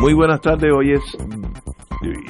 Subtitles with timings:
[0.00, 1.02] Muy buenas tardes, hoy es,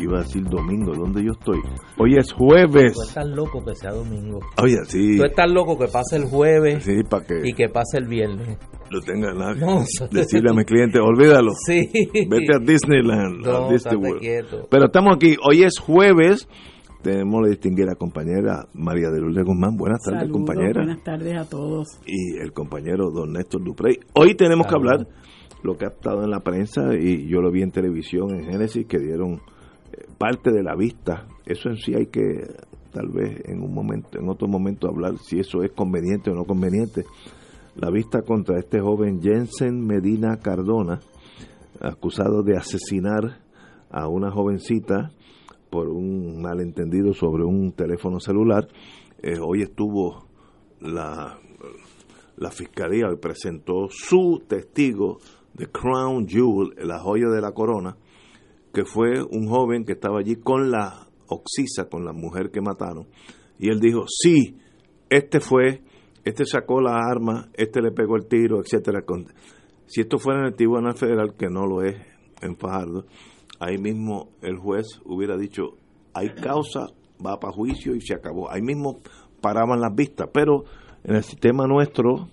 [0.00, 1.58] iba a decir domingo, ¿dónde yo estoy?
[1.98, 2.94] Hoy es jueves.
[2.94, 4.40] Tú estás loco que sea domingo.
[4.60, 5.16] Oye, sí.
[5.18, 8.58] Tú estás loco que pase el jueves Sí, para que y que pase el viernes.
[8.90, 11.52] lo tenga la, No, decirle a mi cliente, olvídalo.
[11.64, 11.88] Sí.
[12.28, 14.20] Vete a Disneyland, a No, Disney estate World.
[14.20, 14.66] quieto.
[14.70, 16.48] Pero estamos aquí, hoy es jueves.
[17.02, 19.74] Tenemos la distinguida compañera María de Lourdes Guzmán.
[19.76, 20.82] Buenas tardes, Saludos, compañera.
[20.82, 21.86] Buenas tardes a todos.
[22.04, 23.96] y el compañero don Néstor Duprey.
[24.14, 24.92] Hoy tenemos que Saludos.
[24.92, 25.06] hablar
[25.62, 28.86] lo que ha estado en la prensa y yo lo vi en televisión en Génesis
[28.86, 29.40] que dieron
[29.92, 31.26] eh, parte de la vista.
[31.46, 32.46] Eso en sí hay que
[32.92, 36.44] tal vez en un momento, en otro momento hablar si eso es conveniente o no
[36.44, 37.04] conveniente.
[37.76, 41.00] La vista contra este joven Jensen Medina Cardona,
[41.80, 43.40] acusado de asesinar
[43.90, 45.12] a una jovencita
[45.70, 48.66] por un malentendido sobre un teléfono celular.
[49.22, 50.26] Eh, hoy estuvo
[50.80, 51.38] la,
[52.36, 55.18] la fiscalía, hoy presentó su testigo
[55.60, 57.94] de Crown Jewel, la joya de la corona,
[58.72, 63.06] que fue un joven que estaba allí con la Oxisa, con la mujer que mataron.
[63.58, 64.56] Y él dijo, sí,
[65.10, 65.82] este fue,
[66.24, 69.04] este sacó la arma, este le pegó el tiro, etcétera.
[69.86, 71.96] Si esto fuera en el Tribunal Federal, que no lo es
[72.40, 73.04] en Fajardo,
[73.58, 75.74] ahí mismo el juez hubiera dicho,
[76.14, 76.86] hay causa,
[77.24, 78.50] va para juicio y se acabó.
[78.50, 79.00] Ahí mismo
[79.42, 80.64] paraban las vistas, pero
[81.04, 82.30] en el sistema nuestro,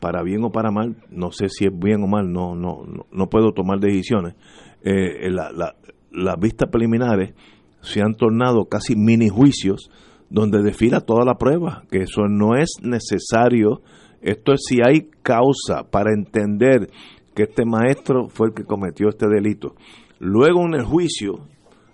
[0.00, 3.06] para bien o para mal, no sé si es bien o mal, no, no, no,
[3.12, 4.34] no puedo tomar decisiones.
[4.82, 5.76] Eh, la- la-
[6.10, 7.34] las vistas preliminares
[7.82, 9.90] se han tornado casi mini juicios
[10.30, 13.82] donde desfila toda la prueba, que eso no es necesario.
[14.22, 16.88] Esto es si hay causa para entender
[17.34, 19.74] que este maestro fue el que cometió este delito.
[20.18, 21.46] Luego en el juicio,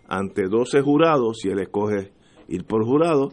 [0.09, 2.13] ante 12 jurados, si él escoge
[2.49, 3.33] ir por jurado,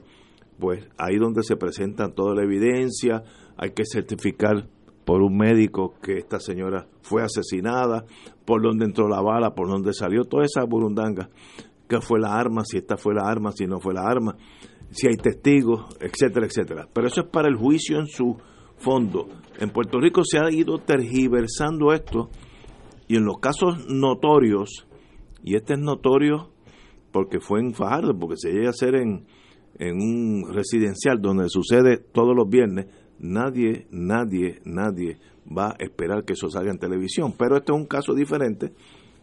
[0.59, 3.23] pues ahí donde se presenta toda la evidencia,
[3.57, 4.67] hay que certificar
[5.05, 8.05] por un médico que esta señora fue asesinada,
[8.45, 11.29] por dónde entró la bala, por dónde salió, toda esa burundanga,
[11.87, 14.35] que fue la arma, si esta fue la arma, si no fue la arma,
[14.91, 16.87] si hay testigos, etcétera, etcétera.
[16.93, 18.37] Pero eso es para el juicio en su
[18.77, 19.27] fondo.
[19.59, 22.29] En Puerto Rico se ha ido tergiversando esto
[23.07, 24.87] y en los casos notorios,
[25.43, 26.49] y este es notorio
[27.11, 29.25] porque fue en Fajardo, porque se llega a hacer en,
[29.77, 32.87] en un residencial donde sucede todos los viernes,
[33.23, 37.33] nadie, nadie, nadie va a esperar que eso salga en televisión.
[37.37, 38.73] Pero este es un caso diferente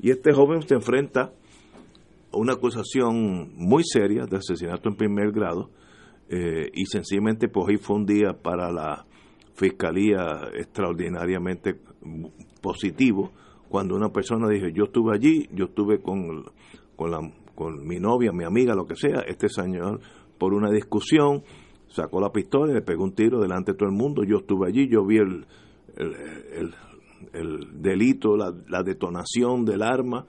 [0.00, 1.32] y este joven se enfrenta
[2.32, 5.70] a una acusación muy seria de asesinato en primer grado
[6.28, 9.04] eh, y sencillamente pues hoy fue un día para la
[9.54, 11.78] fiscalía extraordinariamente
[12.62, 13.32] positivo
[13.68, 16.44] cuando una persona dijo yo estuve allí, yo estuve con,
[16.96, 17.18] con, la,
[17.54, 20.00] con mi novia, mi amiga, lo que sea, este señor
[20.38, 21.42] por una discusión
[21.90, 24.68] sacó la pistola y le pegó un tiro delante de todo el mundo, yo estuve
[24.68, 25.46] allí, yo vi el,
[25.96, 26.14] el,
[26.56, 26.74] el-
[27.34, 30.24] el delito, la, la detonación del arma,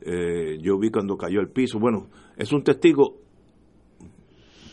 [0.00, 2.06] eh, yo vi cuando cayó al piso, bueno,
[2.38, 3.16] es un testigo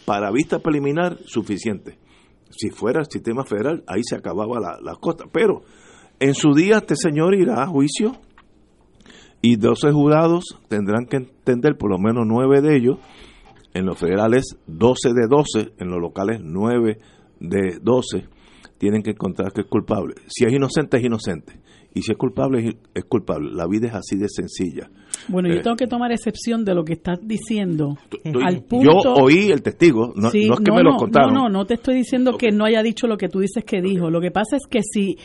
[0.06, 1.98] para vista preliminar suficiente.
[2.50, 5.26] Si fuera el sistema federal, ahí se acababa la, la cosa.
[5.32, 5.64] Pero
[6.20, 8.14] en su día este señor irá a juicio
[9.42, 12.98] y 12 jurados tendrán que entender, por lo menos 9 de ellos,
[13.78, 16.98] en los federales 12 de 12, en los locales 9
[17.40, 18.26] de 12,
[18.78, 20.16] tienen que encontrar que es culpable.
[20.28, 21.60] Si es inocente, es inocente.
[21.94, 23.50] Y si es culpable, es, culpable.
[23.54, 24.90] La vida es así de sencilla.
[25.30, 25.56] Bueno, Eh.
[25.56, 27.98] yo tengo que tomar excepción de lo que estás diciendo.
[28.44, 30.98] Al Yo punto, oí el testigo, no, Sí, no es que no, me lo no,
[30.98, 31.34] contaron.
[31.34, 33.82] No, no, no te estoy diciendo que no haya dicho lo que tú dices que
[33.82, 34.10] dijo.
[34.12, 35.18] Lo que pasa es que si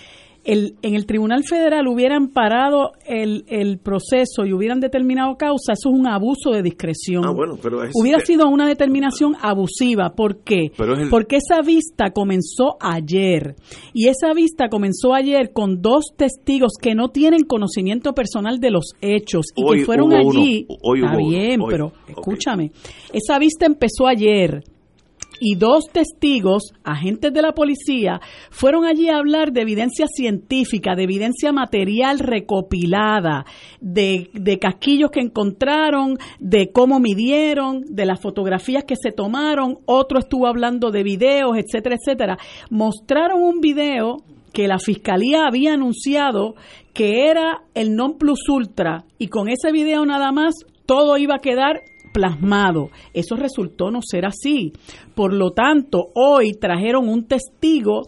[0.44, 5.90] el, en el Tribunal Federal hubieran parado el, el proceso y hubieran determinado causa, eso
[5.90, 7.24] es un abuso de discreción.
[7.24, 10.10] Ah, bueno, pero es- Hubiera eh, sido una determinación abusiva.
[10.16, 10.72] ¿Por qué?
[10.76, 13.54] Pero es el- Porque esa vista comenzó ayer.
[13.92, 18.92] Y esa vista comenzó ayer con dos testigos que no tienen conocimiento personal de los
[19.00, 20.66] hechos y Hoy que fueron allí.
[20.68, 20.78] uno.
[20.82, 21.28] Hoy Está uno.
[21.28, 21.66] bien, Hoy.
[21.70, 22.72] pero escúchame.
[23.12, 24.62] Esa vista empezó ayer
[25.40, 28.20] y dos testigos, agentes de la policía,
[28.50, 33.44] fueron allí a hablar de evidencia científica, de evidencia material recopilada,
[33.80, 40.18] de, de casquillos que encontraron, de cómo midieron, de las fotografías que se tomaron, otro
[40.18, 42.38] estuvo hablando de videos, etcétera, etcétera.
[42.70, 44.18] Mostraron un video
[44.52, 46.54] que la fiscalía había anunciado
[46.92, 51.38] que era el non plus ultra y con ese video nada más todo iba a
[51.38, 51.80] quedar
[52.12, 52.90] plasmado.
[53.12, 54.72] Eso resultó no ser así.
[55.14, 58.02] Por lo tanto, hoy trajeron un testigo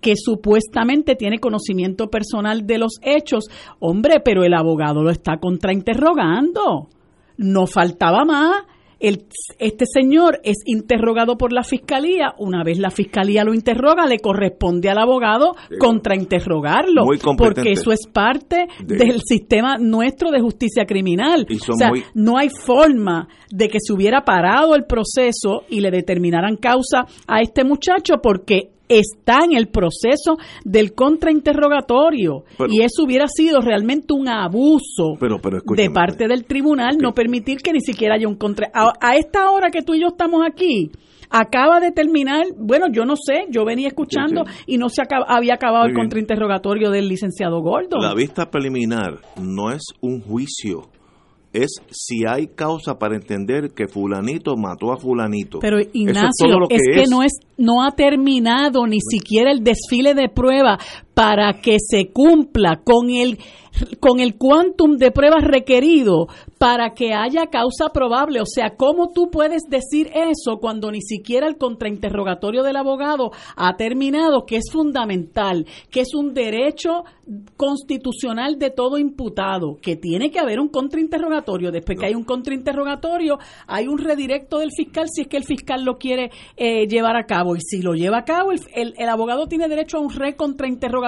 [0.00, 3.44] que supuestamente tiene conocimiento personal de los hechos.
[3.78, 6.88] Hombre, pero el abogado lo está contrainterrogando.
[7.36, 8.64] No faltaba más.
[9.00, 9.26] El,
[9.58, 12.34] este señor es interrogado por la fiscalía.
[12.38, 17.04] Una vez la fiscalía lo interroga, le corresponde al abogado contrainterrogarlo.
[17.36, 21.46] Porque eso es parte del sistema nuestro de justicia criminal.
[21.68, 26.56] O sea, no hay forma de que se hubiera parado el proceso y le determinaran
[26.56, 32.44] causa a este muchacho porque está en el proceso del contrainterrogatorio.
[32.68, 35.14] Y eso hubiera sido realmente un abuso
[35.76, 39.70] de parte del tribunal no permitir que ni siquiera haya un contra a, esta hora
[39.70, 40.90] que tú y yo estamos aquí
[41.30, 45.84] acaba de terminar, bueno, yo no sé, yo venía escuchando y no se había acabado
[45.84, 47.98] el contrainterrogatorio del licenciado Gordo.
[48.00, 50.88] La vista preliminar no es un juicio
[51.52, 55.58] es si hay causa para entender que fulanito mató a fulanito.
[55.60, 60.78] Pero Ignacio, es, que, no es no ha terminado ni siquiera el desfile de prueba
[61.18, 63.40] para que se cumpla con el
[64.00, 66.26] con el quantum de pruebas requerido
[66.58, 68.40] para que haya causa probable.
[68.40, 73.76] O sea, ¿cómo tú puedes decir eso cuando ni siquiera el contrainterrogatorio del abogado ha
[73.76, 77.04] terminado, que es fundamental, que es un derecho
[77.56, 81.70] constitucional de todo imputado, que tiene que haber un contrainterrogatorio.
[81.70, 85.84] Después que hay un contrainterrogatorio, hay un redirecto del fiscal si es que el fiscal
[85.84, 87.54] lo quiere eh, llevar a cabo.
[87.54, 91.07] Y si lo lleva a cabo, el, el abogado tiene derecho a un recontrainterrogatorio.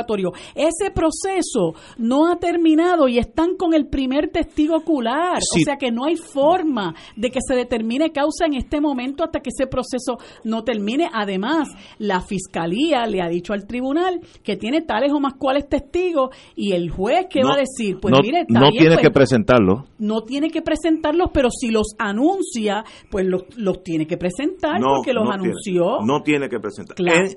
[0.55, 5.39] Ese proceso no ha terminado y están con el primer testigo ocular.
[5.39, 9.41] O sea que no hay forma de que se determine causa en este momento hasta
[9.41, 11.09] que ese proceso no termine.
[11.13, 11.69] Además,
[11.99, 16.73] la fiscalía le ha dicho al tribunal que tiene tales o más cuales testigos y
[16.73, 19.85] el juez que va a decir, pues mire, no tiene pues, que presentarlos.
[19.99, 25.13] No tiene que presentarlos, pero si los anuncia, pues los, los tiene que presentar porque
[25.13, 25.99] los anunció.
[26.05, 26.97] no tiene que presentar.
[26.99, 27.37] En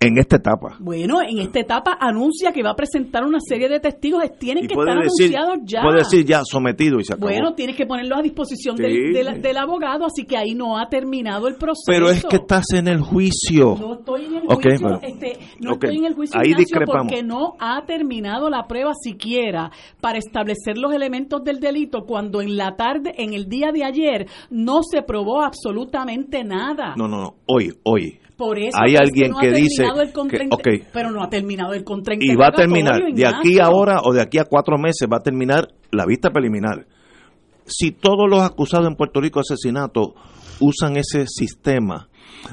[0.00, 0.76] esta etapa.
[0.78, 4.74] Bueno, en esta etapa anuncia que va a presentar una serie de testigos, tienen que
[4.74, 5.82] estar anunciados ya.
[5.82, 7.28] Puede decir ya sometido y se acabó.
[7.28, 11.54] Bueno, tienes que ponerlos a disposición del, abogado, así que ahí no ha terminado el
[11.54, 11.84] proceso.
[11.86, 13.76] Pero es que estás en el juicio.
[13.78, 16.52] No estoy en el juicio, este, no estoy en el juicio ahí
[16.84, 19.70] porque no ha terminado la prueba siquiera
[20.00, 24.26] para establecer los elementos del delito cuando en la tarde, en el día de ayer,
[24.50, 26.94] no se probó absolutamente nada.
[26.96, 28.20] No, no, no, hoy, hoy.
[28.36, 29.84] Por eso hay alguien que, dice
[30.62, 31.84] que, pero no ha terminado el
[32.20, 35.18] Y va a terminar de aquí a ahora o de aquí a cuatro meses va
[35.18, 36.86] a terminar la vista preliminar.
[37.64, 40.14] Si todos los acusados en Puerto Rico de asesinato
[40.60, 42.08] usan ese sistema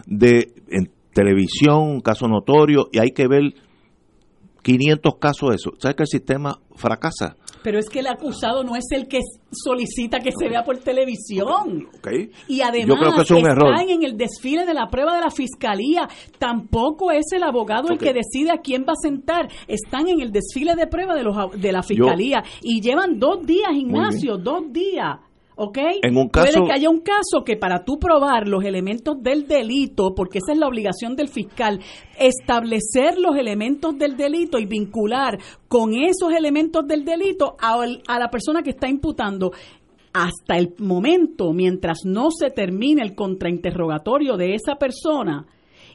[0.07, 3.53] de en televisión, caso notorio y hay que ver
[4.63, 7.35] 500 casos de eso, ¿sabes que el sistema fracasa?
[7.63, 9.19] Pero es que el acusado no es el que
[9.51, 11.87] solicita que se vea por televisión.
[12.47, 12.99] Y además
[13.69, 16.07] están en el desfile de la prueba de la fiscalía.
[16.37, 19.47] Tampoco es el abogado el que decide a quién va a sentar.
[19.67, 22.43] Están en el desfile de prueba de, los, de la fiscalía.
[22.61, 25.19] y llevan dos días, Ignacio, dos días.
[25.55, 25.77] ¿Ok?
[26.01, 29.47] En un caso, Puede que haya un caso que para tú probar los elementos del
[29.47, 31.79] delito, porque esa es la obligación del fiscal,
[32.17, 38.29] establecer los elementos del delito y vincular con esos elementos del delito a, a la
[38.29, 39.51] persona que está imputando
[40.13, 45.47] hasta el momento, mientras no se termine el contrainterrogatorio de esa persona,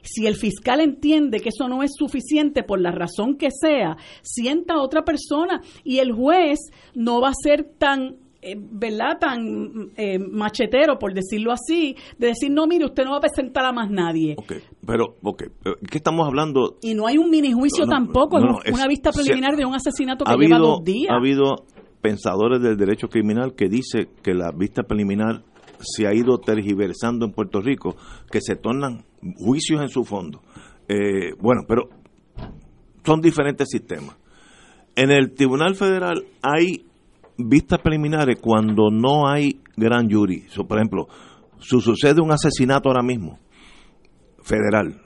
[0.02, 4.74] si el fiscal entiende que eso no es suficiente por la razón que sea, sienta
[4.74, 6.58] a otra persona y el juez
[6.94, 9.18] no va a ser tan eh, ¿verdad?
[9.20, 13.64] Tan eh, machetero, por decirlo así, de decir, no, mire, usted no va a presentar
[13.64, 14.36] a más nadie.
[14.38, 14.52] Ok,
[14.86, 15.48] pero, okay,
[15.90, 16.78] ¿qué estamos hablando?
[16.82, 20.36] Y no hay un mini juicio tampoco, es una vista preliminar de un asesinato que
[20.36, 21.10] lleva dos días.
[21.10, 21.66] Ha habido
[22.00, 25.42] pensadores del derecho criminal que dice que la vista preliminar
[25.80, 27.96] se ha ido tergiversando en Puerto Rico,
[28.30, 29.04] que se tornan
[29.36, 30.42] juicios en su fondo.
[30.88, 31.88] Eh, bueno, pero
[33.04, 34.16] son diferentes sistemas.
[34.96, 36.84] En el Tribunal Federal hay
[37.38, 40.46] vistas preliminares cuando no hay gran jury.
[40.66, 41.08] por ejemplo,
[41.60, 43.38] si sucede un asesinato ahora mismo,
[44.42, 45.00] federal,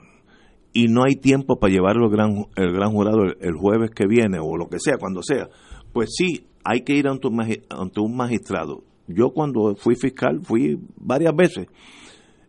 [0.73, 4.69] y no hay tiempo para llevarlo el gran jurado el, jueves que viene o lo
[4.69, 5.49] que sea, cuando sea,
[5.93, 8.83] pues sí, hay que ir ante un, ante un magistrado.
[9.07, 11.67] Yo cuando fui fiscal fui varias veces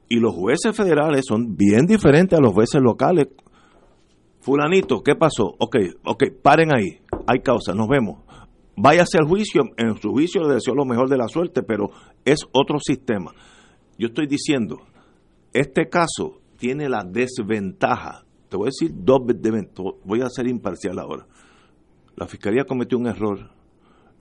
[0.07, 3.27] y los jueces federales son bien diferentes a los jueces locales.
[4.39, 5.55] Fulanito, ¿qué pasó?
[5.57, 8.22] Ok, ok, paren ahí, hay causa, nos vemos
[8.75, 11.89] váyase al juicio, en su juicio le deseo lo mejor de la suerte, pero
[12.25, 13.31] es otro sistema.
[13.97, 14.81] Yo estoy diciendo,
[15.53, 19.21] este caso tiene la desventaja, te voy a decir dos
[20.03, 21.27] voy a ser imparcial ahora.
[22.15, 23.51] La Fiscalía cometió un error,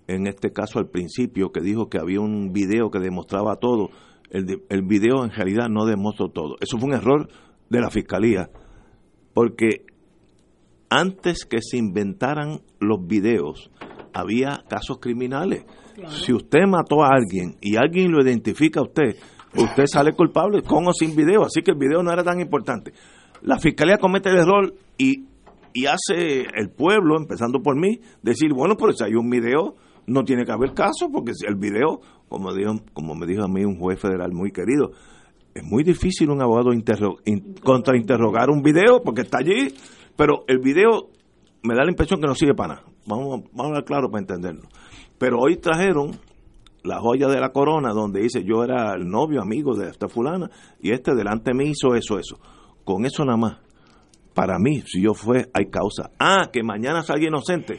[0.07, 3.91] en este caso al principio, que dijo que había un video que demostraba todo.
[4.31, 6.57] El, el video en realidad no demostró todo.
[6.61, 7.29] Eso fue un error
[7.69, 8.51] de la Fiscalía,
[9.35, 9.85] porque
[10.89, 13.71] antes que se inventaran los videos,
[14.15, 15.65] había casos criminales.
[16.09, 19.17] Si usted mató a alguien y alguien lo identifica a usted,
[19.57, 22.93] usted sale culpable con o sin video, así que el video no era tan importante.
[23.43, 25.25] La fiscalía comete el error y,
[25.75, 29.75] y hace el pueblo, empezando por mí, decir, bueno, pero si hay un video,
[30.07, 33.49] no tiene que haber caso, porque si el video, como, dijo, como me dijo a
[33.49, 34.93] mí un juez federal muy querido,
[35.55, 39.75] es muy difícil un abogado interro- in- contrainterrogar un video porque está allí,
[40.17, 41.11] pero el video
[41.63, 42.87] me da la impresión que no sirve para nada.
[43.07, 44.69] Vamos, a- vamos a hablar claro para entenderlo.
[45.19, 46.13] Pero hoy trajeron
[46.85, 50.51] la joya de la corona donde dice yo era el novio, amigo de esta fulana
[50.81, 52.39] y este delante me hizo eso, eso.
[52.85, 53.59] Con eso nada más.
[54.35, 56.11] Para mí, si yo fue, hay causa.
[56.19, 57.79] Ah, que mañana salga inocente.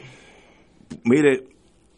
[1.04, 1.44] Mire,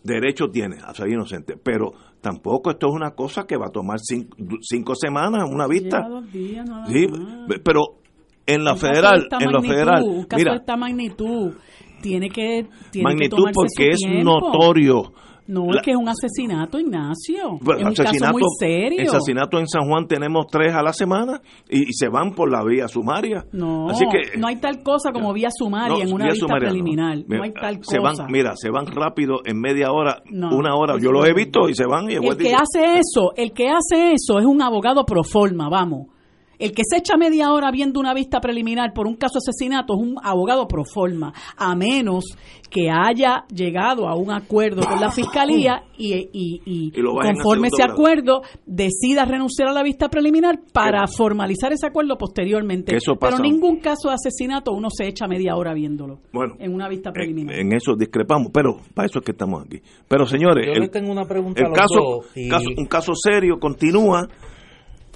[0.02, 3.98] derecho tiene a salir inocente, pero tampoco esto es una cosa que va a tomar
[4.00, 6.08] cinco, cinco semanas, una vista.
[6.32, 7.06] Días nada Sí,
[7.64, 7.80] pero
[8.46, 11.52] en la Un de federal, en la federal, un caso mira, de esta magnitud
[12.02, 15.12] tiene que tiene que magnitud tomarse porque su es notorio.
[15.48, 17.60] No, La- es que es un asesinato, Ignacio.
[17.78, 19.12] Es un caso muy serio.
[19.12, 22.64] asesinato en San Juan tenemos tres a la semana y, y se van por la
[22.64, 23.44] vía sumaria.
[23.52, 26.46] No, Así que, no hay tal cosa como vía sumaria no, en una vía vista
[26.48, 27.18] sumaria preliminar.
[27.18, 28.22] No, Mira, hay tal se cosa.
[28.24, 30.98] van, mira, se van rápido en media hora, No, una hora.
[31.00, 33.68] Yo los he visto y se van y el El que hace eso, el que
[33.68, 36.08] hace eso es un abogado pro forma, vamos.
[36.58, 39.94] El que se echa media hora viendo una vista preliminar por un caso de asesinato
[39.94, 42.24] es un abogado pro forma, a menos
[42.70, 48.42] que haya llegado a un acuerdo con la fiscalía y, y- y conforme ese acuerdo
[48.66, 52.90] decida renunciar a la vista preliminar para formalizar ese acuerdo posteriormente.
[52.92, 53.36] Que eso pasa.
[53.36, 57.12] Pero ningún caso de asesinato uno se echa media hora viéndolo Bueno, en una vista
[57.12, 57.54] preliminar.
[57.54, 59.80] en eso discrepamos, pero para eso es que estamos aquí.
[60.08, 62.26] Pero señores, Yo el, le tengo una pregunta el a los caso, dos.
[62.36, 64.26] y caso- un caso serio continúa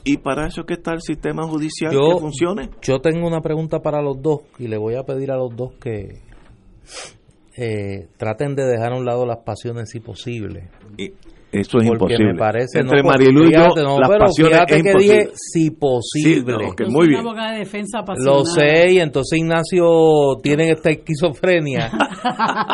[0.05, 2.71] y para eso es que está el sistema judicial yo, que funcione.
[2.83, 5.73] yo tengo una pregunta para los dos y le voy a pedir a los dos
[5.81, 6.21] que
[7.57, 10.71] eh, traten de dejar a un lado las pasiones si posible.
[10.97, 11.13] Y
[11.53, 12.33] eso es porque imposible.
[12.33, 15.19] me parece Entre no, Marilu y yo, no, las pero pasiones fíjate es que imposible.
[15.19, 16.35] dije si posible.
[16.35, 17.25] Sí, no, que Yo muy bien.
[17.25, 18.05] de defensa.
[18.19, 21.91] Lo sé, y entonces Ignacio tiene esta esquizofrenia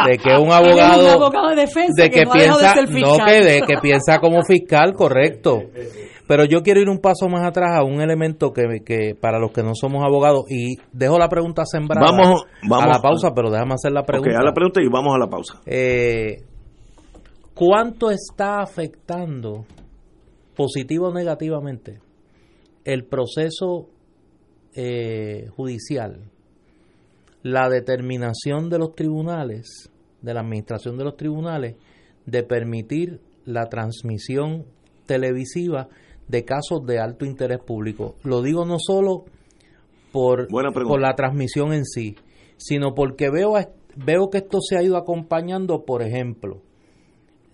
[0.07, 3.25] de que un abogado, un abogado de defensa de que, dejado piensa, de ser no
[3.25, 5.63] que, de que piensa como fiscal, correcto.
[6.29, 9.53] Pero yo quiero ir un paso más atrás a un elemento que, que para los
[9.53, 13.51] que no somos abogados y dejo la pregunta sembrada Vamos- vamos a la pausa, pero
[13.51, 14.31] déjame hacer la pregunta.
[14.35, 15.61] Ok, a la pregunta y vamos a la pausa.
[15.67, 16.43] Eh,
[17.55, 19.65] ¿Cuánto está afectando
[20.57, 22.01] positivo o negativamente
[22.85, 23.89] el proceso
[24.75, 26.21] eh, judicial,
[27.43, 29.91] la determinación de los tribunales,
[30.23, 31.77] de la administración de los tribunales,
[32.27, 34.65] de permitir la transmisión
[35.07, 35.89] televisiva
[36.29, 38.17] de casos de alto interés público?
[38.25, 39.25] Lo digo no solo
[40.13, 40.93] por, Buena pregunta.
[40.93, 42.17] por la transmisión en sí,
[42.57, 46.63] sino porque veo, a- veo que esto se ha ido acompañando, por ejemplo,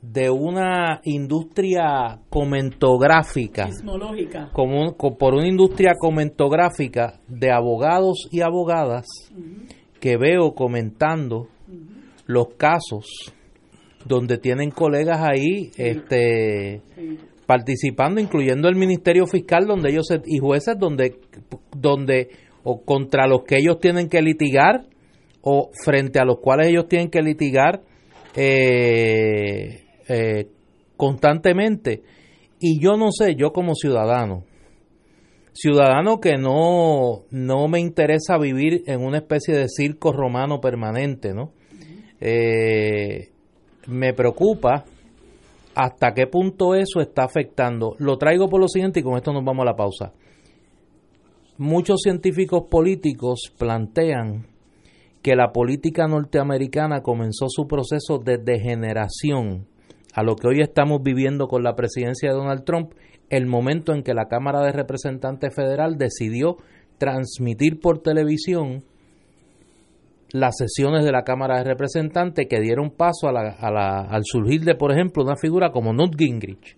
[0.01, 4.51] de una industria comentográfica, Sismológica.
[4.53, 9.07] como un- co- por una industria comentográfica de abogados y abogadas
[10.01, 11.47] que veo comentando
[12.27, 13.07] los casos
[14.05, 16.83] donde tienen colegas ahí este
[17.53, 21.19] participando incluyendo el Ministerio Fiscal donde ellos se- y jueces donde
[21.77, 22.31] donde
[22.65, 24.87] o contra los que ellos tienen que litigar
[25.43, 27.83] o frente a los cuales ellos tienen que litigar
[28.35, 30.47] eh, eh,
[30.97, 32.03] constantemente
[32.59, 34.45] y yo no sé yo como ciudadano
[35.53, 41.53] ciudadano que no, no me interesa vivir en una especie de circo romano permanente, ¿no?
[42.23, 43.29] Eh,
[43.87, 44.87] me preocupa
[45.75, 47.95] hasta qué punto eso está afectando.
[47.99, 50.13] Lo traigo por lo siguiente y con esto nos vamos a la pausa.
[51.59, 54.47] Muchos científicos políticos plantean
[55.23, 59.67] que la política norteamericana comenzó su proceso de degeneración
[60.15, 62.93] a lo que hoy estamos viviendo con la presidencia de Donald Trump,
[63.31, 66.59] el momento en que la Cámara de Representantes Federal decidió
[66.99, 68.85] transmitir por televisión
[70.33, 74.23] las sesiones de la Cámara de Representantes que dieron paso a la- a la- al
[74.25, 76.77] surgir de, por ejemplo, una figura como Newt Gingrich.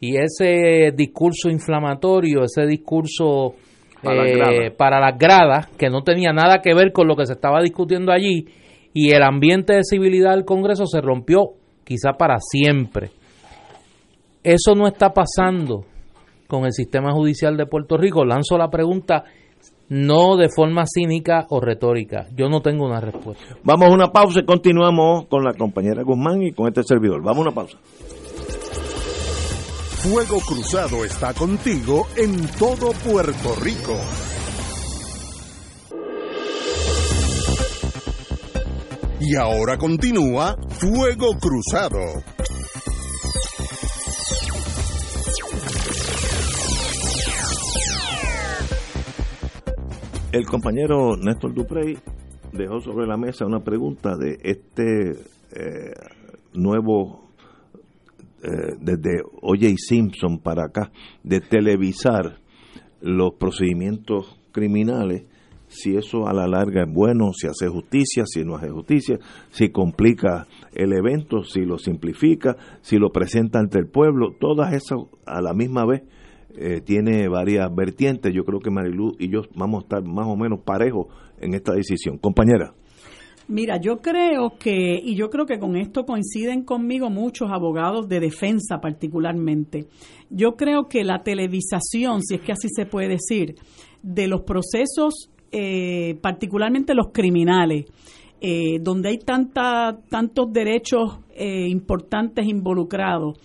[0.00, 3.54] Y ese discurso inflamatorio, ese discurso
[4.02, 4.72] Para las eh, gradas.
[4.76, 8.12] para las gradas, que no tenía nada que ver con lo que se estaba discutiendo
[8.12, 8.46] allí,
[8.92, 11.50] y el ambiente de civilidad del Congreso se rompió
[11.84, 13.10] quizá para siempre.
[14.42, 15.84] Eso no está pasando
[16.46, 18.24] con el sistema judicial de Puerto Rico.
[18.24, 19.24] Lanzo la pregunta
[19.88, 22.26] no de forma cínica o retórica.
[22.34, 23.56] Yo no tengo una respuesta.
[23.62, 27.22] Vamos a una pausa y continuamos con la compañera Guzmán y con este servidor.
[27.22, 27.78] Vamos a una pausa.
[30.04, 33.96] Fuego Cruzado está contigo en todo Puerto Rico.
[39.20, 41.98] Y ahora continúa Fuego Cruzado.
[50.34, 51.96] El compañero Néstor Duprey
[52.52, 55.94] dejó sobre la mesa una pregunta de este eh,
[56.54, 57.28] nuevo,
[58.42, 59.74] eh, desde O.J.
[59.76, 60.90] Simpson para acá,
[61.22, 62.40] de televisar
[63.00, 65.22] los procedimientos criminales,
[65.68, 69.68] si eso a la larga es bueno, si hace justicia, si no hace justicia, si
[69.68, 75.40] complica el evento, si lo simplifica, si lo presenta ante el pueblo, todas esas a
[75.40, 76.02] la misma vez
[76.56, 78.32] eh, tiene varias vertientes.
[78.32, 81.06] Yo creo que Marilu y yo vamos a estar más o menos parejos
[81.40, 82.18] en esta decisión.
[82.18, 82.74] Compañera.
[83.46, 88.20] Mira, yo creo que, y yo creo que con esto coinciden conmigo muchos abogados de
[88.20, 89.86] defensa particularmente,
[90.30, 93.56] yo creo que la televisación, si es que así se puede decir,
[94.02, 97.84] de los procesos, eh, particularmente los criminales,
[98.40, 103.38] eh, donde hay tanta, tantos derechos importantes involucrados,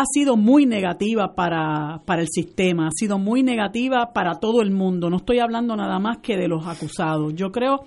[0.00, 4.72] ha sido muy negativa para, para el sistema, ha sido muy negativa para todo el
[4.72, 5.08] mundo.
[5.08, 7.32] No estoy hablando nada más que de los acusados.
[7.34, 7.84] Yo creo,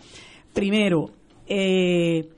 [0.54, 1.10] primero,
[1.48, 2.30] eh,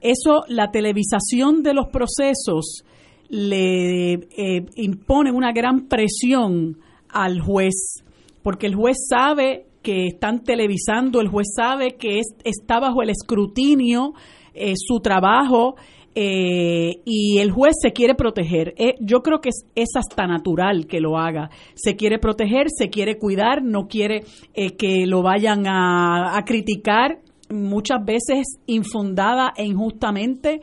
[0.00, 2.84] eso, la televisación de los procesos
[3.28, 8.04] le eh, impone una gran presión al juez,
[8.42, 13.10] porque el juez sabe que están televisando, el juez sabe que es, está bajo el
[13.10, 14.12] escrutinio
[14.54, 15.76] eh, su trabajo
[16.14, 18.74] eh, y el juez se quiere proteger.
[18.76, 21.50] Eh, yo creo que es, hasta natural que lo haga.
[21.74, 24.24] Se quiere proteger, se quiere cuidar, no quiere
[24.54, 30.60] eh, que lo vayan a, a, criticar muchas veces infundada e injustamente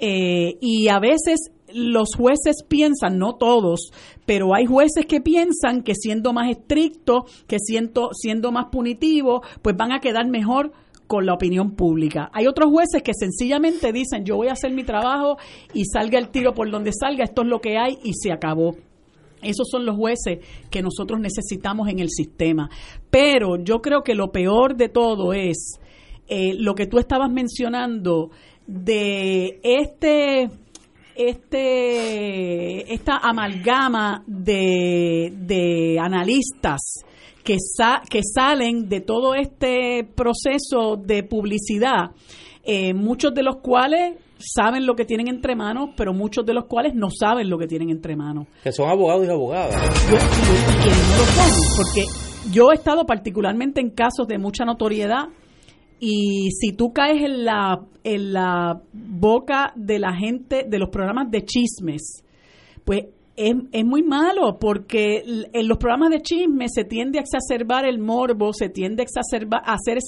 [0.00, 3.92] y a veces los jueces piensan, no todos,
[4.26, 9.76] pero hay jueces que piensan que siendo más estrictos, que siendo, siendo más punitivos, pues
[9.76, 10.72] van a quedar mejor
[11.06, 12.30] con la opinión pública.
[12.32, 15.36] Hay otros jueces que sencillamente dicen, yo voy a hacer mi trabajo
[15.72, 18.76] y salga el tiro por donde salga, esto es lo que hay y se acabó.
[19.42, 20.38] Esos son los jueces
[20.70, 22.70] que nosotros necesitamos en el sistema.
[23.10, 25.78] Pero yo creo que lo peor de todo es
[26.28, 28.30] eh, lo que tú estabas mencionando
[28.66, 30.48] de este
[31.14, 37.04] este esta amalgama de, de analistas
[37.44, 37.56] que,
[38.10, 42.10] que salen de todo este proceso de publicidad,
[42.64, 46.64] eh, muchos de los cuales saben lo que tienen entre manos, pero muchos de los
[46.64, 48.46] cuales no saben lo que tienen entre manos.
[48.62, 49.74] Que son abogados y abogadas.
[50.10, 52.04] Yo, y, quienes no lo son, porque
[52.50, 55.28] yo he estado particularmente en casos de mucha notoriedad
[56.00, 61.30] y si tú caes en la, en la boca de la gente de los programas
[61.30, 62.24] de chismes,
[62.84, 63.04] pues
[63.36, 67.98] es, es, muy malo porque en los programas de chisme se tiende a exacerbar el
[67.98, 69.98] morbo, se tiende a exacerbar, a ser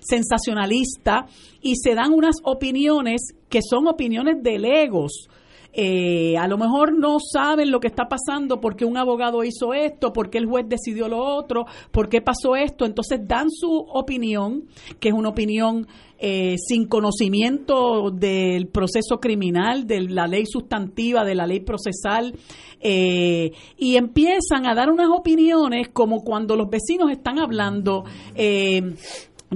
[0.00, 1.26] sensacionalista
[1.60, 5.28] y se dan unas opiniones que son opiniones de legos
[5.76, 10.12] eh, a lo mejor no saben lo que está pasando porque un abogado hizo esto,
[10.12, 12.84] porque el juez decidió lo otro, por qué pasó esto.
[12.84, 14.64] Entonces dan su opinión,
[15.00, 15.86] que es una opinión
[16.18, 22.34] eh, sin conocimiento del proceso criminal, de la ley sustantiva, de la ley procesal,
[22.80, 28.04] eh, y empiezan a dar unas opiniones como cuando los vecinos están hablando.
[28.36, 28.94] Eh,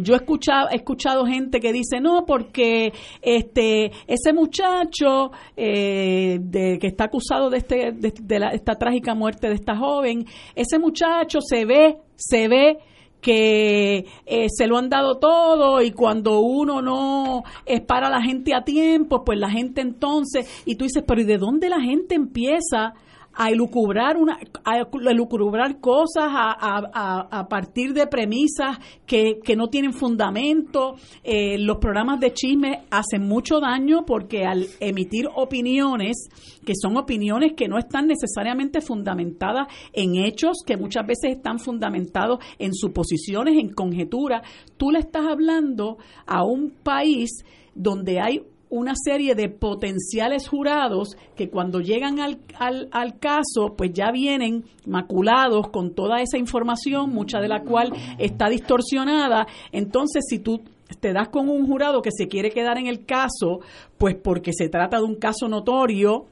[0.03, 6.79] yo he escuchado, he escuchado gente que dice no porque este ese muchacho eh, de,
[6.79, 8.13] que está acusado de este de,
[8.53, 12.79] esta trágica muerte de esta joven ese muchacho se ve se ve
[13.21, 18.55] que eh, se lo han dado todo y cuando uno no es para la gente
[18.55, 22.15] a tiempo, pues la gente entonces, y tú dices, pero ¿y de dónde la gente
[22.15, 22.95] empieza
[23.41, 29.93] a elucubrar, una, a elucubrar cosas a, a, partir de premisas que, que no tienen
[29.93, 30.97] fundamento.
[31.23, 36.29] Eh, los programas de chisme hacen mucho daño porque al emitir opiniones,
[36.67, 42.41] que son opiniones que no están necesariamente fundamentadas en hechos, que muchas veces están fundamentados
[42.59, 44.43] en suposiciones, en conjeturas,
[44.77, 51.49] tú le estás hablando a un país donde hay una serie de potenciales jurados que
[51.49, 57.41] cuando llegan al, al, al, caso, pues ya vienen maculados con toda esa información, mucha
[57.41, 59.47] de la cual está distorsionada.
[59.73, 60.63] Entonces, si tú
[61.01, 63.61] te das con un jurado que se quiere quedar en el caso,
[63.97, 66.27] pues porque se trata de un caso notorio,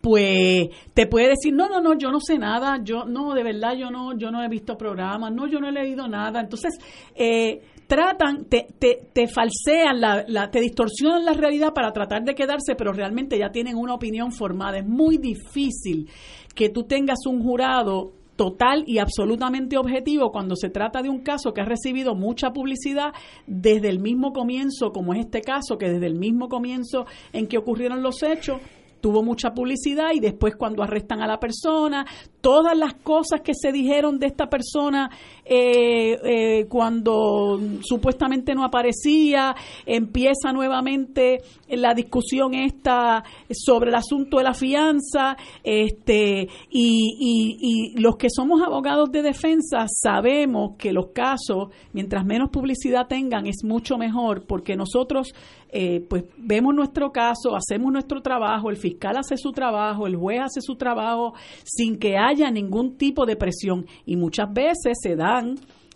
[0.00, 3.74] pues te puede decir, no, no, no, yo no sé nada, yo no, de verdad,
[3.76, 6.40] yo no, yo no he visto programas, no, yo no he leído nada.
[6.40, 6.78] Entonces,
[7.14, 12.36] eh, tratan, te, te, te falsean, la, la, te distorsionan la realidad para tratar de
[12.36, 14.78] quedarse, pero realmente ya tienen una opinión formada.
[14.78, 16.08] Es muy difícil
[16.54, 21.52] que tú tengas un jurado total y absolutamente objetivo cuando se trata de un caso
[21.52, 23.12] que ha recibido mucha publicidad
[23.48, 27.58] desde el mismo comienzo, como es este caso, que desde el mismo comienzo en que
[27.58, 28.60] ocurrieron los hechos,
[29.00, 32.06] tuvo mucha publicidad y después cuando arrestan a la persona,
[32.40, 35.10] todas las cosas que se dijeron de esta persona
[35.52, 44.44] eh, eh, cuando supuestamente no aparecía, empieza nuevamente la discusión esta sobre el asunto de
[44.44, 51.70] la fianza, este, y, y los que somos abogados de defensa sabemos que los casos,
[51.92, 55.32] mientras menos publicidad tengan, es mucho mejor porque nosotros
[55.72, 60.40] eh, pues vemos nuestro caso, hacemos nuestro trabajo, el fiscal hace su trabajo, el juez
[60.40, 61.34] hace su trabajo,
[61.64, 63.86] sin que haya ningún tipo de presión.
[64.04, 65.14] Y muchas veces se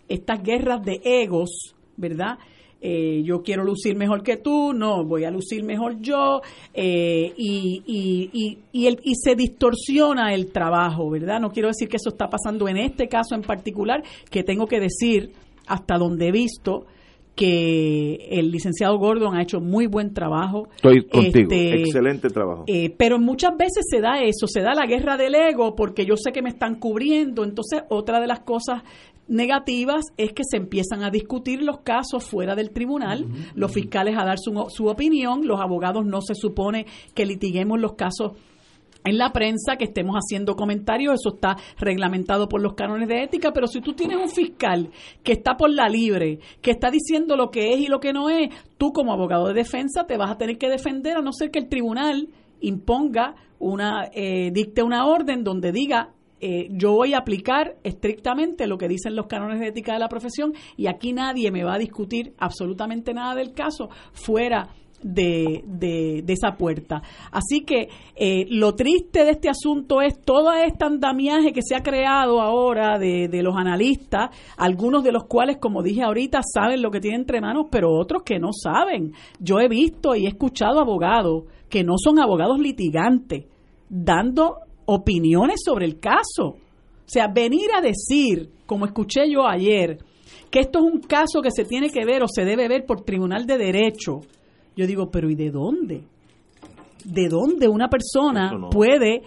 [0.07, 2.37] estas guerras de egos, ¿verdad?
[2.81, 6.41] Eh, yo quiero lucir mejor que tú, no, voy a lucir mejor yo,
[6.73, 11.39] eh, y, y, y, el, y se distorsiona el trabajo, ¿verdad?
[11.39, 14.79] No quiero decir que eso está pasando en este caso en particular, que tengo que
[14.79, 15.31] decir,
[15.65, 16.85] hasta donde he visto,
[17.35, 20.69] que el licenciado Gordon ha hecho muy buen trabajo.
[20.75, 22.63] Estoy contigo, este, excelente trabajo.
[22.67, 26.15] Eh, pero muchas veces se da eso, se da la guerra del ego porque yo
[26.15, 27.43] sé que me están cubriendo.
[27.43, 28.83] Entonces, otra de las cosas
[29.27, 34.25] negativas es que se empiezan a discutir los casos fuera del tribunal, los fiscales a
[34.25, 38.33] dar su, su opinión, los abogados no se supone que litiguemos los casos
[39.05, 43.53] en la prensa, que estemos haciendo comentarios, eso está reglamentado por los cánones de ética,
[43.53, 44.89] pero si tú tienes un fiscal
[45.23, 48.29] que está por la libre, que está diciendo lo que es y lo que no
[48.29, 51.51] es, tú como abogado de defensa te vas a tener que defender a no ser
[51.51, 52.29] que el tribunal
[52.61, 56.09] imponga una, eh, dicte una orden donde diga
[56.47, 60.09] eh, yo voy a aplicar estrictamente lo que dicen los cánones de ética de la
[60.09, 64.69] profesión y aquí nadie me va a discutir absolutamente nada del caso fuera
[65.01, 67.01] de, de, esa puerta.
[67.31, 71.81] Así que eh, lo triste de este asunto es todo este andamiaje que se ha
[71.81, 76.91] creado ahora de, de, los analistas, algunos de los cuales, como dije ahorita, saben lo
[76.91, 79.13] que tienen entre manos, pero otros que no saben.
[79.39, 83.45] Yo he visto y he escuchado abogados que no son abogados litigantes
[83.89, 86.45] dando opiniones sobre el caso.
[86.45, 89.97] O sea, venir a decir, como escuché yo ayer,
[90.49, 93.01] que esto es un caso que se tiene que ver o se debe ver por
[93.01, 94.21] tribunal de derecho,
[94.75, 96.03] yo digo, pero ¿y de dónde?
[97.03, 99.21] ¿De dónde una persona puede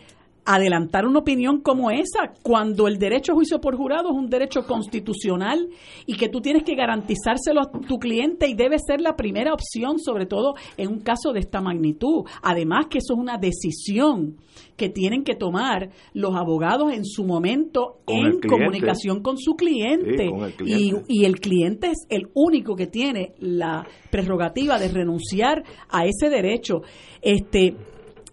[0.48, 4.66] adelantar una opinión como esa cuando el derecho a juicio por jurado es un derecho
[4.66, 5.68] constitucional
[6.06, 9.98] y que tú tienes que garantizárselo a tu cliente y debe ser la primera opción,
[9.98, 12.24] sobre todo en un caso de esta magnitud.
[12.42, 14.38] Además que eso es una decisión
[14.78, 20.30] que tienen que tomar los abogados en su momento en comunicación con su cliente.
[20.64, 26.30] Y, y el cliente es el único que tiene la prerrogativa de renunciar a ese
[26.30, 26.80] derecho.
[27.20, 27.76] Este,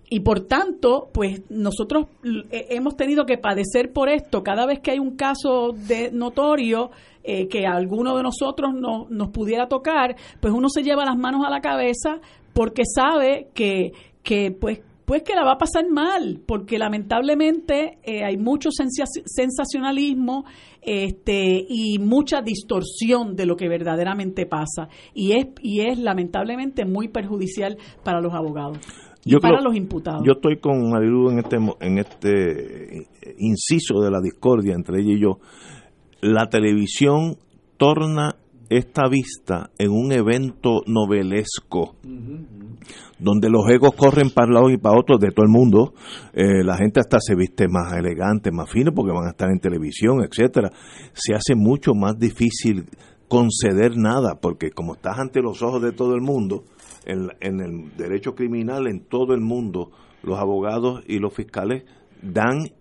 [0.10, 2.08] y por tanto, pues nosotros
[2.52, 4.44] eh, hemos tenido que padecer por esto.
[4.44, 6.91] Cada vez que hay un caso de notorio
[7.24, 11.44] eh, que alguno de nosotros no, nos pudiera tocar, pues uno se lleva las manos
[11.46, 12.20] a la cabeza
[12.54, 18.24] porque sabe que, que pues pues que la va a pasar mal, porque lamentablemente eh,
[18.24, 20.46] hay mucho sensacionalismo
[20.82, 27.08] este, y mucha distorsión de lo que verdaderamente pasa, y es, y es lamentablemente muy
[27.08, 28.80] perjudicial para los abogados
[29.26, 30.22] yo para los imputados.
[30.24, 33.08] Yo estoy con Marilu en este, en este
[33.40, 35.40] inciso de la discordia entre ella y yo.
[36.22, 37.38] La televisión
[37.78, 38.36] torna
[38.70, 41.96] esta vista en un evento novelesco,
[43.20, 45.94] donde los egos corren para lado y para otro de todo el mundo.
[46.34, 49.60] Eh, la gente hasta se viste más elegante, más fino, porque van a estar en
[49.60, 50.70] televisión, etcétera.
[51.14, 52.86] Se hace mucho más difícil
[53.28, 56.64] conceder nada, porque como estás ante los ojos de todo el mundo,
[57.06, 59.91] en, el derecho criminal en todo el mundo,
[60.24, 61.84] los abogados y los fiscales
[62.22, 62.72] dan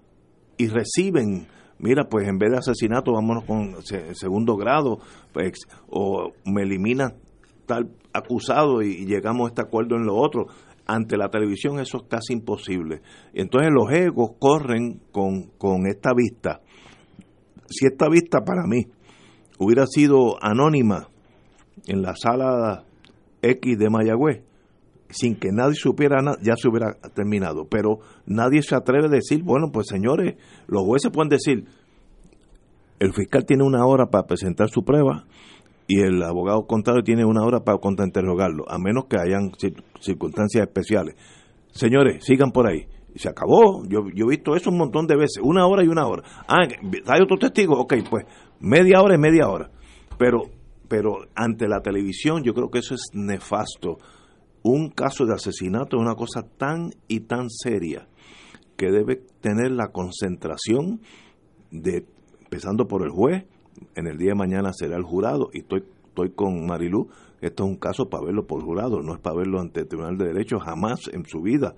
[0.57, 1.47] y reciben
[1.79, 3.77] mira, pues en vez de asesinato, vámonos con
[4.15, 5.01] segundo grado,
[5.33, 5.53] pues,
[5.89, 7.15] o me elimina
[7.67, 10.47] tal acusado y llegamos a este acuerdo en lo otro.
[10.87, 13.01] Ante la televisión eso es casi imposible.
[13.33, 16.61] Entonces los egos corren con, con esta vista.
[17.67, 18.87] Si esta vista para mí
[19.59, 21.09] hubiera sido anónima
[21.87, 22.85] en la sala
[23.51, 24.43] X de Mayagüez,
[25.11, 27.67] sin que nadie supiera nada, ya se hubiera terminado.
[27.69, 31.65] Pero nadie se atreve a decir, bueno, pues señores, los jueces pueden decir,
[32.99, 35.25] el fiscal tiene una hora para presentar su prueba
[35.87, 39.53] y el abogado contrario tiene una hora para contrainterrogarlo, a menos que hayan
[40.01, 41.17] circunstancias especiales.
[41.73, 42.87] Señores, sigan por ahí.
[43.17, 43.85] Se acabó.
[43.87, 46.23] Yo, yo he visto eso un montón de veces, una hora y una hora.
[46.49, 46.67] Ah,
[47.07, 47.79] ¿hay otro testigo?
[47.79, 48.25] Ok, pues
[48.61, 49.71] media hora y media hora.
[50.19, 50.43] Pero,
[50.89, 53.99] pero ante la televisión yo creo que eso es nefasto.
[54.63, 58.09] Un caso de asesinato es una cosa tan y tan seria
[58.77, 61.01] que debe tener la concentración
[61.71, 62.07] de,
[62.41, 63.45] empezando por el juez,
[63.95, 67.09] en el día de mañana será el jurado, y estoy, estoy con Marilú,
[67.41, 70.17] esto es un caso para verlo por jurado, no es para verlo ante el Tribunal
[70.17, 71.75] de Derecho jamás en su vida.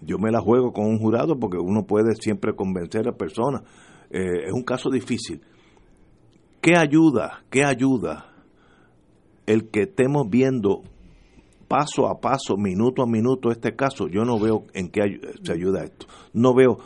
[0.00, 3.62] Yo, me la juego con un jurado porque uno puede siempre convencer a personas.
[4.10, 5.42] Eh, es un caso difícil.
[6.60, 7.42] ¿Qué ayuda?
[7.50, 8.26] ¿Qué ayuda
[9.46, 10.82] el que estemos viendo
[11.68, 14.08] paso a paso, minuto a minuto este caso?
[14.08, 16.06] Yo no veo en qué se ayuda esto.
[16.32, 16.78] No veo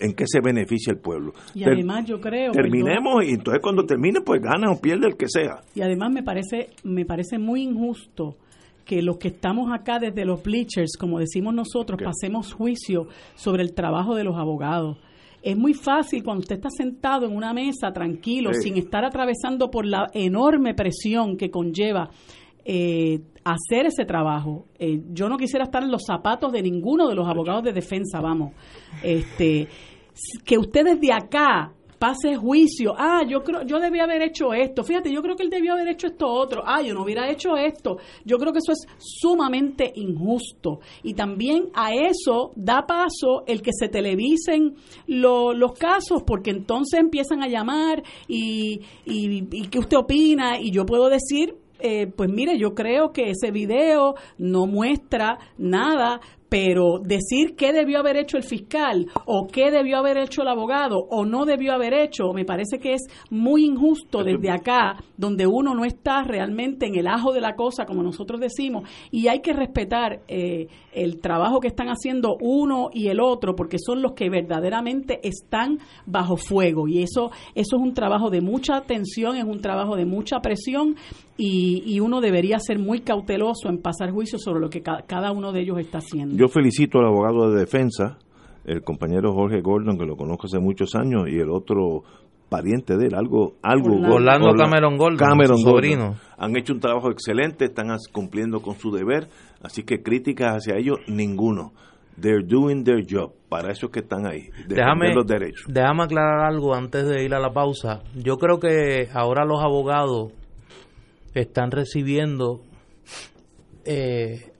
[0.00, 1.32] en qué se beneficia el pueblo.
[1.54, 2.52] Y además yo creo...
[2.52, 5.60] Terminemos y entonces cuando termine pues gana o pierde el que sea.
[5.74, 8.36] Y además me parece, me parece muy injusto
[8.84, 13.74] que los que estamos acá desde los bleachers, como decimos nosotros, pasemos juicio sobre el
[13.74, 14.98] trabajo de los abogados.
[15.42, 19.86] Es muy fácil cuando usted está sentado en una mesa tranquilo, sin estar atravesando por
[19.86, 22.10] la enorme presión que conlleva
[22.64, 24.66] eh, hacer ese trabajo.
[24.78, 28.20] Eh, yo no quisiera estar en los zapatos de ninguno de los abogados de defensa,
[28.20, 28.52] vamos.
[29.02, 29.66] Este,
[30.44, 32.94] que ustedes de acá pase juicio.
[32.96, 34.82] Ah, yo creo, yo debía haber hecho esto.
[34.82, 36.62] Fíjate, yo creo que él debió haber hecho esto otro.
[36.64, 37.98] Ah, yo no hubiera hecho esto.
[38.24, 40.80] Yo creo que eso es sumamente injusto.
[41.02, 47.42] Y también a eso da paso el que se televisen los casos, porque entonces empiezan
[47.42, 50.58] a llamar y, y, y qué usted opina.
[50.58, 56.20] Y yo puedo decir, eh, pues mire, yo creo que ese video no muestra nada,
[56.50, 60.98] pero decir qué debió haber hecho el fiscal o qué debió haber hecho el abogado
[61.08, 65.74] o no debió haber hecho, me parece que es muy injusto desde acá, donde uno
[65.74, 69.52] no está realmente en el ajo de la cosa, como nosotros decimos, y hay que
[69.52, 74.28] respetar eh, el trabajo que están haciendo uno y el otro, porque son los que
[74.28, 79.60] verdaderamente están bajo fuego, y eso, eso es un trabajo de mucha tensión, es un
[79.60, 80.96] trabajo de mucha presión,
[81.36, 85.52] y, y uno debería ser muy cauteloso en pasar juicio sobre lo que cada uno
[85.52, 86.36] de ellos está haciendo.
[86.36, 88.18] Yo felicito al abogado de defensa,
[88.64, 92.02] el compañero Jorge Gordon, que lo conozco hace muchos años, y el otro
[92.50, 96.16] pariente de él, algo, algo Orlando, Cameron Gordon, Cameron sobrino.
[96.36, 99.28] Han hecho un trabajo excelente, están cumpliendo con su deber,
[99.62, 101.72] así que críticas hacia ellos, ninguno.
[102.20, 103.32] They're doing their job.
[103.48, 104.50] Para eso es que están ahí.
[104.68, 105.64] Déjame, los derechos.
[105.68, 108.02] déjame aclarar algo antes de ir a la pausa.
[108.14, 110.32] Yo creo que ahora los abogados
[111.34, 112.60] están recibiendo
[113.84, 114.52] eh,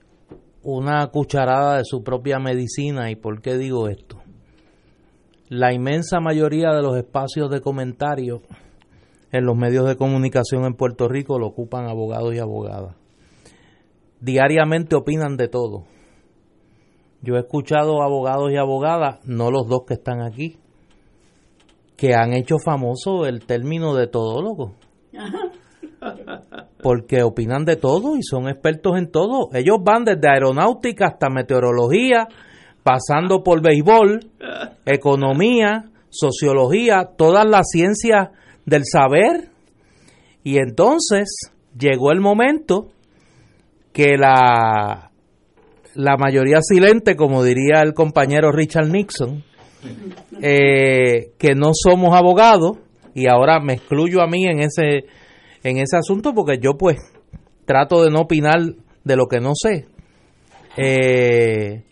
[0.63, 3.11] una cucharada de su propia medicina.
[3.11, 4.21] ¿Y por qué digo esto?
[5.49, 8.41] La inmensa mayoría de los espacios de comentarios
[9.31, 12.95] en los medios de comunicación en Puerto Rico lo ocupan abogados y abogadas.
[14.21, 15.83] Diariamente opinan de todo.
[17.21, 20.57] Yo he escuchado abogados y abogadas, no los dos que están aquí,
[21.97, 24.75] que han hecho famoso el término de todólogo
[26.81, 29.49] porque opinan de todo y son expertos en todo.
[29.53, 32.27] Ellos van desde aeronáutica hasta meteorología,
[32.83, 34.31] pasando por béisbol,
[34.85, 38.29] economía, sociología, todas las ciencias
[38.65, 39.49] del saber.
[40.43, 42.87] Y entonces llegó el momento
[43.93, 45.11] que la,
[45.95, 49.43] la mayoría silente, como diría el compañero Richard Nixon,
[50.41, 52.77] eh, que no somos abogados,
[53.13, 55.05] y ahora me excluyo a mí en ese
[55.63, 56.97] en ese asunto porque yo pues
[57.65, 58.59] trato de no opinar
[59.03, 59.85] de lo que no sé.
[60.77, 61.83] Eh,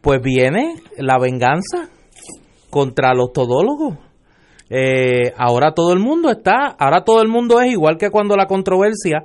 [0.00, 1.90] pues viene la venganza
[2.70, 3.98] contra los todólogos.
[4.70, 8.46] Eh, ahora todo el mundo está, ahora todo el mundo es igual que cuando la
[8.46, 9.24] controversia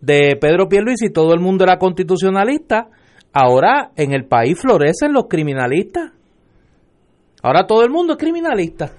[0.00, 2.88] de Pedro Pierluisi, todo el mundo era constitucionalista,
[3.32, 6.12] ahora en el país florecen los criminalistas.
[7.42, 8.92] Ahora todo el mundo es criminalista.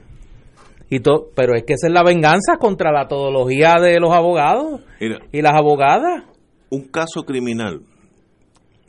[0.89, 0.99] Y
[1.35, 5.53] pero es que esa es la venganza contra la todología de los abogados y las
[5.53, 6.23] abogadas.
[6.71, 7.81] Un caso criminal.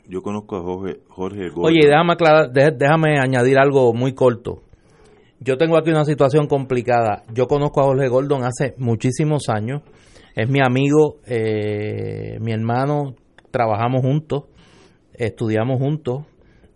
[0.07, 2.15] Yo conozco a Jorge, Jorge Oye, déjame,
[2.75, 4.63] déjame añadir algo muy corto.
[5.39, 7.23] Yo tengo aquí una situación complicada.
[7.33, 9.81] Yo conozco a Jorge Gordon hace muchísimos años.
[10.35, 13.15] Es mi amigo, eh, mi hermano.
[13.51, 14.45] Trabajamos juntos,
[15.13, 16.25] estudiamos juntos.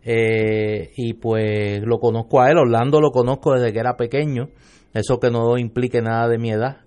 [0.04, 2.58] Eh, y pues lo conozco a él.
[2.58, 4.50] Orlando lo conozco desde que era pequeño
[4.96, 6.78] eso que no implique nada de mi edad.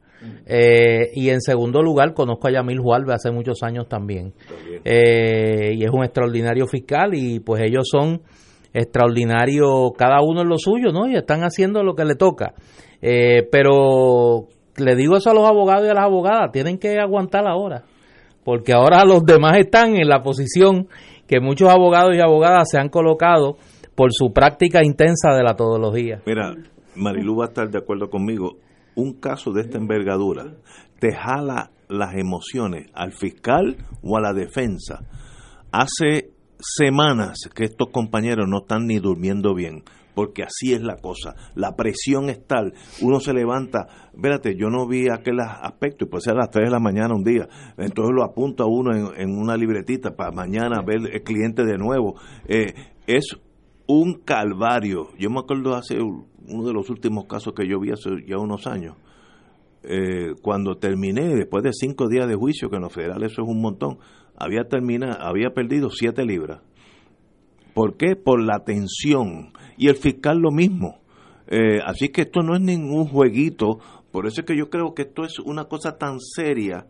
[0.46, 4.33] Eh, y en segundo lugar, conozco a Yamil Jualve hace muchos años también.
[4.85, 8.22] Eh, y es un extraordinario fiscal y pues ellos son
[8.72, 11.07] extraordinarios, cada uno en lo suyo, ¿no?
[11.07, 12.54] Y están haciendo lo que le toca.
[13.00, 14.48] Eh, pero
[14.79, 17.85] le digo eso a los abogados y a las abogadas, tienen que aguantar ahora,
[18.45, 20.88] porque ahora los demás están en la posición
[21.27, 23.57] que muchos abogados y abogadas se han colocado
[23.95, 26.23] por su práctica intensa de la todología.
[26.25, 26.55] Mira,
[26.95, 28.57] Marilu va a estar de acuerdo conmigo.
[28.95, 30.55] Un caso de esta envergadura
[30.99, 35.01] te jala las emociones al fiscal o a la defensa.
[35.71, 39.85] Hace semanas que estos compañeros no están ni durmiendo bien,
[40.18, 41.37] porque así es la cosa.
[41.54, 46.22] La presión es tal, uno se levanta, espérate, yo no vi aquel aspecto, y puede
[46.22, 49.57] ser a las 3 de la mañana un día, entonces lo apunta uno en, una
[49.57, 52.16] libretita para mañana ver el cliente de nuevo.
[52.48, 52.74] Eh,
[53.07, 53.38] es
[53.87, 55.11] un calvario.
[55.20, 58.66] Yo me acuerdo hace uno de los últimos casos que yo vi hace ya unos
[58.66, 58.96] años.
[59.85, 63.48] Eh, cuando terminé, después de cinco días de juicio, que en los federales eso es
[63.48, 63.98] un montón,
[64.37, 66.61] había terminado, había perdido siete libras.
[67.78, 68.16] ¿Por qué?
[68.16, 69.52] Por la tensión.
[69.79, 70.99] Y el fiscal lo mismo.
[71.47, 73.79] Eh, así que esto no es ningún jueguito.
[74.11, 76.87] Por eso es que yo creo que esto es una cosa tan seria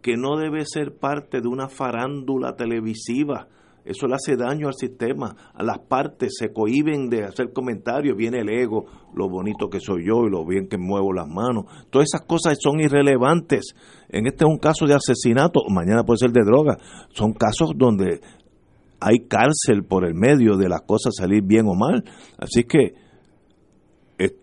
[0.00, 3.48] que no debe ser parte de una farándula televisiva.
[3.88, 8.40] Eso le hace daño al sistema, a las partes se cohiben de hacer comentarios, viene
[8.40, 11.64] el ego, lo bonito que soy yo y lo bien que muevo las manos.
[11.88, 13.74] Todas esas cosas son irrelevantes.
[14.10, 16.76] En este es un caso de asesinato, mañana puede ser de droga.
[17.14, 18.20] Son casos donde
[19.00, 22.04] hay cárcel por el medio de las cosas salir bien o mal.
[22.38, 22.94] Así que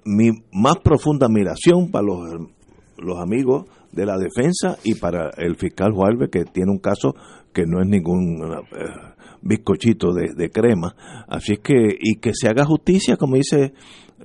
[0.05, 2.49] mi más profunda admiración para los,
[2.97, 7.15] los amigos de la defensa y para el fiscal Juárez que tiene un caso
[7.53, 10.95] que no es ningún eh, bizcochito de, crema.
[11.27, 13.73] Así es que, y que se haga justicia, como dicen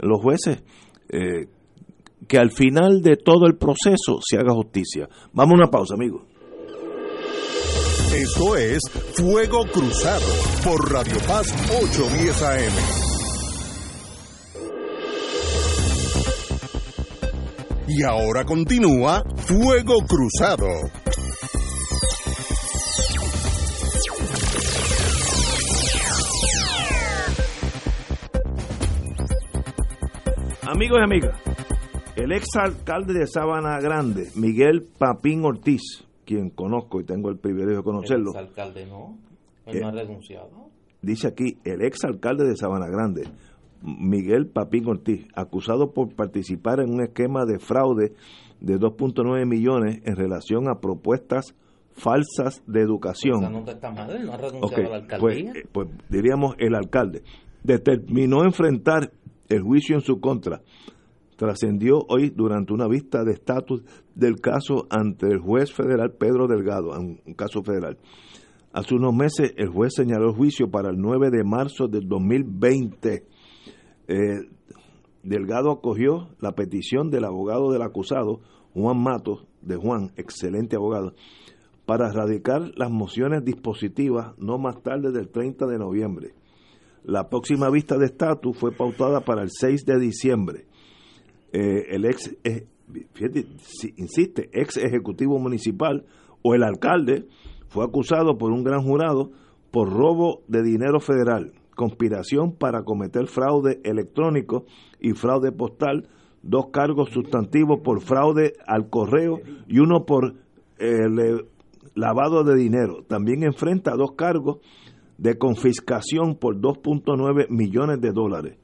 [0.00, 0.62] los jueces,
[1.08, 1.46] eh,
[2.26, 5.08] que al final de todo el proceso se haga justicia.
[5.32, 6.22] Vamos a una pausa, amigos.
[8.14, 8.80] Esto es
[9.14, 10.26] Fuego Cruzado
[10.64, 11.46] por Radio Paz
[11.82, 12.72] 810 AM.
[17.86, 20.66] Y ahora continúa Fuego Cruzado.
[30.62, 31.36] Amigos y amigas,
[32.16, 37.78] el ex alcalde de Sabana Grande, Miguel Papín Ortiz, quien conozco y tengo el privilegio
[37.78, 38.30] de conocerlo.
[38.30, 39.18] El alcalde no,
[39.66, 40.70] él no ha eh, renunciado.
[41.02, 43.24] Dice aquí, el ex alcalde de Sabana Grande,
[43.82, 48.12] Miguel Papín Ortiz, acusado por participar en un esquema de fraude
[48.60, 51.56] de 2.9 millones en relación a propuestas
[51.94, 53.40] falsas de educación.
[53.52, 55.52] no está mal, no ha renunciado a la alcaldía.
[55.52, 57.24] Pues, pues diríamos el alcalde
[57.64, 59.10] determinó enfrentar
[59.48, 60.62] el juicio en su contra
[61.40, 63.82] trascendió hoy durante una vista de estatus
[64.20, 67.98] del caso ante el juez federal Pedro Delgado, un caso federal.
[68.72, 73.24] Hace unos meses el juez señaló juicio para el 9 de marzo del 2020.
[74.06, 74.16] Eh,
[75.24, 78.40] Delgado acogió la petición del abogado del acusado,
[78.72, 81.14] Juan Matos, de Juan, excelente abogado,
[81.84, 86.34] para erradicar las mociones dispositivas no más tarde del 30 de noviembre.
[87.02, 90.66] La próxima vista de estatus fue pautada para el 6 de diciembre.
[91.52, 92.66] Eh, el ex, eh,
[93.96, 96.04] insiste, ex ejecutivo municipal
[96.42, 97.26] o el alcalde
[97.68, 99.30] fue acusado por un gran jurado
[99.70, 104.64] por robo de dinero federal, conspiración para cometer fraude electrónico
[105.00, 106.08] y fraude postal,
[106.42, 110.34] dos cargos sustantivos por fraude al correo y uno por
[110.78, 111.06] eh,
[111.94, 113.04] lavado de dinero.
[113.06, 114.58] También enfrenta dos cargos
[115.18, 118.58] de confiscación por 2.9 millones de dólares.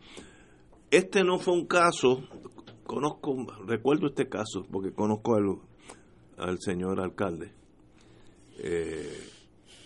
[0.91, 2.23] Este no fue un caso,
[2.87, 5.59] conozco, recuerdo este caso porque conozco al,
[6.38, 7.53] al señor alcalde.
[8.59, 9.18] Eh,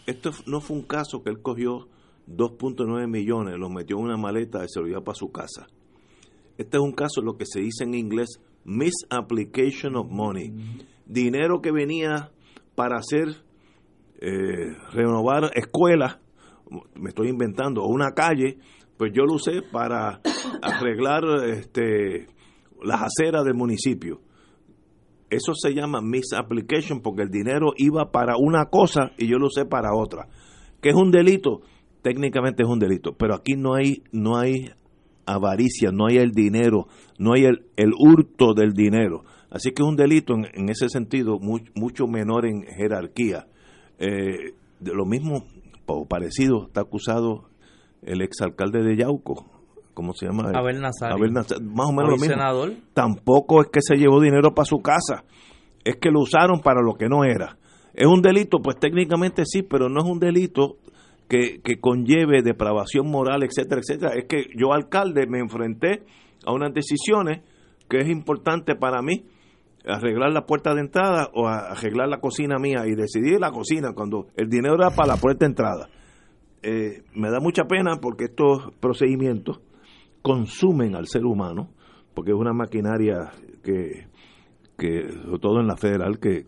[0.06, 1.88] esto no fue un caso que él cogió
[2.28, 5.66] 2.9 millones, los metió en una maleta y se lo llevó para su casa.
[6.58, 10.52] Este es un caso, lo que se dice en inglés, misapplication of money.
[11.06, 12.30] Dinero que venía
[12.74, 13.42] para hacer,
[14.20, 16.18] eh, renovar escuelas
[16.94, 18.58] me estoy inventando, una calle,
[18.96, 20.20] pues yo lo usé para
[20.62, 22.26] arreglar este,
[22.82, 24.20] las aceras del municipio.
[25.30, 29.64] Eso se llama misapplication porque el dinero iba para una cosa y yo lo usé
[29.64, 30.28] para otra.
[30.80, 31.60] ¿Qué es un delito?
[32.02, 34.70] Técnicamente es un delito, pero aquí no hay no hay
[35.26, 36.88] avaricia, no hay el dinero,
[37.18, 39.22] no hay el, el hurto del dinero.
[39.50, 43.46] Así que es un delito en, ese sentido mucho menor en jerarquía.
[43.98, 45.44] Eh, lo mismo
[45.86, 47.50] o parecido está acusado
[48.02, 49.59] el exalcalde de Yauco,
[50.00, 50.50] ¿cómo se llama?
[50.54, 51.14] Abel Nazario.
[51.62, 52.34] más o menos lo mismo.
[52.94, 55.24] Tampoco es que se llevó dinero para su casa,
[55.84, 57.58] es que lo usaron para lo que no era.
[57.92, 58.60] ¿Es un delito?
[58.62, 60.78] Pues técnicamente sí, pero no es un delito
[61.28, 64.12] que, que conlleve depravación moral, etcétera, etcétera.
[64.16, 66.04] Es que yo, alcalde, me enfrenté
[66.46, 67.42] a unas decisiones
[67.86, 69.26] que es importante para mí
[69.84, 74.28] arreglar la puerta de entrada o arreglar la cocina mía y decidí la cocina cuando
[74.36, 75.88] el dinero era para la puerta de entrada.
[76.62, 79.60] eh, me da mucha pena porque estos procedimientos
[80.22, 81.70] consumen al ser humano,
[82.14, 83.30] porque es una maquinaria
[83.62, 84.06] que,
[84.76, 86.44] que sobre todo en la federal, que,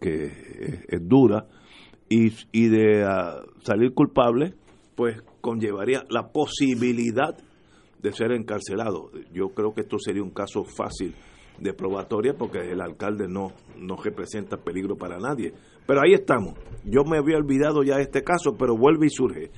[0.89, 1.47] es, dura,
[2.09, 4.55] y, y de ah, salir culpable,
[4.95, 7.37] pues conllevaría la posibilidad
[8.01, 9.11] de ser encarcelado.
[9.33, 11.15] Yo creo que esto sería un caso fácil
[11.59, 15.53] de probatoria porque el alcalde no, no representa peligro para nadie.
[15.87, 16.55] Pero ahí estamos.
[16.85, 19.51] Yo me había olvidado ya este caso, pero vuelve y surge.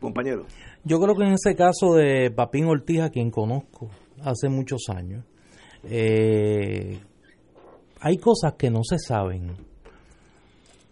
[0.00, 0.46] Compañero.
[0.84, 3.90] Yo creo que en ese caso de Papín Ortiz, a quien conozco
[4.22, 5.24] hace muchos años,
[5.84, 6.98] eh,
[8.00, 9.52] hay cosas que no se saben.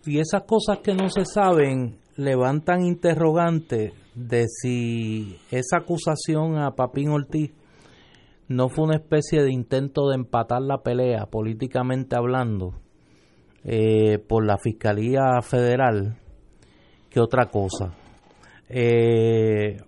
[0.04, 7.10] Y esas cosas que no se saben levantan interrogantes de si esa acusación a Papín
[7.10, 7.52] Ortiz
[8.48, 12.74] no fue una especie de intento de empatar la pelea políticamente hablando
[13.64, 16.18] eh, por la Fiscalía Federal
[17.10, 17.94] que otra cosa.
[18.68, 19.78] Eh,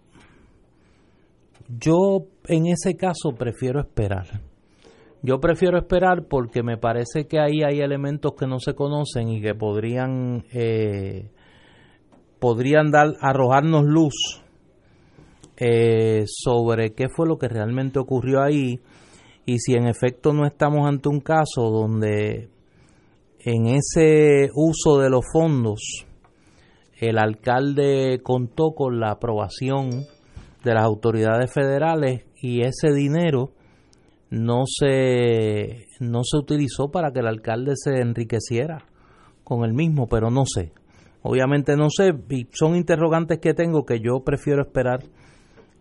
[1.79, 4.41] yo en ese caso prefiero esperar.
[5.23, 9.43] Yo prefiero esperar porque me parece que ahí hay elementos que no se conocen y
[9.43, 11.29] que podrían eh,
[12.39, 14.43] podrían dar arrojarnos luz
[15.59, 18.81] eh, sobre qué fue lo que realmente ocurrió ahí
[19.45, 22.49] y si en efecto no estamos ante un caso donde
[23.41, 26.07] en ese uso de los fondos
[27.01, 30.05] el alcalde contó con la aprobación
[30.63, 33.53] de las autoridades federales y ese dinero
[34.29, 38.85] no se no se utilizó para que el alcalde se enriqueciera
[39.43, 40.73] con el mismo, pero no sé.
[41.23, 45.01] Obviamente no sé, y son interrogantes que tengo que yo prefiero esperar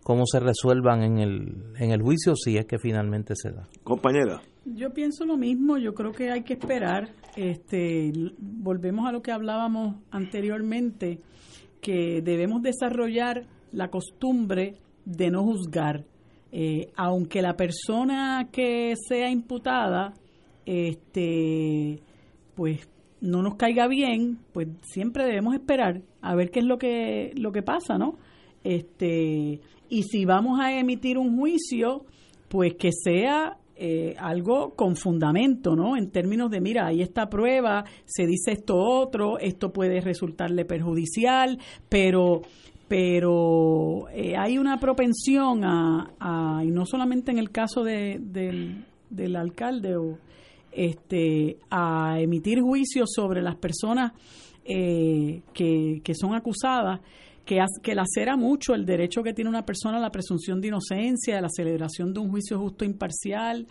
[0.02, 3.68] cómo se resuelvan en el, en el juicio si es que finalmente se da.
[3.84, 4.40] Compañera.
[4.64, 7.08] Yo pienso lo mismo, yo creo que hay que esperar.
[7.36, 11.20] Este, volvemos a lo que hablábamos anteriormente,
[11.80, 16.04] que debemos desarrollar la costumbre de no juzgar.
[16.52, 20.14] Eh, aunque la persona que sea imputada,
[20.66, 22.00] este,
[22.54, 22.88] pues
[23.20, 27.52] no nos caiga bien, pues siempre debemos esperar a ver qué es lo que lo
[27.52, 28.18] que pasa, ¿no?
[28.64, 32.04] Este, y si vamos a emitir un juicio,
[32.48, 35.96] pues que sea eh, algo con fundamento, ¿no?
[35.96, 41.58] En términos de, mira, hay esta prueba, se dice esto otro, esto puede resultarle perjudicial,
[41.88, 42.42] pero
[42.88, 49.36] pero eh, hay una propensión a, y no solamente en el caso de, del, del
[49.36, 50.18] alcalde o
[50.72, 54.12] este, a emitir juicios sobre las personas
[54.66, 57.00] eh, que, que, son acusadas,
[57.50, 61.36] que, que lacera mucho el derecho que tiene una persona a la presunción de inocencia,
[61.36, 63.66] a la celebración de un juicio justo e imparcial.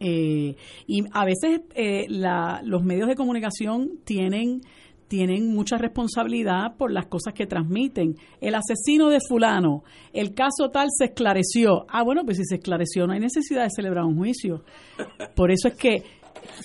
[0.00, 0.56] Eh,
[0.88, 4.62] y a veces eh, los medios de comunicación tienen
[5.06, 8.16] tienen mucha responsabilidad por las cosas que transmiten.
[8.42, 9.82] El asesino de fulano,
[10.12, 11.86] el caso tal se esclareció.
[11.88, 14.64] Ah, bueno, pues si se esclareció no hay necesidad de celebrar un juicio.
[15.34, 16.02] Por eso es que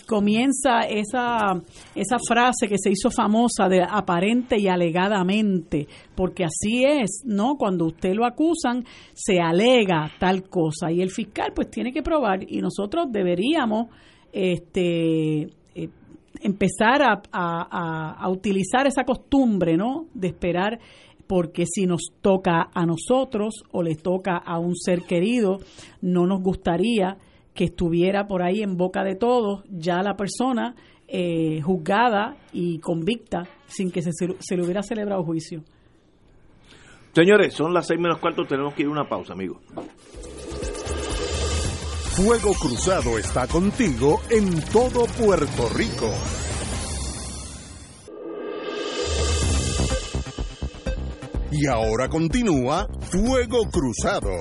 [0.07, 1.61] comienza esa,
[1.95, 7.55] esa frase que se hizo famosa de aparente y alegadamente, porque así es, ¿no?
[7.55, 12.39] Cuando usted lo acusan, se alega tal cosa y el fiscal pues tiene que probar
[12.47, 13.87] y nosotros deberíamos
[14.31, 15.49] este
[16.41, 20.07] empezar a, a, utilizar esa costumbre, ¿no?
[20.13, 20.79] De esperar
[21.27, 25.59] porque si nos toca a nosotros o le toca a un ser querido,
[26.01, 27.17] no nos gustaría
[27.53, 30.75] que estuviera por ahí en boca de todos ya la persona
[31.07, 35.63] eh, juzgada y convicta sin que se, se, le hubiera celebrado juicio.
[37.13, 39.59] Señores, son las seis menos cuarto, tenemos que ir a una pausa, amigos.
[42.15, 46.11] Fuego Cruzado está contigo en todo Puerto Rico.
[51.51, 54.31] Y ahora continúa Fuego Cruzado.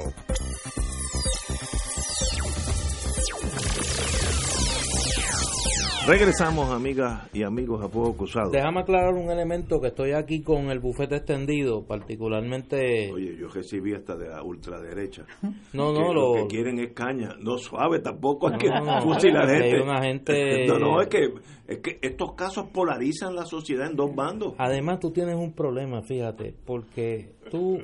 [6.04, 8.50] Regresamos, amigas y amigos, a Fuego Cruzado.
[8.50, 13.12] Déjame aclarar un elemento que estoy aquí con el bufete extendido, particularmente...
[13.12, 15.24] Oye, yo recibí hasta de la ultraderecha.
[15.72, 16.34] No, no, lo...
[16.34, 17.30] que quieren es caña.
[17.40, 18.68] No suave tampoco, es que
[19.02, 19.80] fusilar gente.
[19.80, 20.66] Una gente...
[20.66, 21.34] No, no, es que,
[21.68, 24.54] es que estos casos polarizan la sociedad en dos bandos.
[24.58, 27.78] Además, tú tienes un problema, fíjate, porque tú,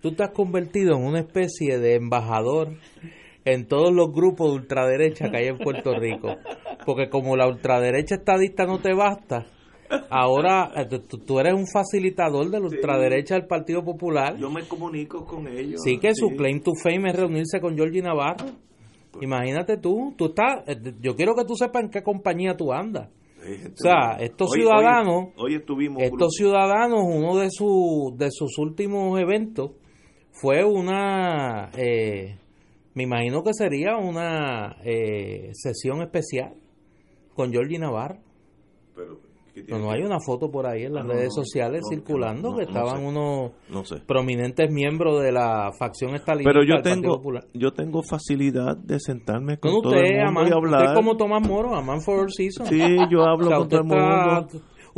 [0.00, 2.70] tú te has convertido en una especie de embajador
[3.52, 6.36] en todos los grupos de ultraderecha que hay en Puerto Rico.
[6.84, 9.46] Porque como la ultraderecha estadista no te basta,
[10.10, 10.86] ahora eh,
[11.26, 14.36] tú eres un facilitador de la ultraderecha del Partido Popular.
[14.36, 15.80] Yo me comunico con ellos.
[15.82, 18.46] Sí, que su claim to fame es reunirse con Georgie Navarro.
[19.12, 22.72] Pues Imagínate tú, tú estás, eh, yo quiero que tú sepas en qué compañía tú
[22.72, 23.08] andas.
[23.38, 29.70] O sea, estos ciudadanos, hoy, estuvimos estos ciudadanos, uno de sus de sus últimos eventos
[30.32, 32.36] fue una, eh,
[32.98, 36.54] me imagino que sería una eh, sesión especial
[37.32, 38.18] con Georgie Navarro.
[38.96, 39.20] Pero,
[39.68, 43.52] no, no hay una foto por ahí en las redes sociales circulando que estaban unos
[44.04, 47.22] prominentes miembros de la facción estalinista Pero yo tengo
[47.54, 50.82] yo tengo facilidad de sentarme con todo el mundo y hablar.
[50.82, 52.66] Usted como Tomás Moro, a Man for Season.
[52.66, 52.80] Sí,
[53.10, 54.48] yo hablo con todo el mundo.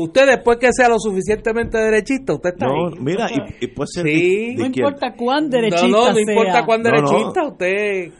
[0.03, 2.95] Usted después que sea lo suficientemente derechista, usted está no, ahí.
[3.01, 3.29] Mira,
[3.61, 4.55] y, puede ser sí.
[4.57, 8.13] no importa cuán derechista No, no, no importa cuán derechista, usted,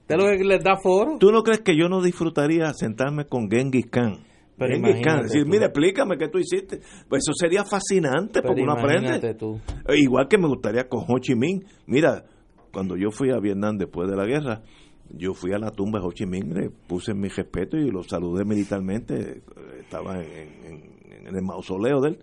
[0.00, 1.18] usted lo que les da foro.
[1.18, 4.24] ¿Tú no crees que yo no disfrutaría sentarme con Genghis Khan?
[4.58, 6.80] Pero Decir, mira, explícame qué tú hiciste.
[7.06, 9.34] Pues eso sería fascinante porque uno aprende.
[9.34, 9.60] Tú.
[9.90, 11.62] Igual que me gustaría con Ho Chi Minh.
[11.86, 12.24] Mira,
[12.72, 14.62] cuando yo fui a Vietnam después de la guerra,
[15.10, 18.02] yo fui a la tumba de Ho Chi Minh, le puse mi respeto y lo
[18.02, 19.42] saludé militarmente.
[19.78, 22.18] Estaba en en el mausoleo de él,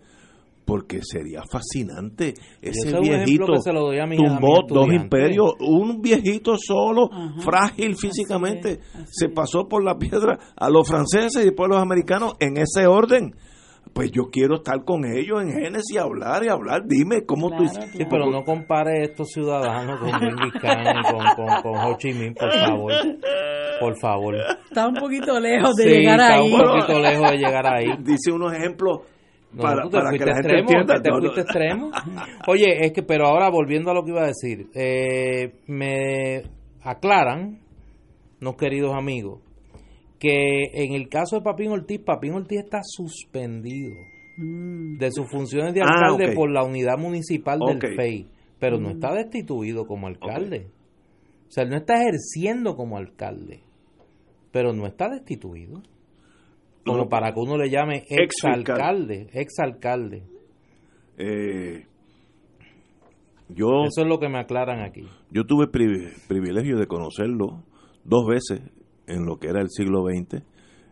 [0.66, 3.48] porque sería fascinante ese viejito
[4.16, 7.10] tumbó dos imperios un viejito solo
[7.40, 8.80] frágil físicamente
[9.10, 12.88] se pasó por la piedra a los franceses y después a los americanos en ese
[12.88, 13.36] orden
[13.94, 16.82] pues yo quiero estar con ellos en Génesis y hablar y hablar.
[16.86, 21.76] Dime cómo tú Sí, pero no compare estos ciudadanos con Genghis Khan y con, con,
[21.78, 22.94] Ho Chi Minh, por favor.
[23.80, 24.36] Por favor.
[24.36, 26.52] Está un poquito lejos de llegar ahí.
[26.52, 27.86] Está un poquito lejos de llegar ahí.
[28.00, 29.02] Dice unos ejemplos
[29.60, 31.02] para, que la gente entienda.
[31.02, 31.92] Te fuiste extremo.
[32.48, 36.44] Oye, es que, pero ahora volviendo a lo que iba a decir, eh, me
[36.82, 37.60] aclaran,
[38.40, 39.42] no queridos amigos,
[40.24, 43.94] que en el caso de Papín Ortiz, Papín Ortiz está suspendido
[44.38, 44.98] mm.
[44.98, 48.92] de sus funciones de ah, alcalde por la unidad municipal del FEI, pero no mm.
[48.94, 50.68] está destituido como alcalde.
[51.50, 53.64] O sea, él no está ejerciendo como alcalde,
[54.54, 55.84] pero no está destituido.
[56.86, 60.24] Como para que uno le llame exalcalde, exalcalde.
[61.18, 61.86] Eh,
[63.50, 65.06] yo, Eso es lo que me aclaran aquí.
[65.32, 67.64] Yo tuve privilegio de conocerlo
[68.04, 68.62] dos veces
[69.08, 70.44] en lo que era el siglo XX.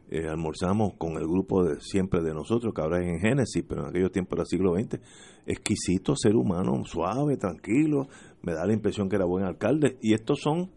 [0.09, 3.83] Eh, almorzamos con el grupo de siempre de nosotros, que ahora es en Génesis, pero
[3.83, 4.99] en aquellos tiempos era siglo XX.
[5.45, 8.07] Exquisito ser humano, suave, tranquilo.
[8.41, 9.97] Me da la impresión que era buen alcalde.
[10.01, 10.69] Y estos son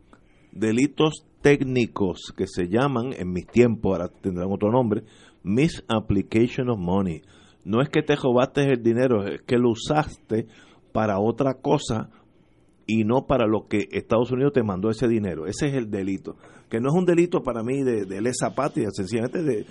[0.52, 5.02] delitos técnicos que se llaman, en mis tiempos, ahora tendrán otro nombre,
[5.42, 7.22] misapplication of money.
[7.64, 10.46] No es que te robaste el dinero, es que lo usaste
[10.92, 12.10] para otra cosa
[12.86, 15.46] y no para lo que Estados Unidos te mandó ese dinero.
[15.46, 16.36] Ese es el delito.
[16.74, 19.64] Que no es un delito para mí de, de lesa patria, sencillamente de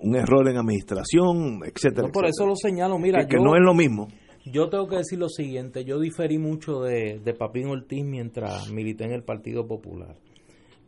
[0.00, 2.08] un error en administración, etcétera.
[2.10, 3.26] por eso lo señalo, mira.
[3.26, 4.08] Que, no es lo mismo.
[4.46, 9.04] Yo tengo que decir lo siguiente, yo diferí mucho de, de Papín Ortiz mientras milité
[9.04, 10.16] en el Partido Popular.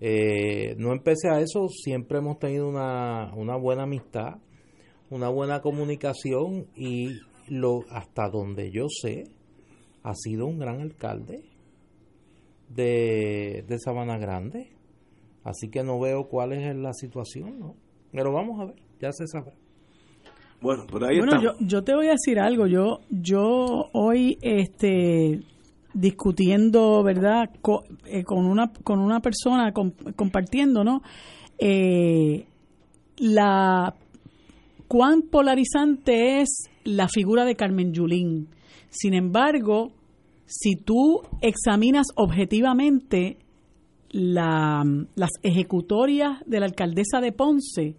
[0.00, 4.36] Eh, no empecé a eso, siempre hemos tenido una, una buena amistad,
[5.10, 7.18] una buena comunicación y
[7.48, 9.24] lo hasta donde yo sé,
[10.04, 11.42] ha sido un gran alcalde
[12.68, 14.77] de, de Sabana Grande.
[15.48, 17.74] Así que no veo cuál es la situación, ¿no?
[18.12, 19.54] Pero vamos a ver, ya se sabrá.
[20.60, 22.66] Bueno, por ahí bueno, yo, yo te voy a decir algo.
[22.66, 25.40] Yo, yo hoy, este,
[25.94, 27.50] discutiendo, ¿verdad?
[28.06, 31.02] Eh, con, una, con una persona, compartiendo, ¿no?
[31.58, 32.44] Eh,
[33.16, 33.94] la
[34.86, 38.48] cuán polarizante es la figura de Carmen Yulín.
[38.90, 39.92] Sin embargo,
[40.44, 43.38] si tú examinas objetivamente
[44.10, 44.82] la,
[45.14, 47.96] las ejecutorias de la alcaldesa de Ponce,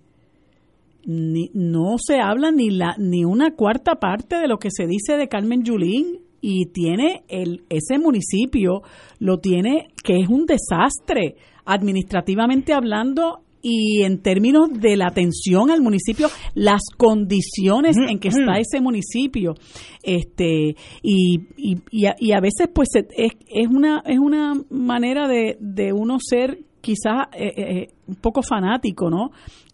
[1.05, 5.18] ni, no se habla ni la ni una cuarta parte de lo que se dice
[5.18, 8.82] de Carmen Yulín y tiene el ese municipio
[9.20, 11.36] lo tiene que es un desastre
[11.66, 18.57] administrativamente hablando y en términos de la atención al municipio, las condiciones en que está
[18.60, 19.55] ese municipio,
[20.03, 25.93] este y, y, y, a, veces pues es, es una es una manera de, de
[25.93, 29.32] uno ser quizás eh, eh, un poco fanático, ¿no?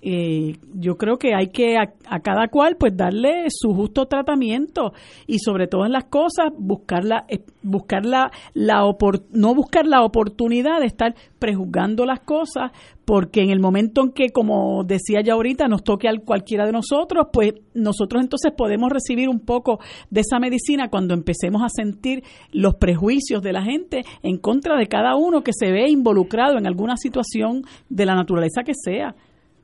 [0.07, 4.93] Eh, yo creo que hay que a, cada cual pues darle su justo tratamiento
[5.25, 8.83] y sobre todas las cosas buscar la, eh, buscar la, la
[9.31, 12.71] no buscar la oportunidad de estar prejuzgando las cosas
[13.05, 16.71] porque en el momento en que como decía ya ahorita nos toque a cualquiera de
[16.71, 19.79] nosotros pues nosotros entonces podemos recibir un poco
[20.09, 24.87] de esa medicina cuando empecemos a sentir los prejuicios de la gente en contra de
[24.87, 29.15] cada uno que se ve involucrado en alguna situación de la naturaleza que sea.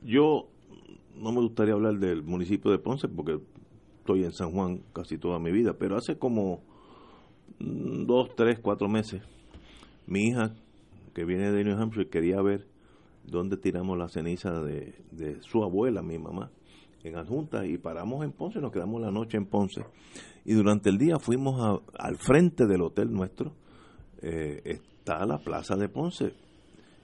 [0.02, 0.48] Yo
[1.16, 3.38] no me gustaría hablar del municipio de Ponce porque
[3.98, 6.60] estoy en San Juan casi toda mi vida, pero hace como
[7.58, 9.22] dos, tres, cuatro meses,
[10.06, 10.54] mi hija,
[11.14, 12.66] que viene de New Hampshire, quería ver
[13.24, 16.50] dónde tiramos la ceniza de, de su abuela, mi mamá.
[17.04, 19.82] en adjunta y paramos en Ponce, nos quedamos la noche en Ponce.
[20.44, 23.52] Y durante el día fuimos al frente del hotel nuestro,
[24.20, 26.32] eh, está la plaza de Ponce.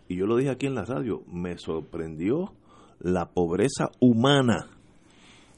[0.09, 2.53] Y yo lo dije aquí en la radio, me sorprendió
[3.01, 4.69] la pobreza humana.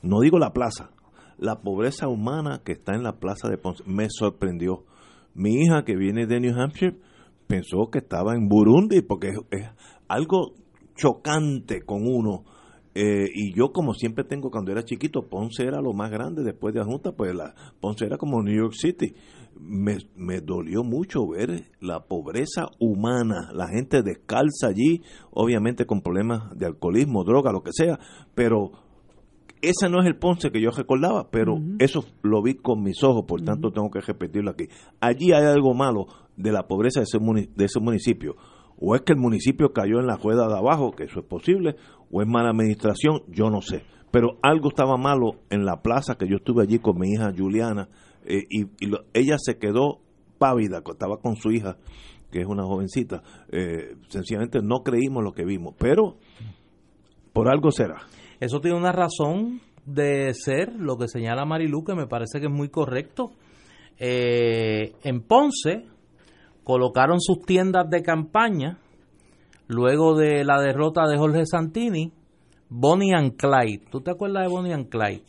[0.02, 0.90] No digo la plaza,
[1.38, 3.84] la pobreza humana que está en la plaza de Ponce.
[3.86, 4.84] Me sorprendió.
[5.34, 6.96] Mi hija que viene de New Hampshire
[7.46, 9.68] pensó que estaba en Burundi porque es
[10.11, 10.54] algo
[10.94, 12.44] chocante con uno
[12.92, 16.74] eh, y yo, como siempre tengo, cuando era chiquito, Ponce era lo más grande después
[16.74, 19.14] de Junta, pues la, Ponce era como New York City.
[19.61, 26.50] Me, me dolió mucho ver la pobreza humana, la gente descalza allí, obviamente con problemas
[26.56, 27.98] de alcoholismo, droga, lo que sea,
[28.34, 28.72] pero
[29.62, 33.24] ese no es el Ponce que yo recordaba, pero eso lo vi con mis ojos,
[33.28, 34.64] por tanto tengo que repetirlo aquí.
[35.00, 36.06] Allí hay algo malo
[36.36, 37.18] de la pobreza de ese,
[37.54, 38.34] de ese municipio
[38.80, 41.76] o es que el municipio cayó en la rueda de abajo, que eso es posible,
[42.10, 43.84] o es mala administración, yo no sé.
[44.10, 47.88] Pero algo estaba malo en la plaza que yo estuve allí con mi hija Juliana
[48.24, 48.66] eh, y,
[49.14, 50.00] ella se quedó
[50.38, 51.76] pávida, estaba con su hija,
[52.32, 53.22] que es una jovencita.
[53.52, 56.16] Eh, sencillamente no creímos lo que vimos, pero
[57.32, 58.02] por algo será.
[58.40, 62.52] Eso tiene una razón de ser, lo que señala Marilu, que me parece que es
[62.52, 63.32] muy correcto.
[63.98, 65.86] Eh, en Ponce,
[66.70, 68.78] colocaron sus tiendas de campaña
[69.66, 72.12] luego de la derrota de Jorge Santini,
[72.68, 73.86] Bonnie and Clyde.
[73.90, 75.24] ¿Tú te acuerdas de Bonnie and Clyde?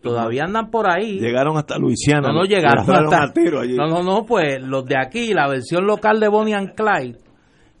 [0.00, 1.18] Todavía andan por ahí.
[1.18, 2.28] Llegaron hasta Luisiana.
[2.28, 3.32] No, no llegaron hasta.
[3.74, 7.18] No, no, no, pues los de aquí, la versión local de Bonnie and Clyde,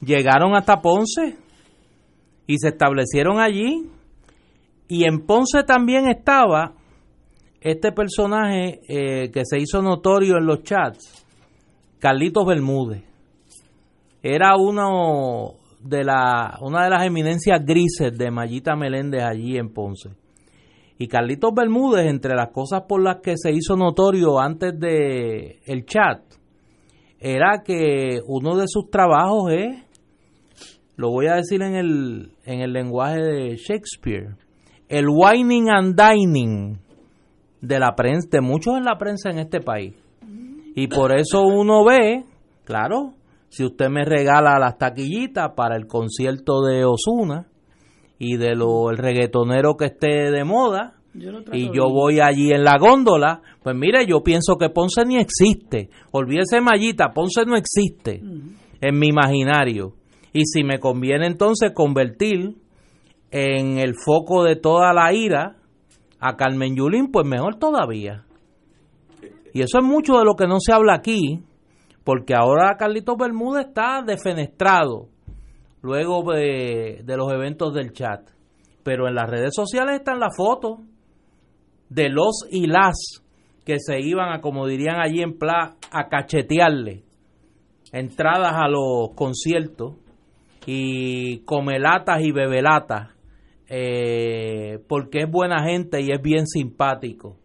[0.00, 1.36] llegaron hasta Ponce
[2.48, 3.88] y se establecieron allí.
[4.88, 6.72] Y en Ponce también estaba
[7.60, 11.23] este personaje eh, que se hizo notorio en los chats,
[12.04, 13.02] Carlitos Bermúdez.
[14.22, 20.10] Era uno de la, una de las eminencias grises de Mayita Meléndez allí en Ponce.
[20.98, 25.86] Y Carlitos Bermúdez, entre las cosas por las que se hizo notorio antes de el
[25.86, 26.20] chat,
[27.18, 29.82] era que uno de sus trabajos es,
[30.96, 34.36] lo voy a decir en el, en el lenguaje de Shakespeare,
[34.90, 36.80] el whining and dining
[37.62, 40.03] de la prensa, de muchos en la prensa en este país.
[40.74, 42.24] Y por eso uno ve,
[42.64, 43.14] claro,
[43.48, 47.46] si usted me regala las taquillitas para el concierto de Osuna
[48.18, 50.94] y de lo el reggaetonero que esté de moda,
[51.52, 55.88] y yo voy allí en la góndola, pues mire, yo pienso que Ponce ni existe.
[56.10, 58.20] Olvídese Mallita, Ponce no existe
[58.80, 59.94] en mi imaginario.
[60.32, 62.56] Y si me conviene entonces convertir
[63.30, 65.56] en el foco de toda la ira
[66.18, 68.23] a Carmen Yulín, pues mejor todavía.
[69.54, 71.44] Y eso es mucho de lo que no se habla aquí,
[72.02, 75.06] porque ahora Carlitos Bermúdez está defenestrado
[75.80, 78.28] luego de, los eventos del chat.
[78.82, 80.80] Pero en las redes sociales están las fotos
[81.88, 83.22] de los y las
[83.64, 87.04] que se iban a, como dirían allí en Pla, a cachetearle
[87.92, 89.94] entradas a los conciertos
[90.66, 93.10] y comelatas y bebelatas,
[93.68, 97.36] eh, porque es buena gente y es bien simpático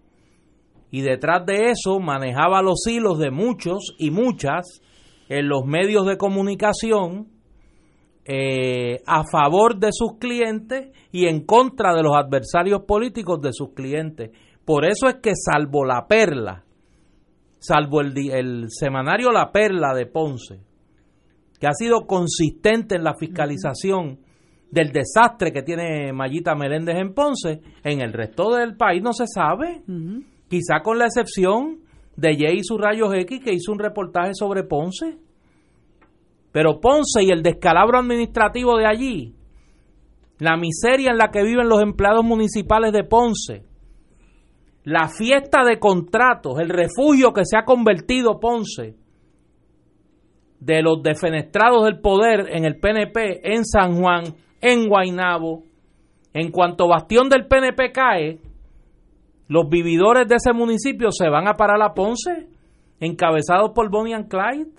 [0.91, 4.81] y detrás de eso manejaba los hilos de muchos y muchas
[5.27, 7.27] en los medios de comunicación
[8.25, 13.73] eh, a favor de sus clientes y en contra de los adversarios políticos de sus
[13.73, 14.31] clientes.
[14.65, 16.63] Por eso es que salvo la perla,
[17.59, 20.59] salvo el, semanario La Perla de Ponce,
[21.59, 24.19] que ha sido consistente en la fiscalización
[24.71, 29.25] del desastre que tiene Mayita Meléndez en Ponce, en el resto del país no se
[29.25, 29.81] sabe
[30.49, 31.79] quizá con la excepción
[32.17, 35.17] de Jay y sus rayos X que hizo un reportaje sobre Ponce.
[36.51, 39.35] Pero Ponce y el descalabro administrativo de allí,
[40.39, 43.63] la miseria en la que viven los empleados municipales de Ponce,
[44.83, 48.95] la fiesta de contratos, el refugio que se ha convertido Ponce
[50.59, 54.23] de los defenestrados del poder en el PNP, en San Juan,
[54.61, 55.63] en Guainabo.
[56.33, 58.39] En cuanto bastión del PNP cae,
[59.49, 62.47] los vividores de ese municipio se van a parar a Ponce,
[62.99, 64.71] encabezados por Bonnie and Clyde.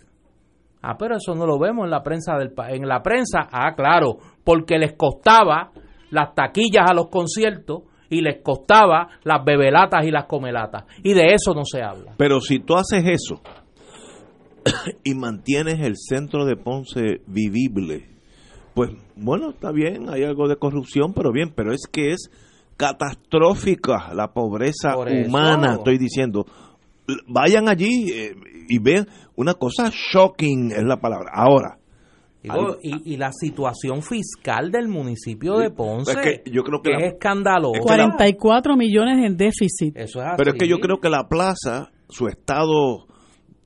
[0.80, 3.48] Ah, pero eso no lo vemos en la prensa del en la prensa.
[3.50, 5.72] Ah, claro, porque les costaba
[6.10, 10.84] las taquillas a los conciertos y les costaba las bebelatas y las comelatas.
[11.02, 12.14] Y de eso no se habla.
[12.16, 13.42] Pero si tú haces eso
[15.04, 18.06] y mantienes el centro de Ponce vivible,
[18.74, 22.30] pues bueno, está bien, hay algo de corrupción, pero bien, pero es que es
[22.81, 26.47] catastrófica la pobreza humana, estoy diciendo.
[27.26, 28.35] Vayan allí eh,
[28.68, 29.07] y vean
[29.37, 31.31] una cosa shocking es la palabra.
[31.35, 31.76] Ahora,
[32.43, 37.83] y, la situación fiscal del municipio de Ponce, yo creo que, es escandaloso.
[37.83, 39.95] 44 millones en déficit.
[39.97, 43.07] Eso es Pero es que yo creo que la plaza, su estado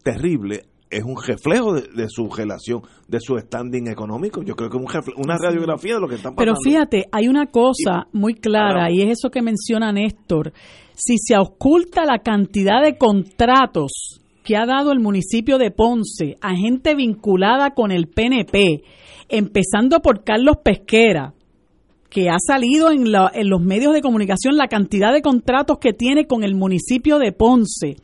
[0.03, 0.65] terrible,
[0.97, 4.43] es un reflejo de, su relación, de su standing económico.
[4.43, 6.55] Yo creo que es una radiografía de lo que están pasando.
[6.55, 10.53] Pero fíjate, hay una cosa muy clara y es eso que menciona Néstor.
[10.95, 16.55] Si se oculta la cantidad de contratos que ha dado el municipio de Ponce a
[16.55, 18.85] gente vinculada con el PNP,
[19.29, 21.35] empezando por Carlos Pesquera,
[22.11, 26.27] que ha salido en, en, los medios de comunicación la cantidad de contratos que tiene
[26.27, 27.97] con el municipio de Ponce,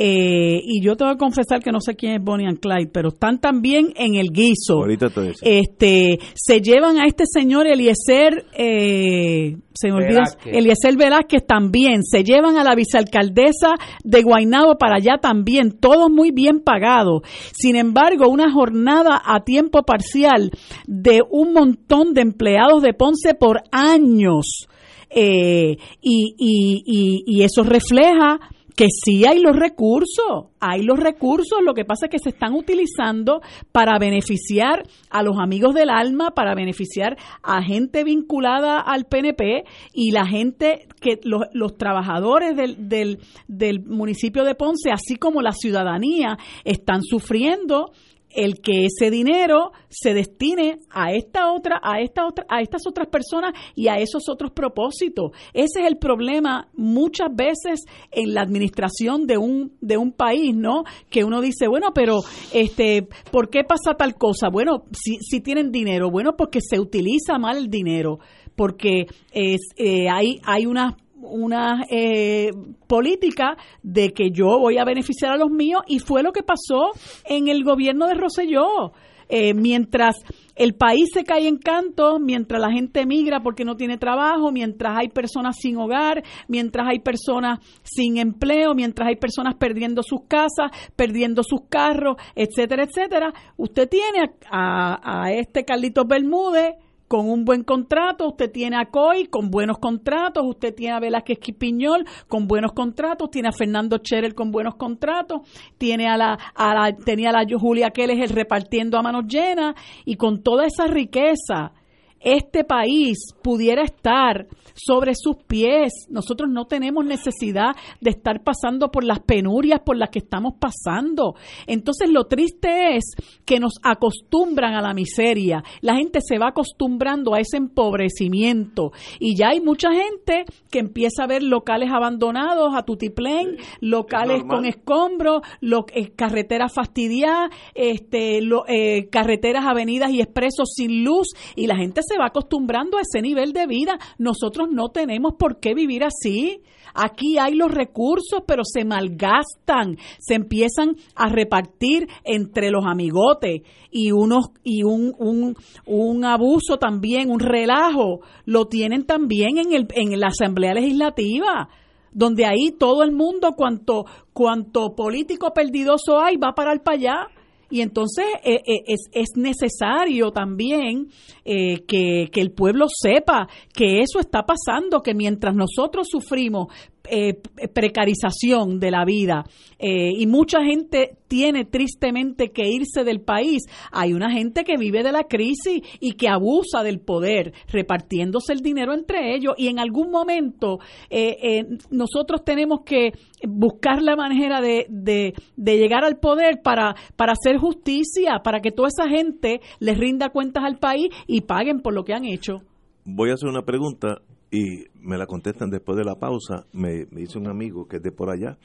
[0.00, 3.08] eh, y yo tengo que confesar que no sé quién es Bonnie and Clyde, pero
[3.08, 4.74] están también en el guiso.
[4.74, 5.08] Ahorita
[5.42, 12.22] este, se llevan a este señor Eliezer, eh, se me olvida, Eliezer Velázquez también, se
[12.22, 13.74] llevan a la vicealcaldesa
[14.04, 17.22] de Guaynabo para allá también, todos muy bien pagados.
[17.52, 20.52] Sin embargo, una jornada a tiempo parcial
[20.86, 24.68] de un montón de empleados de Ponce por años.
[25.10, 28.38] Eh, y, y, y eso refleja
[28.78, 32.54] que sí hay los recursos, hay los recursos, lo que pasa es que se están
[32.54, 33.40] utilizando
[33.72, 40.12] para beneficiar a los amigos del alma, para beneficiar a gente vinculada al PNP y
[40.12, 43.18] la gente que los, los trabajadores del, del,
[43.48, 47.90] del municipio de Ponce, así como la ciudadanía, están sufriendo
[48.30, 53.08] el que ese dinero se destine a esta otra, a esta otra, a estas otras
[53.08, 55.32] personas y a esos otros propósitos.
[55.54, 60.84] Ese es el problema muchas veces en la administración de un de un país, ¿no?
[61.10, 62.20] Que uno dice, bueno, pero
[62.52, 64.48] este, ¿por qué pasa tal cosa?
[64.50, 68.18] Bueno, si, si tienen dinero, bueno, porque se utiliza mal el dinero,
[68.56, 72.50] porque es, eh, hay hay unas una eh,
[72.86, 76.92] política de que yo voy a beneficiar a los míos y fue lo que pasó
[77.24, 78.92] en el gobierno de Roselló.
[79.30, 80.16] Eh, mientras
[80.56, 84.96] el país se cae en canto, mientras la gente emigra porque no tiene trabajo, mientras
[84.96, 90.70] hay personas sin hogar, mientras hay personas sin empleo, mientras hay personas perdiendo sus casas,
[90.96, 96.76] perdiendo sus carros, etcétera, etcétera, usted tiene a, a este Carlitos Bermúdez
[97.08, 101.38] con un buen contrato, usted tiene a Coy con buenos contratos, usted tiene a Velázquez
[101.38, 105.40] Quipiñol con buenos contratos, tiene a Fernando Cherer con buenos contratos,
[105.78, 110.16] tiene a la, a la tenía a la Julia Keller repartiendo a manos llenas y
[110.16, 111.72] con toda esa riqueza
[112.20, 115.92] este país pudiera estar sobre sus pies.
[116.08, 121.34] Nosotros no tenemos necesidad de estar pasando por las penurias por las que estamos pasando.
[121.66, 123.04] Entonces lo triste es
[123.44, 125.62] que nos acostumbran a la miseria.
[125.80, 131.24] La gente se va acostumbrando a ese empobrecimiento y ya hay mucha gente que empieza
[131.24, 139.08] a ver locales abandonados a tutiplén, locales con escombros, lo, eh, carreteras fastidiadas, este, eh,
[139.10, 143.52] carreteras, avenidas y expresos sin luz y la gente se va acostumbrando a ese nivel
[143.52, 143.98] de vida.
[144.18, 146.62] Nosotros no tenemos por qué vivir así.
[146.94, 154.10] Aquí hay los recursos, pero se malgastan, se empiezan a repartir entre los amigotes y
[154.10, 155.54] unos y un, un,
[155.86, 161.68] un abuso también, un relajo, lo tienen también en, el, en la Asamblea Legislativa
[162.10, 167.28] donde ahí todo el mundo, cuanto, cuanto político perdidoso hay, va a parar para allá
[167.70, 171.08] y entonces eh, eh, es, es, necesario también
[171.44, 176.68] eh, que el pueblo sepa que eso está pasando, que mientras nosotros sufrimos
[177.10, 177.40] eh,
[177.72, 179.44] precarización de la vida
[179.78, 183.62] eh, y mucha gente tiene tristemente que irse del país.
[183.92, 188.60] Hay una gente que vive de la crisis y que abusa del poder, repartiéndose el
[188.60, 193.12] dinero entre ellos y en algún momento eh, nosotros tenemos que
[193.46, 198.70] buscar la manera de, de, de, llegar al poder para, para hacer justicia, para que
[198.70, 202.62] toda esa gente les rinda cuentas al país y paguen por lo que han hecho.
[203.04, 204.20] Voy a hacer una pregunta
[204.50, 206.66] y me la contestan después de la pausa.
[206.72, 208.58] Me, dice un amigo que es de por allá.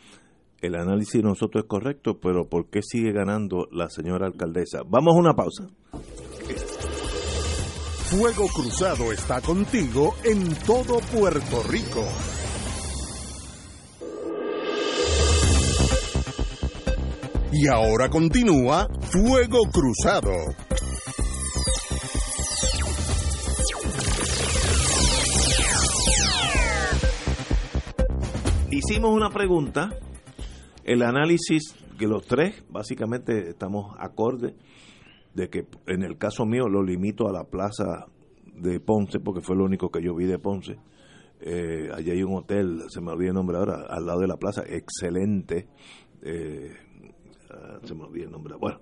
[0.62, 4.80] El análisis de nosotros es correcto, pero ¿por qué sigue ganando la señora alcaldesa?
[4.88, 5.68] Vamos a una pausa.
[8.10, 12.06] Fuego Cruzado está contigo en todo Puerto Rico.
[17.52, 20.32] Y ahora continúa Fuego Cruzado.
[28.74, 29.92] Hicimos una pregunta,
[30.84, 34.56] el análisis que los tres básicamente estamos acorde
[35.34, 38.08] de que en el caso mío lo limito a la plaza
[38.56, 40.78] de Ponce, porque fue lo único que yo vi de Ponce.
[41.40, 44.38] Eh, allí hay un hotel, se me olvidó el nombre ahora, al lado de la
[44.38, 45.68] plaza, excelente.
[46.22, 46.72] Eh,
[47.50, 48.56] ah, se me olvidó el nombre.
[48.60, 48.80] Bueno,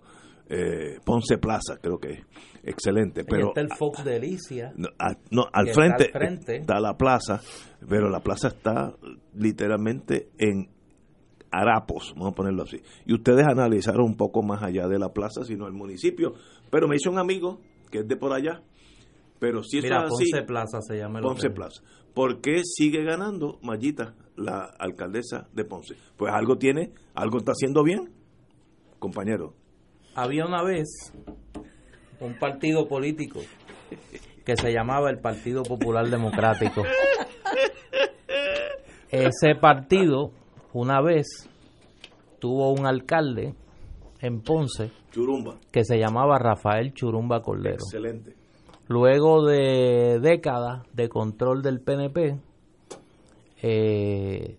[0.53, 2.19] eh, Ponce Plaza, creo que es.
[2.63, 3.23] Excelente.
[3.23, 4.73] Pero, está el Fox de Alicia.
[4.75, 7.41] No, al, frente, está al frente está la plaza,
[7.87, 8.93] pero la plaza está
[9.33, 10.69] literalmente en
[11.51, 12.81] harapos, vamos a ponerlo así.
[13.05, 16.33] Y ustedes analizaron un poco más allá de la plaza, sino el municipio.
[16.69, 18.61] Pero me hizo un amigo que es de por allá.
[19.39, 21.21] Pero si Mira, Ponce Plaza se llama.
[21.21, 21.81] Ponce Plaza.
[22.13, 25.95] ¿Por qué sigue ganando Mayita, la alcaldesa de Ponce?
[26.17, 28.11] Pues algo tiene, algo está haciendo bien,
[28.99, 29.55] compañero.
[30.15, 31.13] Había una vez
[32.19, 33.39] un partido político
[34.45, 36.83] que se llamaba el Partido Popular Democrático.
[39.09, 40.31] Ese partido
[40.73, 41.49] una vez
[42.39, 43.53] tuvo un alcalde
[44.19, 45.57] en Ponce Churumba.
[45.71, 47.75] que se llamaba Rafael Churumba Cordero.
[47.75, 48.35] Excelente.
[48.87, 52.39] Luego de décadas de control del PNP,
[53.61, 54.57] eh,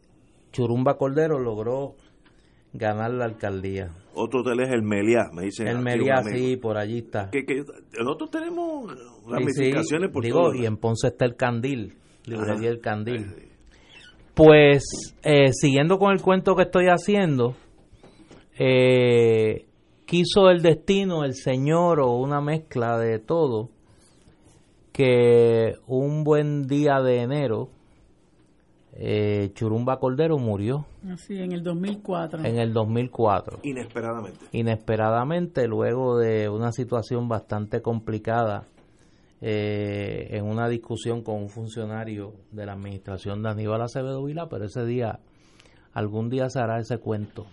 [0.52, 1.94] Churumba Cordero logró
[2.72, 3.90] ganar la alcaldía.
[4.14, 5.68] Otro hotel es el Meliá, me dicen.
[5.68, 7.30] El Meliá, sí, por allí está.
[7.30, 7.44] Que,
[7.98, 8.92] nosotros tenemos
[9.26, 11.94] ramificaciones por digo, y en Ponce está el Candil,
[12.26, 13.26] librería El Candil.
[14.34, 14.82] Pues,
[15.22, 17.54] eh, siguiendo con el cuento que estoy haciendo,
[18.58, 19.66] eh,
[20.06, 23.70] quiso el destino, el Señor o una mezcla de todo,
[24.92, 27.68] que un buen día de enero,
[28.94, 30.86] eh, Churumba Cordero murió.
[31.10, 32.44] Así, en el 2004.
[32.44, 33.60] En el 2004.
[33.62, 34.38] Inesperadamente.
[34.52, 38.68] Inesperadamente, luego de una situación bastante complicada
[39.40, 44.66] eh, en una discusión con un funcionario de la administración de Aníbal Acevedo Vila, pero
[44.66, 45.20] ese día,
[45.94, 47.46] algún día se hará ese cuento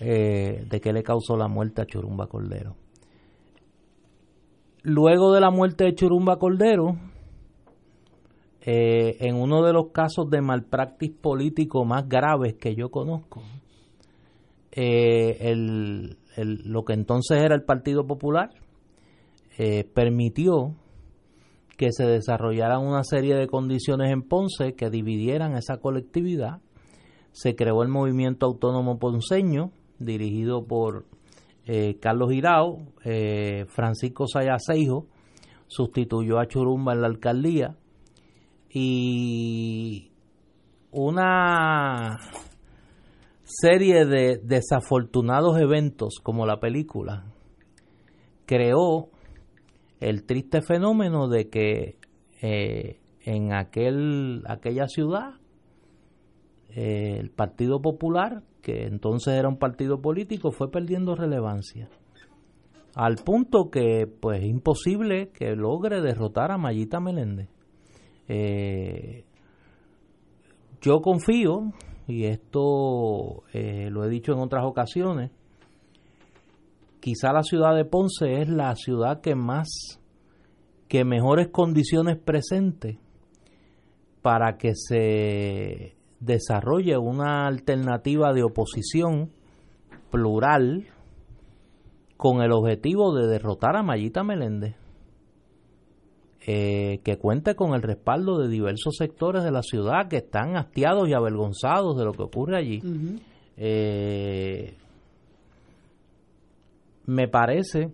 [0.00, 2.74] eh, de qué le causó la muerte a Churumba Cordero.
[4.82, 6.96] Luego de la muerte de Churumba Cordero,
[8.64, 13.42] eh, en uno de los casos de malpractis político más graves que yo conozco,
[14.70, 15.54] eh,
[16.36, 18.50] lo que entonces era el Partido Popular
[19.58, 20.76] eh, permitió
[21.76, 26.60] que se desarrollaran una serie de condiciones en Ponce que dividieran esa colectividad.
[27.32, 31.06] Se creó el movimiento autónomo ponceño, dirigido por
[32.00, 32.78] Carlos Girao,
[33.68, 35.06] Francisco Sayaseijo,
[35.66, 37.76] sustituyó a Churumba en la alcaldía
[38.72, 40.10] y
[40.90, 42.18] una
[43.44, 47.26] serie de desafortunados eventos como la película
[48.46, 49.10] creó
[50.00, 51.98] el triste fenómeno de que
[52.40, 55.34] eh, en aquel aquella ciudad
[56.70, 61.88] eh, el Partido Popular que entonces era un partido político fue perdiendo relevancia.
[62.94, 67.51] Al punto que pues es imposible que logre derrotar a Mayita Meléndez
[68.34, 69.24] eh,
[70.80, 71.72] yo confío,
[72.08, 75.30] y esto eh, lo he dicho en otras ocasiones,
[77.00, 80.00] quizá la ciudad de Ponce es la ciudad que más,
[80.88, 82.98] que mejores condiciones presente
[84.22, 89.30] para que se desarrolle una alternativa de oposición
[90.10, 90.86] plural
[92.16, 94.81] con el objetivo de derrotar a Mayita Meléndez.
[96.44, 101.08] Eh, que cuente con el respaldo de diversos sectores de la ciudad que están hastiados
[101.08, 102.82] y avergonzados de lo que ocurre allí.
[103.56, 104.74] Eh,
[107.06, 107.92] me parece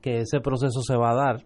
[0.00, 1.44] que ese proceso se va a dar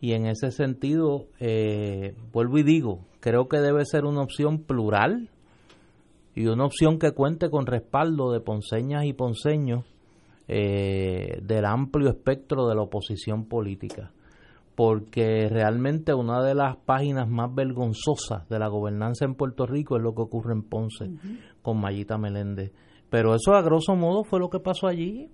[0.00, 5.30] y en ese sentido, eh, vuelvo y digo, creo que debe ser una opción plural
[6.34, 9.84] y una opción que cuente con respaldo de ponceñas y ponceños
[10.48, 14.12] del amplio espectro de la oposición política
[14.78, 20.04] porque realmente una de las páginas más vergonzosas de la gobernanza en Puerto Rico es
[20.04, 21.10] lo que ocurre en Ponce
[21.62, 22.70] con Mayita Meléndez.
[23.10, 25.30] Pero eso a grosso modo fue lo que pasó allí.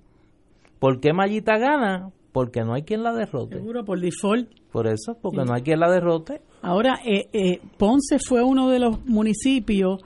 [0.78, 2.10] ¿Por qué Mayita gana?
[2.32, 3.56] Porque no hay quien la derrote.
[3.56, 4.48] Seguro, por default.
[4.72, 6.40] Por eso, porque no hay quien la derrote.
[6.62, 10.00] Ahora, eh, eh, Ponce fue uno de los municipios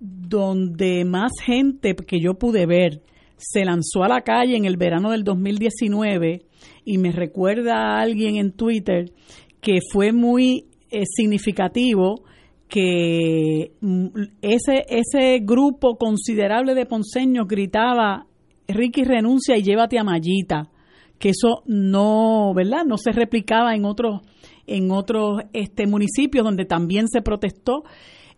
[0.00, 3.02] donde más gente que yo pude ver
[3.36, 6.46] se lanzó a la calle en el verano del 2019
[6.84, 9.12] y me recuerda a alguien en Twitter
[9.60, 12.24] que fue muy eh, significativo
[12.68, 14.06] que mm,
[14.42, 18.26] ese, ese grupo considerable de ponceños gritaba
[18.66, 20.70] Ricky renuncia y llévate a Mayita
[21.18, 24.20] que eso no verdad no se replicaba en otros
[24.66, 27.84] en otros este municipios donde también se protestó.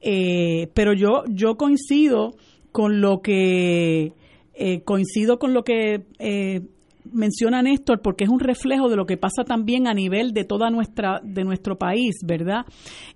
[0.00, 2.34] Eh, pero yo yo coincido
[2.72, 4.12] con lo que
[4.54, 6.04] eh, coincido con lo que
[7.12, 10.70] menciona Néstor porque es un reflejo de lo que pasa también a nivel de toda
[10.70, 12.64] nuestra de nuestro país, ¿verdad?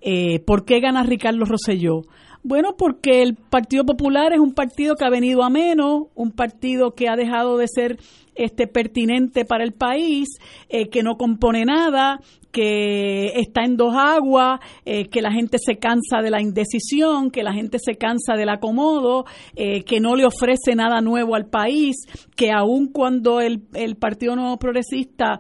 [0.01, 2.03] Eh, ¿Por qué gana Ricardo Rosselló?
[2.43, 6.95] Bueno, porque el Partido Popular es un partido que ha venido a menos, un partido
[6.95, 7.99] que ha dejado de ser
[8.35, 10.29] este pertinente para el país,
[10.71, 12.21] eh, que no compone nada,
[12.53, 17.43] que está en dos aguas, eh, que la gente se cansa de la indecisión, que
[17.43, 19.25] la gente se cansa del acomodo,
[19.55, 21.97] eh, que no le ofrece nada nuevo al país,
[22.37, 25.39] que aun cuando el, el Partido Nuevo Progresista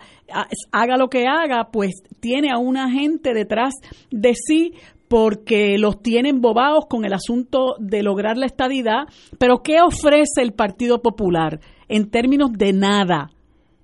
[0.71, 3.75] haga lo que haga, pues tiene a una gente detrás
[4.11, 4.75] de sí
[5.09, 9.09] porque los tienen bobados con el asunto de lograr la estadidad.
[9.39, 11.59] Pero ¿qué ofrece el Partido Popular
[11.89, 13.33] en términos de nada?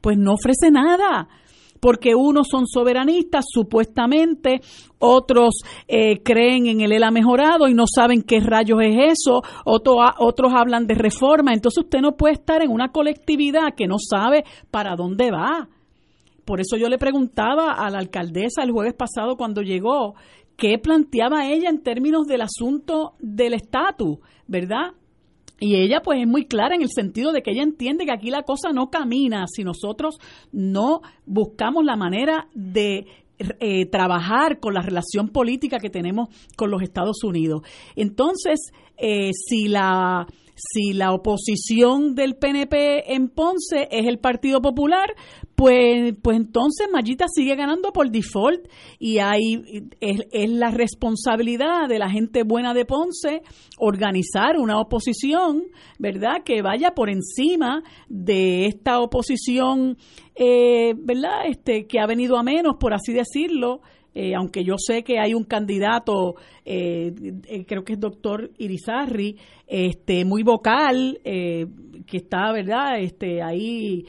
[0.01, 1.29] Pues no ofrece nada
[1.81, 4.61] porque unos son soberanistas supuestamente,
[4.99, 10.53] otros eh, creen en el ELA mejorado y no saben qué rayos es eso, otros
[10.55, 14.97] hablan de reforma, entonces usted no puede estar en una colectividad que no sabe para
[14.97, 15.69] dónde va.
[16.45, 20.15] Por eso yo le preguntaba a la alcaldesa el jueves pasado cuando llegó
[20.57, 24.93] qué planteaba ella en términos del asunto del estatus, ¿verdad?
[25.59, 28.31] Y ella pues es muy clara en el sentido de que ella entiende que aquí
[28.31, 30.19] la cosa no camina si nosotros
[30.53, 33.07] no buscamos la manera de
[33.39, 37.63] eh, trabajar con la relación política que tenemos con los Estados Unidos.
[37.95, 40.27] Entonces, eh, si la
[40.57, 45.15] si la oposición del PNP en Ponce es el Partido Popular,
[45.55, 49.63] pues, pues entonces Mayita sigue ganando por default y ahí
[50.01, 53.43] es, es, la responsabilidad de la gente buena de Ponce
[53.79, 55.65] organizar una oposición,
[55.99, 56.43] ¿verdad?
[56.45, 59.99] Que vaya por encima de esta oposición,
[60.35, 61.47] eh, ¿verdad?
[61.47, 63.81] Este, que ha venido a menos, por así decirlo,
[64.19, 67.13] eh, aunque yo sé que hay un candidato, eh,
[67.49, 69.37] eh, creo que es doctor Irizarri,
[69.67, 74.07] este, muy vocal, que está, ¿verdad?, este, ahí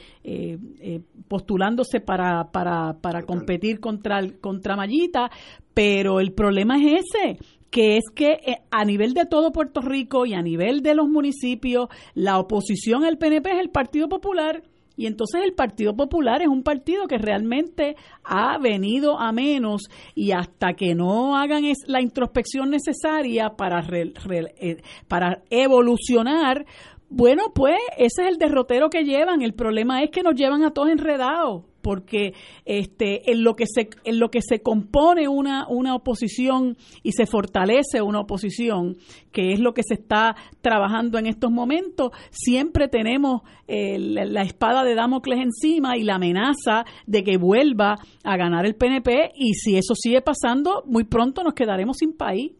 [1.27, 5.29] postulándose para, para, para competir contra, contra Mayita,
[5.73, 7.37] pero el problema es ese,
[7.69, 8.37] que es que
[8.71, 13.17] a nivel de todo Puerto Rico y a nivel de los municipios, la oposición al
[13.17, 14.63] PNP es el Partido Popular
[14.97, 19.83] y entonces el Partido Popular es un partido que realmente ha venido a menos
[20.15, 26.65] y hasta que no hagan la introspección necesaria para, eh, para evolucionar,
[27.09, 29.41] bueno, pues ese es el derrotero que llevan.
[29.41, 32.33] El problema es que nos llevan a todos enredados porque
[32.65, 37.25] este en lo que se en lo que se compone una una oposición y se
[37.25, 38.97] fortalece una oposición
[39.31, 44.83] que es lo que se está trabajando en estos momentos siempre tenemos eh, la, espada
[44.83, 49.77] de Damocles encima y la amenaza de que vuelva a ganar el PNP y si
[49.77, 52.51] eso sigue pasando muy pronto nos quedaremos sin país.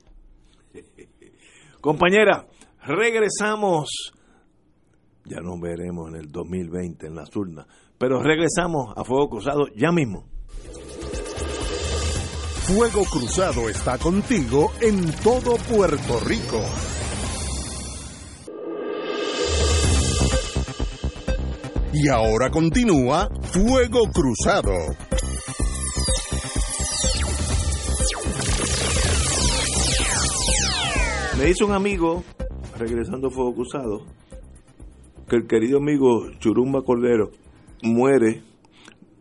[1.82, 2.48] Compañera
[2.82, 4.14] regresamos.
[5.26, 7.68] Ya nos veremos en el 2020 en las urnas
[7.98, 10.26] pero regresamos a Fuego Cruzado ya mismo.
[12.68, 16.62] Fuego Cruzado está contigo en todo Puerto Rico.
[21.94, 24.74] Y ahora continúa Fuego Cruzado.
[31.40, 32.24] Me hizo un amigo,
[32.78, 34.06] regresando a Fuego Cruzado,
[35.30, 37.32] que el querido amigo Churumba Cordero
[37.84, 38.44] muere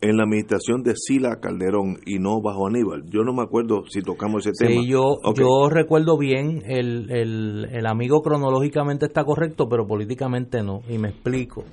[0.00, 3.04] en la administración de Sila Calderón y no bajo Aníbal.
[3.08, 4.82] Yo no me acuerdo si tocamos ese tema.
[4.82, 10.80] Sí, yo, yo recuerdo bien, el, el, el, amigo cronológicamente está correcto, pero políticamente no,
[10.88, 11.64] y me explico.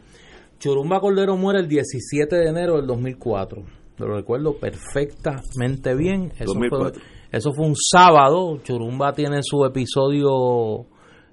[0.59, 3.63] Churumba Cordero muere el 17 de enero del 2004,
[3.97, 6.31] lo recuerdo perfectamente bien.
[6.39, 6.91] Eso, Fue,
[7.31, 10.85] eso fue un sábado, Churumba tiene su episodio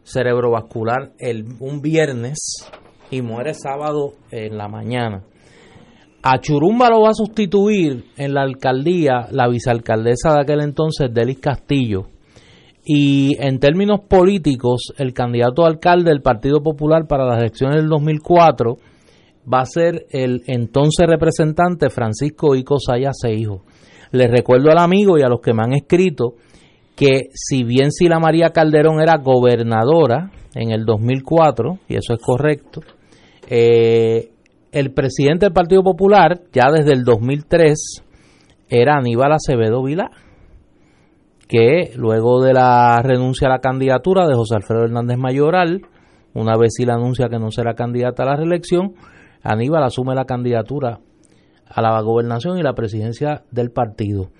[0.02, 2.68] cerebrovascular el, un viernes
[3.10, 5.24] y muere sábado en la mañana.
[6.22, 11.38] A Churumba lo va a sustituir en la alcaldía la vicealcaldesa de aquel entonces, Delis
[11.38, 12.08] Castillo.
[12.84, 17.88] Y en términos políticos, el candidato a alcalde del Partido Popular para las elecciones del
[17.88, 18.76] 2004
[19.52, 23.62] va a ser el entonces representante Francisco Ico Seijo.
[24.12, 26.34] Les recuerdo al amigo y a los que me han escrito
[26.96, 32.82] que si bien Sila María Calderón era gobernadora en el 2004, y eso es correcto,
[33.48, 34.29] eh,
[34.72, 38.04] el presidente del Partido Popular, ya desde el 2003,
[38.68, 40.10] era Aníbal Acevedo Vilá,
[41.48, 45.82] que luego de la renuncia a la candidatura de José Alfredo Hernández Mayoral,
[46.34, 48.94] una vez si la anuncia que no será candidata a la reelección,
[49.42, 51.00] Aníbal asume la candidatura
[51.66, 54.30] a la gobernación y la presidencia del partido.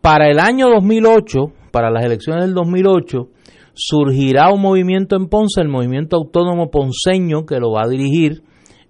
[0.00, 3.28] Para el año 2008, para las elecciones del 2008,
[3.74, 8.42] surgirá un movimiento en Ponce, el movimiento autónomo ponceño, que lo va a dirigir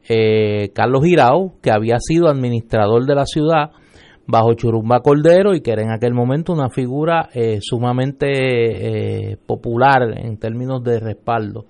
[0.08, 3.70] eh, Carlos Girao, que había sido administrador de la ciudad
[4.26, 10.02] bajo Churumba Cordero y que era en aquel momento una figura eh, sumamente eh, popular
[10.16, 11.66] en términos de respaldo.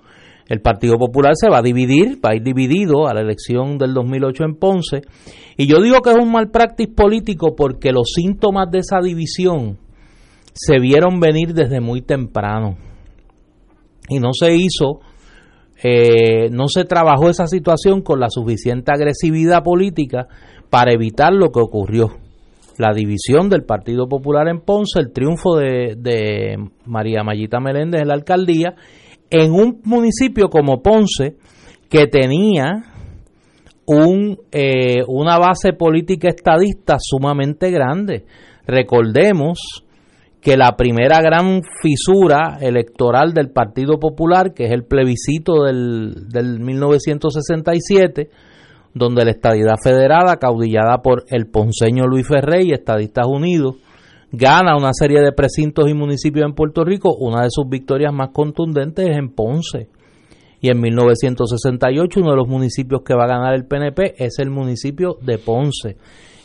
[0.49, 3.95] El Partido Popular se va a dividir, va a ir dividido a la elección del
[3.95, 5.03] 2008 en Ponce.
[5.57, 9.79] Y yo digo que es un mal práctico político porque los síntomas de esa división
[10.53, 12.77] se vieron venir desde muy temprano.
[14.09, 15.01] Y no se hizo,
[15.83, 20.29] eh, no se trabajó esa situación con la suficiente agresividad política
[20.71, 22.11] para evitar lo que ocurrió.
[22.79, 26.57] La división del Partido Popular en Ponce, el triunfo de,
[26.87, 28.75] María Mayita Meléndez en la alcaldía,
[29.29, 31.37] en un municipio como Ponce,
[31.91, 32.85] que tenía
[33.87, 38.25] un, eh, una base política estadista sumamente grande.
[38.67, 39.85] Recordemos
[40.43, 46.59] que la primera gran fisura electoral del Partido Popular, que es el plebiscito del, del
[46.59, 48.29] 1967,
[48.93, 53.77] donde la estadidad federada, caudillada por el ponceño Luis Ferrey y Estadistas Unidos,
[54.33, 57.15] gana una serie de precintos y municipios en Puerto Rico.
[57.15, 59.89] Una de sus victorias más contundentes es en Ponce.
[60.61, 64.51] Y en 1968 uno de los municipios que va a ganar el PNP es el
[64.51, 65.97] municipio de Ponce.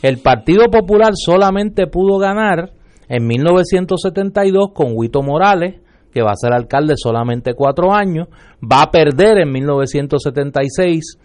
[0.02, 2.77] El Partido Popular solamente pudo ganar
[3.08, 5.80] en 1972 con Huito Morales,
[6.12, 8.28] que va a ser alcalde solamente cuatro años,
[8.62, 11.18] va a perder en 1976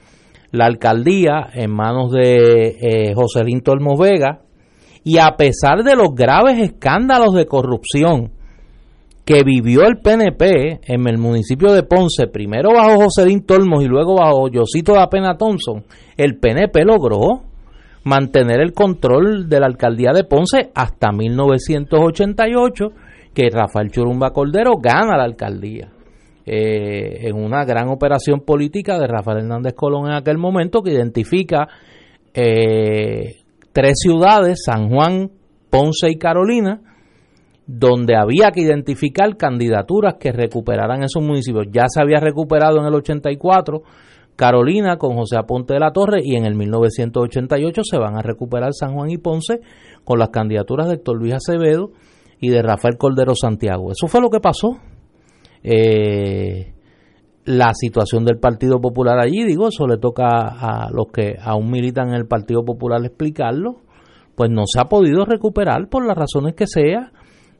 [0.52, 4.42] la alcaldía en manos de eh, José Linto Olmos Vega,
[5.04, 8.32] y a pesar de los graves escándalos de corrupción
[9.26, 13.88] que vivió el PNP en el municipio de Ponce, primero bajo José Linto Olmos y
[13.88, 15.84] luego bajo Yosito da Pena Thompson,
[16.18, 17.44] el PNP logró
[18.04, 22.86] mantener el control de la alcaldía de Ponce hasta 1988,
[23.34, 25.90] que Rafael Churumba Cordero gana la alcaldía.
[26.46, 31.70] Eh, en una gran operación política de Rafael Hernández Colón en aquel momento que identifica
[32.34, 33.38] eh,
[33.72, 35.32] tres ciudades, San Juan,
[35.70, 36.82] Ponce y Carolina,
[37.66, 41.68] donde había que identificar candidaturas que recuperaran esos municipios.
[41.72, 43.82] Ya se había recuperado en el 84
[44.36, 48.74] Carolina con José Aponte de la Torre y en el 1988 se van a recuperar
[48.74, 49.60] San Juan y Ponce
[50.04, 51.92] con las candidaturas de Héctor Luis Acevedo
[52.40, 53.92] y de Rafael Cordero Santiago.
[53.92, 54.80] Eso fue lo que pasó.
[55.64, 56.74] Eh,
[57.46, 62.10] la situación del Partido Popular allí, digo, eso le toca a los que aún militan
[62.10, 63.82] en el Partido Popular explicarlo,
[64.36, 67.12] pues no se ha podido recuperar por las razones que sea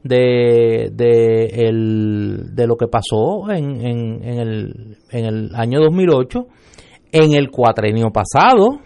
[0.02, 6.46] de, de, lo que pasó en, el, en el año 2008
[7.14, 8.80] en el cuatrenio pasado,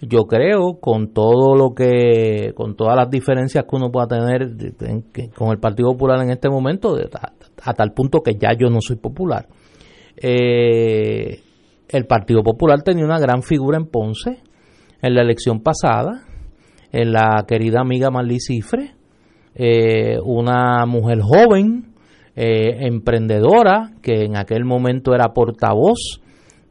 [0.00, 4.52] yo creo, con todo lo que, con todas las diferencias que uno pueda tener
[5.36, 8.96] con el Partido Popular en este momento, a, tal punto que ya yo no soy
[8.96, 9.48] popular.
[10.16, 11.40] Eh,
[11.90, 14.38] el Partido Popular tenía una gran figura en Ponce
[15.02, 16.24] en la elección pasada,
[16.90, 18.94] en la querida amiga Marlí Cifre,
[19.54, 21.92] eh, una mujer joven,
[22.34, 26.21] eh, emprendedora, que en aquel momento era portavoz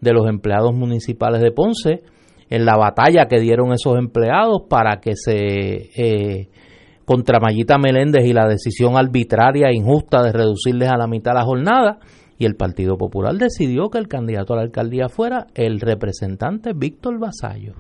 [0.02, 2.04] de los empleados municipales de Ponce
[2.50, 6.50] en la batalla que dieron esos empleados para que se eh,
[7.06, 11.44] contra Mayita Meléndez y la decisión arbitraria e injusta de reducirles a la mitad la
[11.44, 12.00] jornada
[12.38, 17.20] y el Partido Popular decidió que el candidato a la alcaldía fuera el representante Víctor
[17.20, 17.76] Vasallo.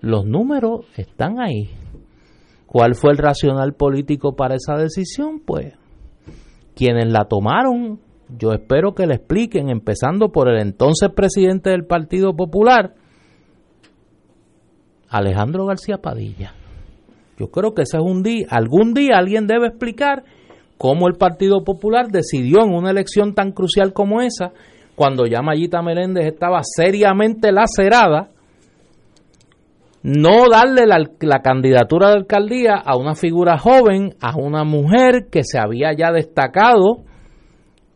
[0.00, 1.68] Los números están ahí.
[2.66, 5.40] ¿Cuál fue el racional político para esa decisión?
[5.44, 5.74] Pues
[6.74, 8.00] quienes la tomaron
[8.38, 12.94] yo espero que le expliquen, empezando por el entonces presidente del Partido Popular,
[15.08, 16.54] Alejandro García Padilla.
[17.38, 20.24] Yo creo que ese es un día, algún día alguien debe explicar
[20.76, 24.52] cómo el Partido Popular decidió en una elección tan crucial como esa,
[24.94, 28.28] cuando ya Mayita Meléndez estaba seriamente lacerada,
[30.02, 35.42] no darle la, la, candidatura de alcaldía a una figura joven, a una mujer que
[35.44, 37.04] se había ya destacado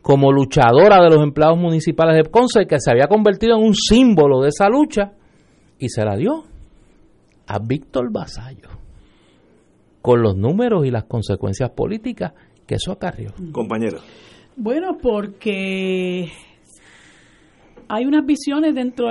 [0.05, 4.43] como luchadora de los empleados municipales de Ponce, que se había convertido en un símbolo
[4.43, 5.13] de esa lucha,
[5.79, 6.45] y se la dio
[7.47, 8.69] a Víctor Basallo,
[10.03, 12.35] con los números y las consecuencias políticas
[12.67, 13.33] que eso acarrió.
[13.51, 14.01] Compañero.
[14.57, 16.31] Bueno, porque
[17.89, 19.07] hay unas visiones dentro,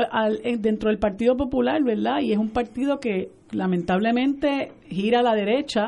[0.60, 2.20] dentro del Partido Popular, ¿verdad?
[2.22, 5.88] Y es un partido que lamentablemente gira a la derecha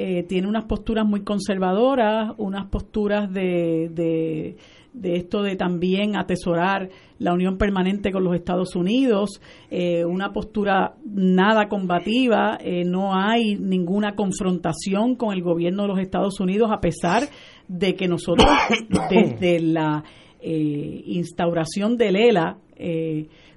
[0.00, 6.88] eh, tiene unas posturas muy conservadoras, unas posturas de, de, esto de también atesorar
[7.18, 9.42] la unión permanente con los Estados Unidos,
[9.72, 15.98] eh, una postura nada combativa, eh, no hay ninguna confrontación con el gobierno de los
[15.98, 17.24] Estados Unidos a pesar
[17.66, 18.48] de que nosotros
[19.10, 20.04] desde la
[20.40, 22.58] instauración del ELA,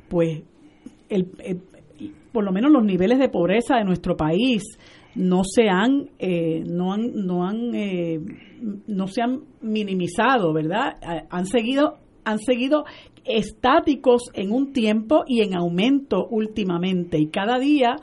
[0.10, 0.42] pues
[1.08, 1.28] el,
[2.32, 4.64] por lo menos los niveles de pobreza de nuestro país
[5.16, 8.20] no se han eh, no han no han eh,
[8.88, 10.98] no se han minimizado verdad
[11.30, 12.86] han seguido han seguido
[13.26, 17.98] estáticos en un tiempo y en aumento últimamente y cada día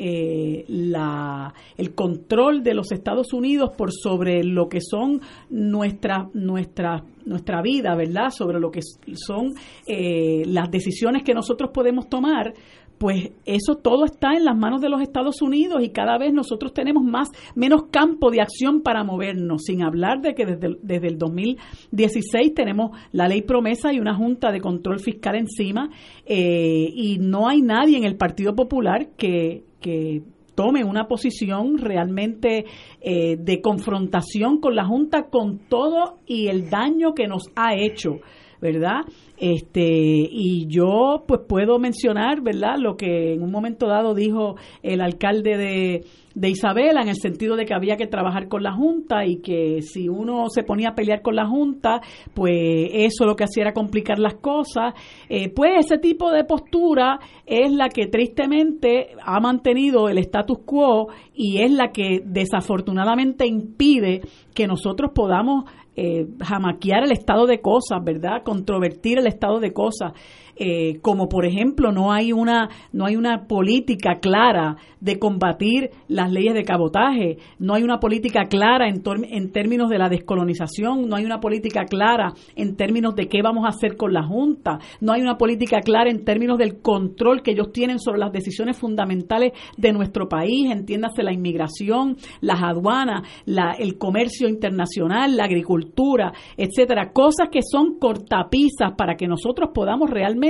[0.00, 5.20] eh, la, el control de los Estados Unidos por sobre lo que son
[5.50, 8.30] nuestra, nuestra, nuestra vida, ¿verdad?
[8.30, 9.54] Sobre lo que son
[9.88, 12.54] eh, las decisiones que nosotros podemos tomar,
[12.98, 16.72] pues eso todo está en las manos de los Estados Unidos y cada vez nosotros
[16.72, 21.18] tenemos más menos campo de acción para movernos, sin hablar de que desde, desde el
[21.18, 25.90] 2016 tenemos la ley promesa y una junta de control fiscal encima
[26.26, 30.22] eh, y no hay nadie en el Partido Popular que, que
[30.58, 32.64] tome una posición realmente
[33.00, 38.18] eh, de confrontación con la Junta con todo y el daño que nos ha hecho.
[38.60, 39.02] ¿Verdad?
[39.36, 42.76] Este, y yo pues puedo mencionar, ¿verdad?
[42.78, 46.04] Lo que en un momento dado dijo el alcalde de,
[46.34, 49.82] de Isabela en el sentido de que había que trabajar con la Junta y que
[49.82, 52.00] si uno se ponía a pelear con la Junta,
[52.34, 54.94] pues eso lo que hacía era complicar las cosas.
[55.28, 61.08] Eh, pues ese tipo de postura es la que tristemente ha mantenido el status quo
[61.34, 64.22] y es la que desafortunadamente impide
[64.54, 65.64] que nosotros podamos
[66.00, 68.44] eh, jamaquear el estado de cosas, ¿verdad?
[68.44, 70.12] Controvertir el estado de cosas.
[70.60, 76.32] Eh, como por ejemplo no hay una no hay una política clara de combatir las
[76.32, 81.14] leyes de cabotaje, no hay una política clara en, en términos de la descolonización, no
[81.14, 85.12] hay una política clara en términos de qué vamos a hacer con la Junta, no
[85.12, 89.52] hay una política clara en términos del control que ellos tienen sobre las decisiones fundamentales
[89.76, 97.12] de nuestro país, entiéndase la inmigración, las aduanas, la, el comercio internacional, la agricultura, etcétera,
[97.12, 100.47] cosas que son cortapisas para que nosotros podamos realmente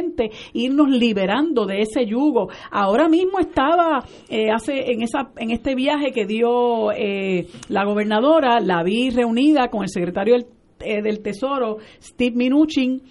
[0.52, 2.48] irnos liberando de ese yugo.
[2.70, 8.60] Ahora mismo estaba eh, hace en esa en este viaje que dio eh, la gobernadora,
[8.60, 10.46] la vi reunida con el secretario del
[10.80, 13.02] eh, Tesoro, Steve Mnuchin,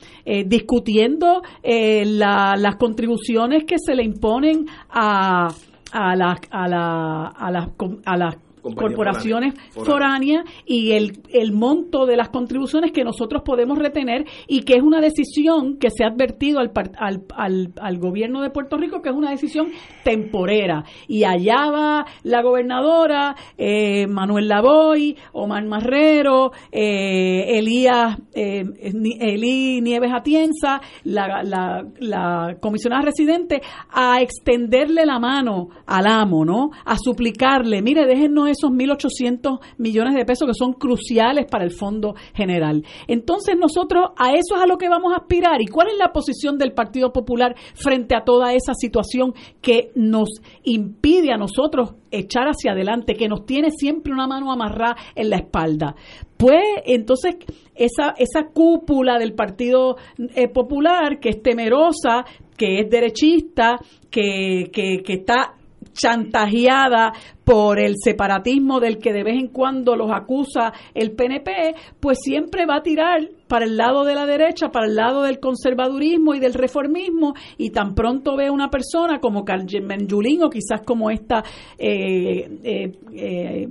[0.45, 5.49] discutiendo las contribuciones que se le imponen a,
[5.91, 7.69] a, la, a, la, a, las,
[8.05, 14.26] a las corporaciones foráneas y el, el monto de las contribuciones que nosotros podemos retener
[14.48, 18.49] y que es una decisión que se ha advertido al, al, al, al gobierno de
[18.49, 19.68] Puerto Rico que es una decisión
[20.03, 20.84] temporera.
[21.07, 30.11] Y allá va la gobernadora, eh, Manuel Lavoy, Omar Marrero, eh, Elías, eh, Elí Nieves
[30.14, 33.61] Atienza, la, la, la comisionada residente,
[33.91, 36.69] a extenderle la mano al amo, ¿no?
[36.85, 42.15] A suplicarle, mire, déjenos esos 1.800 millones de pesos que son cruciales para el Fondo
[42.34, 42.84] General.
[43.07, 45.61] Entonces nosotros a eso es a lo que vamos a aspirar.
[45.61, 50.29] ¿Y cuál es la posición del Partido Popular frente a toda esa situación que nos
[50.63, 55.38] impide a nosotros echar hacia adelante, que nos tiene siempre una mano amarrada en la
[55.38, 55.95] espalda?
[56.38, 57.35] Pues entonces
[57.75, 59.97] esa, esa cúpula del Partido
[60.35, 62.25] eh, Popular que es temerosa,
[62.55, 63.77] que es derechista,
[64.09, 65.56] que, que, que está
[65.97, 67.11] chantajeada
[67.43, 72.65] por el separatismo del que de vez en cuando los acusa el PNP, pues siempre
[72.65, 76.39] va a tirar para el lado de la derecha, para el lado del conservadurismo y
[76.39, 81.43] del reformismo, y tan pronto ve una persona como Carmen Yulín o quizás como esta
[81.77, 83.67] eh, eh, eh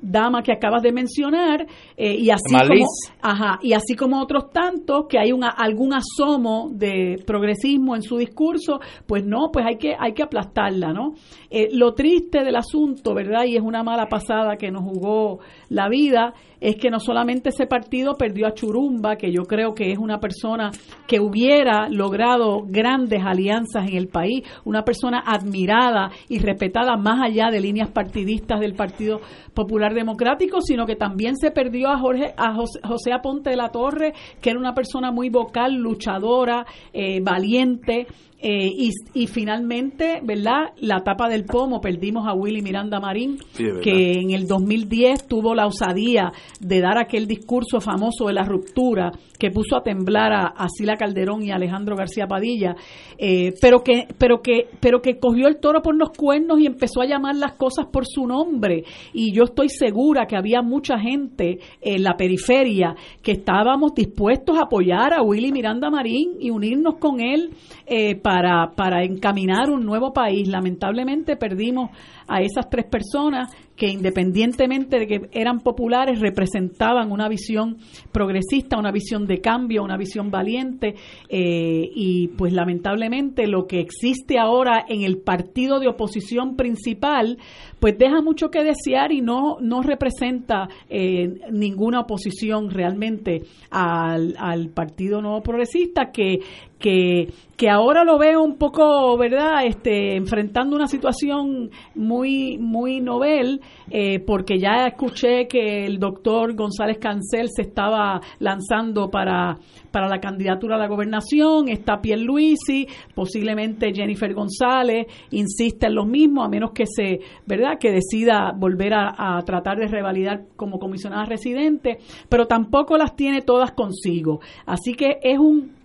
[0.00, 1.66] dama que acabas de mencionar
[1.96, 2.84] eh, y así como
[3.22, 8.18] ajá, y así como otros tantos que hay una, algún asomo de progresismo en su
[8.18, 11.14] discurso pues no pues hay que hay que aplastarla no
[11.50, 15.88] eh, lo triste del asunto verdad y es una mala pasada que nos jugó la
[15.88, 19.98] vida es que no solamente ese partido perdió a Churumba, que yo creo que es
[19.98, 20.70] una persona
[21.06, 27.50] que hubiera logrado grandes alianzas en el país, una persona admirada y respetada más allá
[27.50, 29.20] de líneas partidistas del Partido
[29.54, 34.12] Popular Democrático, sino que también se perdió a Jorge, a José, Aponte de la Torre,
[34.40, 38.06] que era una persona muy vocal, luchadora, eh, valiente,
[38.38, 38.70] eh,
[39.14, 40.74] y, finalmente, ¿verdad?
[40.80, 43.38] La tapa del pomo, perdimos a Willy Miranda Marín,
[43.82, 49.10] que en el 2010 tuvo la osadía de dar aquel discurso famoso de la ruptura
[49.38, 52.74] que puso a temblar a, Sila Calderón y a Alejandro García Padilla,
[53.18, 57.00] eh, pero, que, pero, que, pero que cogió el toro por los cuernos y empezó
[57.00, 58.84] a llamar las cosas por su nombre.
[59.12, 64.64] Y yo estoy segura que había mucha gente en la periferia que estábamos dispuestos a
[64.64, 67.50] apoyar a Willy Miranda Marín y unirnos con él.
[67.86, 70.48] Eh, para, para encaminar un nuevo país.
[70.48, 71.90] Lamentablemente perdimos
[72.28, 77.76] a esas tres personas que independientemente de que eran populares, representaban una visión
[78.10, 80.94] progresista, una visión de cambio, una visión valiente,
[81.28, 87.38] eh, y pues lamentablemente lo que existe ahora en el partido de oposición principal,
[87.78, 94.70] pues deja mucho que desear y no, no representa eh, ninguna oposición realmente al, al
[94.70, 96.38] Partido Nuevo Progresista, que,
[96.78, 103.60] que, que ahora lo veo un poco, ¿verdad?, este, enfrentando una situación muy, muy novel,
[103.90, 109.58] eh, porque ya escuché que el doctor González Cancel se estaba lanzando para,
[109.90, 116.42] para la candidatura a la gobernación, está Pierluisi, posiblemente Jennifer González, insiste en lo mismo,
[116.42, 121.98] a menos que se, ¿verdad?, que decida volver a tratar de revalidar como comisionada residente,
[122.28, 124.40] pero tampoco las tiene todas consigo.
[124.66, 125.76] Así que es un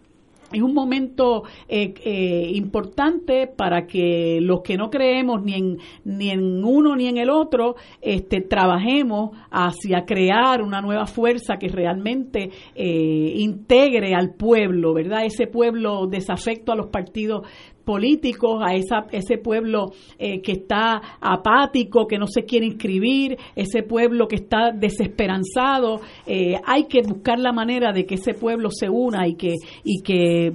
[0.51, 6.29] es un momento eh, eh, importante para que los que no creemos ni en, ni
[6.29, 12.49] en uno ni en el otro, este, trabajemos hacia crear una nueva fuerza que realmente
[12.75, 15.25] eh, integre al pueblo, ¿verdad?
[15.25, 17.47] Ese pueblo desafecto a los partidos
[17.83, 23.83] políticos, a esa, ese pueblo eh, que está apático, que no se quiere inscribir, ese
[23.83, 26.01] pueblo que está desesperanzado.
[26.25, 30.01] Eh, hay que buscar la manera de que ese pueblo se una y que, y
[30.01, 30.53] que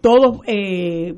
[0.00, 1.14] todos eh,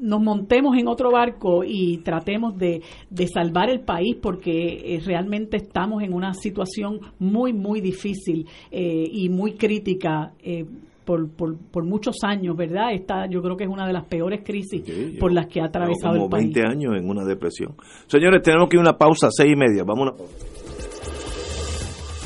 [0.00, 6.02] nos montemos en otro barco y tratemos de, de salvar el país porque realmente estamos
[6.04, 10.34] en una situación muy, muy difícil y muy crítica
[11.08, 12.92] por, por, por, muchos años, ¿verdad?
[12.92, 14.82] Esta yo creo que es una de las peores crisis
[15.18, 16.52] por las que ha atravesado el país.
[16.52, 17.74] 20 años en una depresión.
[18.08, 19.84] Señores, tenemos que ir a una pausa, seis y media.
[19.86, 20.34] Vamos a una pausa.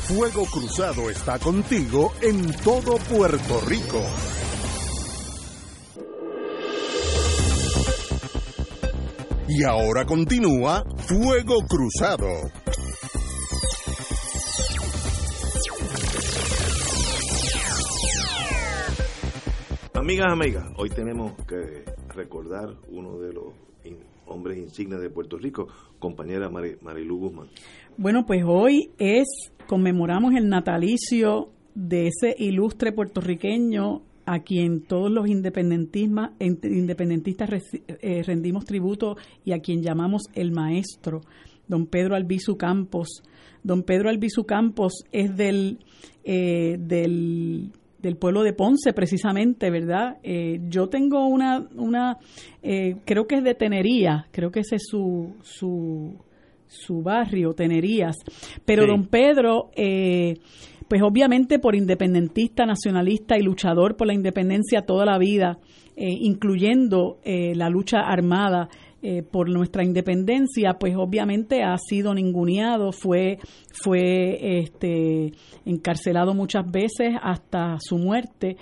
[0.01, 4.01] Fuego Cruzado está contigo en todo Puerto Rico.
[9.47, 12.27] Y ahora continúa Fuego Cruzado.
[19.95, 21.83] Amigas, amigas, hoy tenemos que
[22.15, 23.53] recordar uno de los
[24.25, 25.67] hombres insignes de Puerto Rico,
[25.99, 27.47] compañera Marilu Guzmán.
[27.95, 29.27] Bueno, pues hoy es,
[29.67, 37.49] conmemoramos el natalicio de ese ilustre puertorriqueño a quien todos los independentistas
[37.87, 39.15] eh, rendimos tributo
[39.45, 41.21] y a quien llamamos el maestro,
[41.67, 43.21] don Pedro Albizu Campos.
[43.63, 45.77] Don Pedro Albizu Campos es del,
[46.23, 47.71] eh, del
[48.03, 50.17] del pueblo de Ponce, precisamente, ¿verdad?
[50.23, 52.17] Eh, yo tengo una, una
[52.61, 56.13] eh, creo que es de Tenería, creo que ese es su, su,
[56.67, 58.17] su barrio, Tenerías.
[58.65, 60.35] Pero don Pedro, eh,
[60.89, 65.59] pues obviamente por independentista, nacionalista y luchador por la independencia toda la vida,
[65.95, 68.67] incluyendo la lucha armada
[69.05, 73.37] eh, por nuestra independencia, pues obviamente ha sido ninguneado, fue,
[73.83, 75.33] fue este,
[75.65, 78.55] encarcelado muchas veces hasta su muerte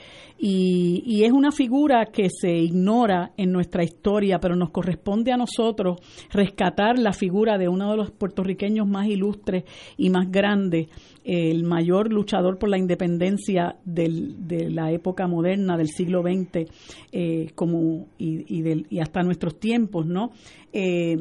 [0.43, 5.99] y, es una figura que se ignora en nuestra historia, pero nos corresponde a nosotros
[6.31, 9.65] rescatar la figura de uno de los puertorriqueños más ilustres
[9.97, 10.88] y más grandes
[11.23, 16.68] el mayor luchador por la independencia de la época moderna del siglo XX
[17.11, 20.31] eh, como y, y, del, y, hasta nuestros tiempos, ¿no?
[20.73, 21.18] Eh,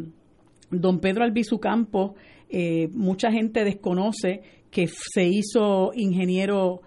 [0.70, 2.12] don Pedro Albizu Campos,
[2.48, 4.40] eh, mucha gente desconoce
[4.70, 6.80] que se hizo ingeniero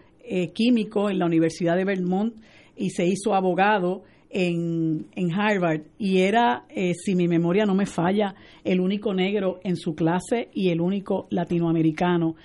[0.54, 2.36] químico en la Universidad de Vermont
[2.76, 8.34] y se hizo abogado en, en, Harvard y era, si mi memoria no me falla,
[8.64, 12.36] el único negro en su clase y el único latinoamericano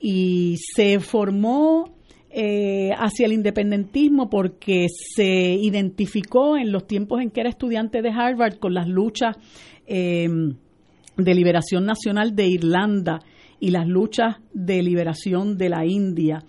[0.00, 1.96] y se formó
[2.30, 8.10] eh, hacia el independentismo porque se identificó en los tiempos en que era estudiante de
[8.10, 9.36] Harvard con las luchas
[9.86, 10.28] eh,
[11.16, 13.20] de liberación nacional de Irlanda
[13.58, 16.44] y las luchas de liberación de la India.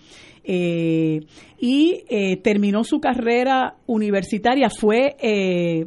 [0.50, 1.26] Eh,
[1.60, 2.04] y
[2.42, 5.18] terminó su carrera universitaria, fue,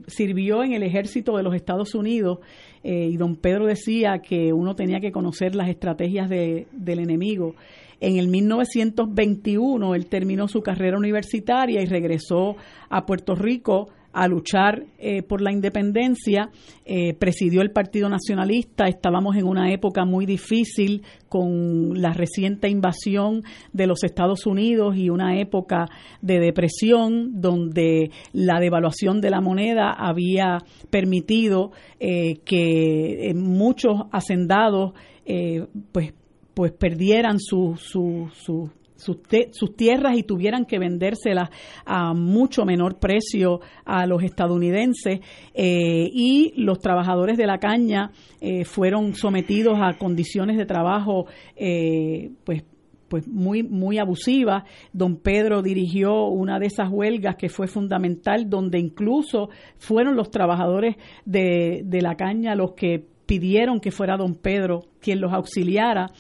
[0.06, 2.40] sirvió en el ejército de los Estados Unidos
[2.82, 7.54] eh, y don Pedro decía que uno tenía que conocer las estrategias de, del enemigo.
[8.00, 12.56] En el 1921 él terminó su carrera universitaria y regresó
[12.88, 16.50] a Puerto Rico a luchar eh, por la independencia,
[16.84, 23.42] eh, presidió el Partido Nacionalista, estábamos en una época muy difícil con la reciente invasión
[23.72, 25.86] de los Estados Unidos y una época
[26.22, 30.58] de depresión donde la devaluación de la moneda había
[30.90, 31.70] permitido
[32.00, 34.94] eh, que muchos hacendados
[35.92, 36.12] pues
[36.54, 38.70] pues perdieran su, su,
[39.00, 39.18] sus,
[39.52, 41.48] sus, tierras y tuvieran que vendérselas
[41.84, 45.20] a mucho menor precio a los estadounidenses
[45.54, 52.30] eh, y los trabajadores de la caña eh, fueron sometidos a condiciones de trabajo eh,
[52.44, 52.64] pues
[53.08, 54.64] pues muy muy abusiva.
[54.92, 60.94] Don Pedro dirigió una de esas huelgas que fue fundamental, donde incluso fueron los trabajadores
[61.24, 66.10] de, de la caña los que pidieron que fuera don Pedro quien los auxiliara.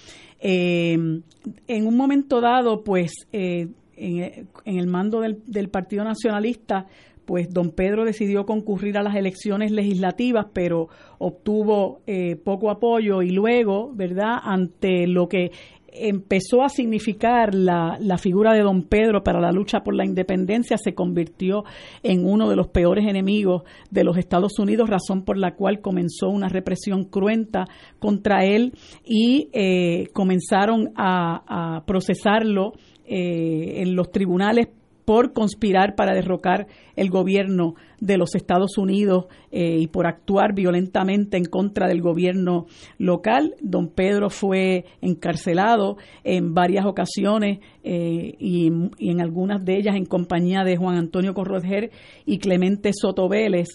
[0.40, 6.86] Eh, en un momento dado, pues eh, en, el mando del, del Partido Nacionalista,
[7.30, 10.88] pues don Pedro decidió concurrir a las elecciones legislativas, pero
[11.18, 15.52] obtuvo eh, poco apoyo y luego, ¿verdad?, ante lo que
[15.92, 20.76] empezó a significar la, la, figura de don Pedro para la lucha por la independencia,
[20.78, 21.64] se convirtió
[22.02, 26.28] en uno de los peores enemigos de los Estados Unidos, razón por la cual comenzó
[26.28, 27.66] una represión cruenta
[27.98, 28.72] contra él
[29.04, 32.72] y eh, comenzaron a, procesarlo
[33.06, 34.68] eh, en los tribunales
[35.10, 41.36] por conspirar para derrocar el gobierno de los Estados Unidos eh, y por actuar violentamente
[41.36, 42.66] en contra del gobierno
[42.96, 43.56] local.
[43.60, 50.64] Don Pedro fue encarcelado en varias ocasiones eh, y, en algunas de ellas en compañía
[50.64, 51.90] de Juan Antonio Corroger
[52.26, 53.68] y Clemente Soto Vélez.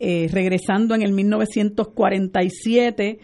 [0.00, 3.18] Eh, regresando en el 1947,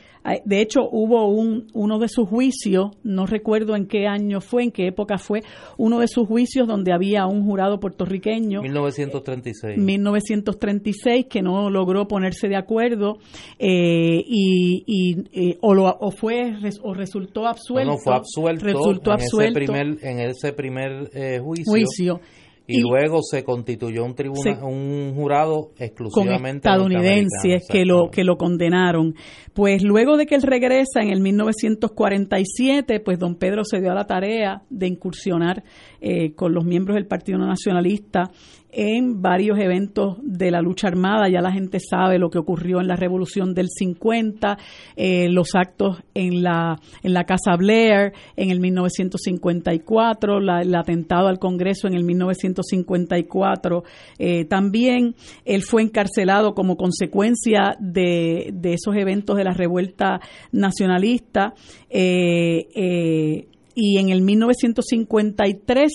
[0.45, 4.73] de hecho hubo un, uno de sus juicios, no recuerdo en qué año fue, en
[4.73, 5.43] qué época fue,
[5.77, 8.63] uno de sus juicios donde había un jurado puertorriqueño.
[8.63, 9.79] 1936.
[9.79, 13.19] 1936 que no logró ponerse de acuerdo
[13.59, 17.93] eh, y, y, o, lo, o fue o resultó absuelto.
[17.93, 18.65] No, fue absuelto.
[18.65, 19.61] Resultó en absuelto.
[19.61, 22.21] Ese primer, en ese primer eh, juicio.
[22.67, 29.15] Y, luego se constituyó un tribunal, un jurado exclusivamente estadounidenses que lo que lo condenaron.
[29.53, 33.95] Pues luego de que él regresa en el 1947, pues don Pedro se dio a
[33.95, 35.63] la tarea de incursionar
[36.01, 38.31] eh, con los miembros del Partido Nacionalista
[38.75, 41.29] en varios eventos de la lucha armada.
[41.29, 44.59] Ya la gente sabe lo que ocurrió en la Revolución del 50,
[44.97, 51.39] eh, los actos en la, en la Casa Blair en el 1954, el atentado al
[51.39, 53.85] Congreso en el 1954.
[54.19, 55.15] Eh, también
[55.45, 60.21] él fue encarcelado como consecuencia de, de, esos eventos de la revuelta
[60.51, 61.55] nacionalista.
[61.91, 63.47] Eh,
[63.77, 65.93] y en el 1953,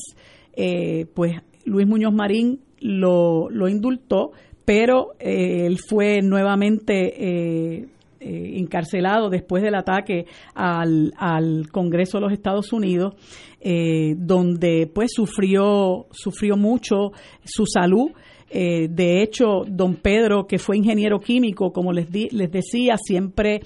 [1.14, 1.34] pues
[1.66, 4.32] Luis Muñoz Marín lo, lo indultó,
[4.66, 7.88] pero eh, él fue nuevamente eh,
[8.20, 13.16] eh, encarcelado después del ataque al, al, Congreso de los Estados Unidos,
[13.62, 17.12] donde pues sufrió, sufrió mucho
[17.44, 18.12] su salud.
[18.50, 23.62] de hecho, don Pedro, que fue ingeniero químico, como les, les decía, siempre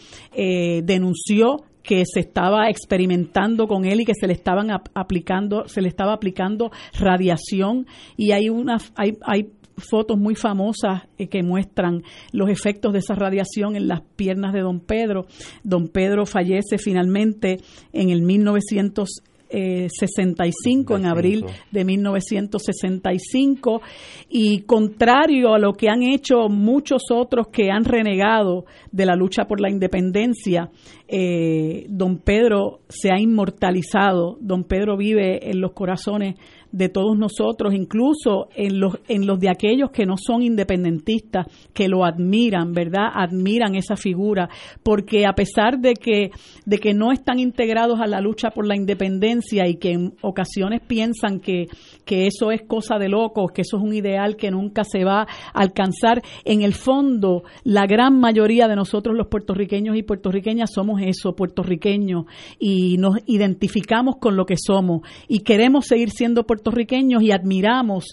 [0.84, 5.90] denunció que se estaba experimentando con él y que se le estaban aplicando, se le
[5.90, 7.86] estaba aplicando radiación
[8.18, 13.16] y hay una hay, hay fotos muy famosas eh, que muestran los efectos de esa
[13.16, 15.26] radiación en las piernas de don Pedro.
[15.64, 17.58] Don Pedro fallece finalmente
[17.92, 19.10] en el 1900
[19.54, 23.82] 65, en abril de 1965,
[24.30, 29.46] y contrario a lo que han hecho muchos otros que han renegado de la lucha
[29.46, 30.70] por la independencia,
[31.08, 36.36] eh, don Pedro se ha inmortalizado, don Pedro vive en los corazones
[36.74, 41.88] de todos nosotros, incluso en los, en los de aquellos que no son independentistas, que
[41.88, 43.10] lo admiran, ¿verdad?
[43.14, 44.50] Admiran esa figura,
[44.82, 46.32] porque a pesar de que,
[46.66, 50.82] de que no están integrados a la lucha por la independencia y que en ocasiones
[50.82, 51.68] piensan que,
[52.06, 55.22] que eso es cosa de locos, que eso es un ideal que nunca se va
[55.22, 61.02] a alcanzar, en el fondo, la gran mayoría de nosotros los puertorriqueños y puertorriqueñas somos
[61.04, 62.26] eso, puertorriqueños,
[62.58, 68.06] y nos identificamos con lo que somos y queremos seguir siendo puertorriqueños puertorriqueños y admiramos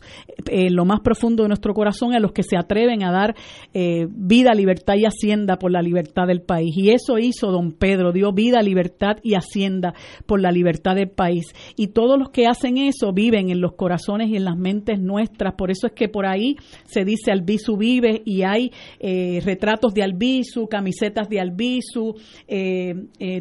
[0.51, 3.35] eh, lo más profundo de nuestro corazón a los que se atreven a dar
[3.72, 6.77] eh, vida, libertad y hacienda por la libertad del país.
[6.77, 9.94] Y eso hizo don Pedro, dio vida, libertad y hacienda
[10.27, 11.44] por la libertad del país.
[11.77, 15.55] Y todos los que hacen eso viven en los corazones y en las mentes nuestras.
[15.55, 20.02] Por eso es que por ahí se dice Albizu vive y hay eh, retratos de
[20.02, 22.14] Albizu, camisetas de Albizu,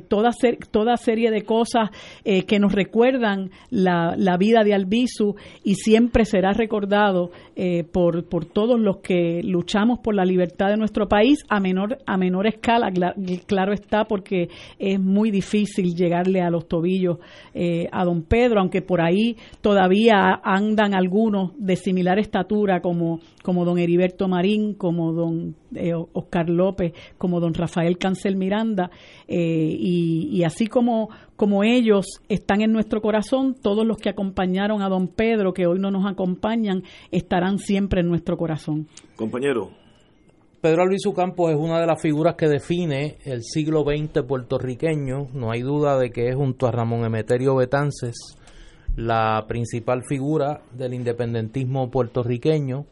[0.08, 0.30] toda,
[0.72, 1.90] toda serie de cosas
[2.24, 4.99] que nos recuerdan la, la vida de Albizu
[5.64, 10.78] Y siempre será recordado eh, por, por todos los que luchamos por la libertad de
[10.78, 12.92] nuestro país a menor, a menor escala,
[13.46, 17.18] claro está, porque es muy difícil llegarle a los tobillos
[17.54, 23.66] eh, a don Pedro, aunque por ahí todavía andan algunos de similar estatura como, como
[23.66, 28.90] don Heriberto Marín, como don eh, Oscar López, como don Rafael Cancel Miranda,
[29.28, 31.10] y, y así como
[31.40, 35.80] como ellos están en nuestro corazón, todos los que acompañaron a don Pedro, que hoy
[35.80, 38.90] no nos acompañan, estarán siempre en nuestro corazón.
[39.16, 39.70] Compañero.
[40.60, 45.30] Pedro Albizu Campos es una de las figuras que define el siglo XX puertorriqueño.
[45.34, 48.18] No hay duda de que es junto a Ramón Emeterio Betances
[48.98, 52.86] la principal figura del independentismo puertorriqueño,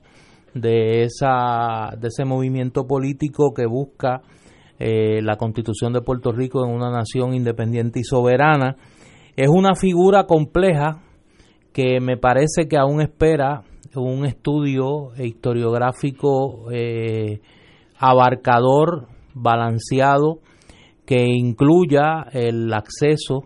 [0.59, 4.21] de, esa, de ese movimiento político que busca
[4.79, 8.75] eh, la constitución de Puerto Rico en una nación independiente y soberana.
[9.35, 11.01] Es una figura compleja
[11.73, 13.63] que me parece que aún espera
[13.95, 17.41] un estudio historiográfico eh,
[17.97, 20.39] abarcador, balanceado,
[21.05, 23.45] que incluya el acceso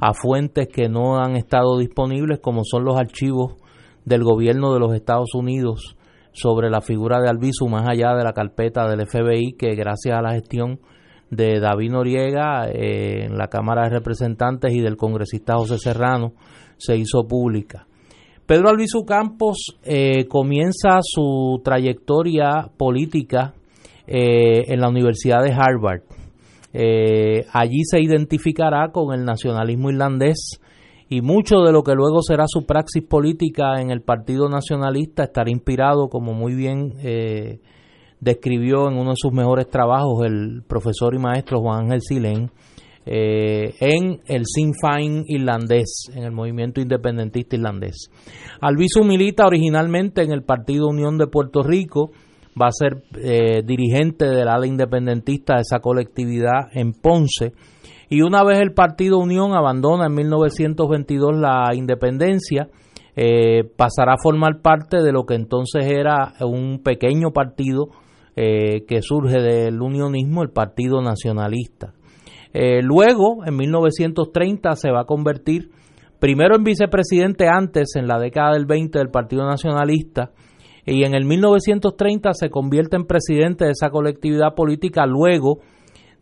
[0.00, 3.54] a fuentes que no han estado disponibles, como son los archivos
[4.04, 5.96] del gobierno de los Estados Unidos
[6.32, 10.22] sobre la figura de Albizu más allá de la carpeta del FBI que gracias a
[10.22, 10.80] la gestión
[11.30, 16.34] de David Noriega eh, en la Cámara de Representantes y del congresista José Serrano
[16.76, 17.86] se hizo pública.
[18.44, 23.54] Pedro Albizu Campos eh, comienza su trayectoria política
[24.06, 26.02] eh, en la Universidad de Harvard.
[27.52, 30.60] allí se identificará con el nacionalismo irlandés
[31.12, 35.50] y mucho de lo que luego será su praxis política en el Partido Nacionalista estará
[35.50, 37.60] inspirado, como muy bien eh,
[38.18, 42.50] describió en uno de sus mejores trabajos el profesor y maestro Juan Ángel Silén,
[43.04, 48.08] eh, en el Sinn Féin irlandés, en el movimiento independentista irlandés.
[48.62, 52.10] Albizu milita originalmente en el Partido Unión de Puerto Rico,
[52.58, 57.52] va a ser eh, dirigente del ala independentista de esa colectividad en Ponce,
[58.12, 62.68] y una vez el Partido Unión abandona en 1922 la independencia,
[63.16, 67.86] eh, pasará a formar parte de lo que entonces era un pequeño partido
[68.36, 71.94] eh, que surge del unionismo, el Partido Nacionalista.
[72.52, 75.70] Eh, luego, en 1930, se va a convertir
[76.18, 80.32] primero en vicepresidente antes, en la década del 20, del Partido Nacionalista,
[80.84, 85.60] y en el 1930 se convierte en presidente de esa colectividad política, luego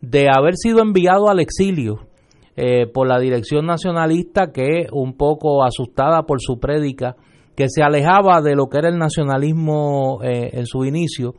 [0.01, 2.07] de haber sido enviado al exilio
[2.55, 7.15] eh, por la dirección nacionalista que un poco asustada por su prédica
[7.55, 11.35] que se alejaba de lo que era el nacionalismo eh, en su inicio,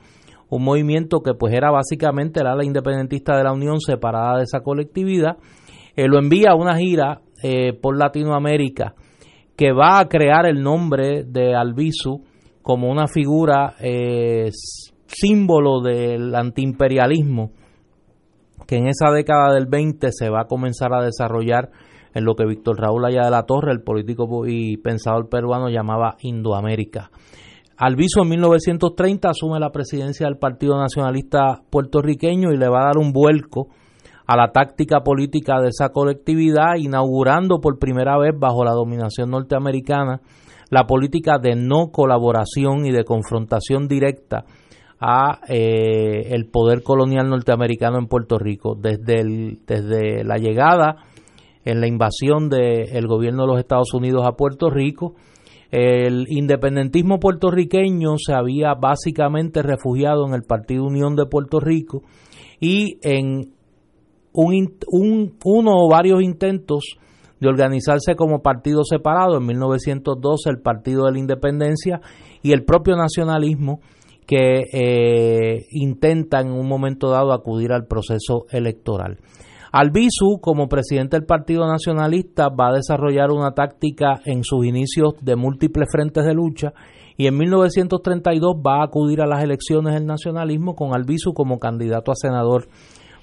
[0.48, 4.60] un movimiento que pues era básicamente el ala independentista de la Unión separada de esa
[4.60, 5.36] colectividad,
[5.96, 7.20] eh, lo envía a una gira
[7.80, 8.94] por Latinoamérica
[9.56, 12.22] que va a crear el nombre de Albizu
[12.62, 13.74] como una figura
[15.08, 17.50] símbolo del antiimperialismo
[18.72, 21.68] que en esa década del 20 se va a comenzar a desarrollar
[22.14, 26.16] en lo que Víctor Raúl Allá de la Torre, el político y pensador peruano, llamaba
[26.22, 27.10] Indoamérica.
[27.76, 32.96] Alviso en 1930 asume la presidencia del Partido Nacionalista puertorriqueño y le va a dar
[32.96, 33.68] un vuelco
[34.26, 40.22] a la táctica política de esa colectividad, inaugurando por primera vez bajo la dominación norteamericana
[40.70, 44.46] la política de no colaboración y de confrontación directa
[45.04, 51.04] a eh, el poder colonial norteamericano en Puerto Rico desde desde la llegada
[51.64, 55.14] en la invasión del gobierno de los Estados Unidos a Puerto Rico.
[55.72, 62.02] El independentismo puertorriqueño se había básicamente refugiado en el Partido Unión de Puerto Rico
[62.60, 63.52] y en
[64.32, 66.84] un, un, uno o varios intentos
[67.40, 72.00] de organizarse como partido separado en 1912 el Partido de la Independencia
[72.42, 73.80] y el propio nacionalismo
[74.32, 79.18] que eh, intentan en un momento dado acudir al proceso electoral.
[79.72, 85.36] Albizu, como presidente del Partido Nacionalista, va a desarrollar una táctica en sus inicios de
[85.36, 86.72] múltiples frentes de lucha
[87.18, 92.10] y en 1932 va a acudir a las elecciones del nacionalismo con Albizu como candidato
[92.10, 92.68] a senador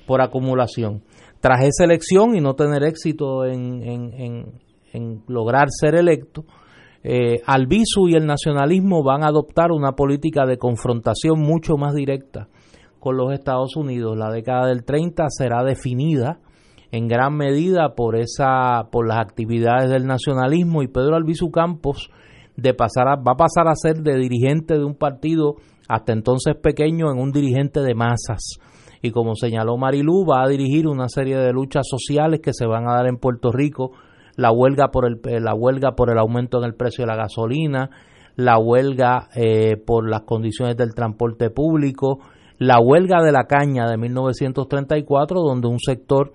[0.06, 1.02] por acumulación.
[1.40, 4.54] Tras esa elección y no tener éxito en
[5.28, 6.46] lograr ser electo,
[7.04, 12.48] eh, Albizu y el nacionalismo van a adoptar una política de confrontación mucho más directa
[13.00, 14.18] con los Estados Unidos.
[14.18, 16.40] La década del 30 será definida
[16.92, 22.10] en gran medida por esa por las actividades del nacionalismo y Pedro Albizu Campos
[22.58, 25.56] de pasar va a pasar a ser de dirigente de un partido
[25.88, 28.60] hasta entonces pequeño en un dirigente de masas.
[29.02, 32.88] Y como señaló Marilú, va a dirigir una serie de luchas sociales que se van
[32.88, 33.92] a dar en Puerto Rico
[34.40, 37.90] la huelga por el, la huelga por el aumento en el precio de la gasolina,
[38.38, 42.20] la huelga eh, por las condiciones del transporte público,
[42.58, 46.32] la huelga de la caña de 1934, donde un sector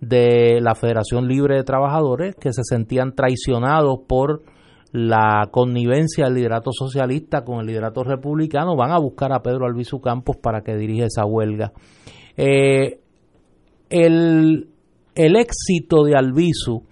[0.00, 4.42] de la Federación Libre de Trabajadores que se sentían traicionados por
[4.90, 10.00] la connivencia del liderato socialista con el liderato republicano, van a buscar a Pedro Albizu
[10.00, 11.72] Campos para que dirija esa huelga.
[12.36, 12.98] Eh,
[13.90, 14.68] el,
[15.14, 16.82] el, éxito de Albizu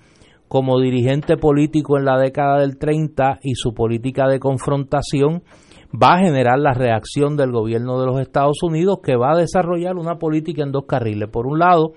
[0.52, 5.42] como dirigente político en la década del 30 y su política de confrontación
[5.90, 9.96] va a generar la reacción del gobierno de los Estados Unidos que va a desarrollar
[9.96, 11.30] una política en dos carriles.
[11.30, 11.94] Por un lado,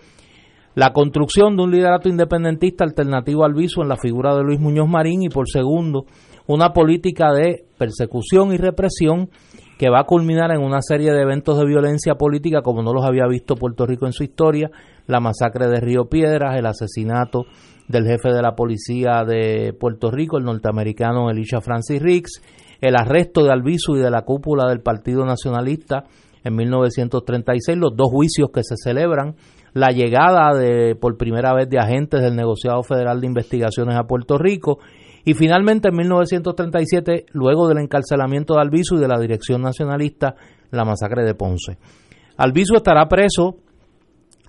[0.74, 4.88] la construcción de un liderato independentista alternativo al viso en la figura de Luis Muñoz
[4.88, 6.06] Marín y por segundo,
[6.48, 9.32] una política de persecución y represión
[9.78, 13.04] que va a culminar en una serie de eventos de violencia política como no los
[13.04, 14.72] había visto Puerto Rico en su historia,
[15.08, 17.48] la masacre de Río Piedras, el asesinato
[17.88, 22.42] del jefe de la policía de Puerto Rico, el norteamericano Elisha Francis Riggs,
[22.82, 26.06] el arresto de Albizu y de la cúpula del Partido Nacionalista
[26.44, 29.36] en 1936, los dos juicios que se celebran
[29.74, 34.38] la llegada de por primera vez de agentes del negociado federal de investigaciones a Puerto
[34.38, 34.80] Rico
[35.26, 40.36] y finalmente en 1937, luego del encarcelamiento de Albizu y de la dirección nacionalista,
[40.70, 41.78] la masacre de Ponce.
[42.38, 43.58] Albizu estará preso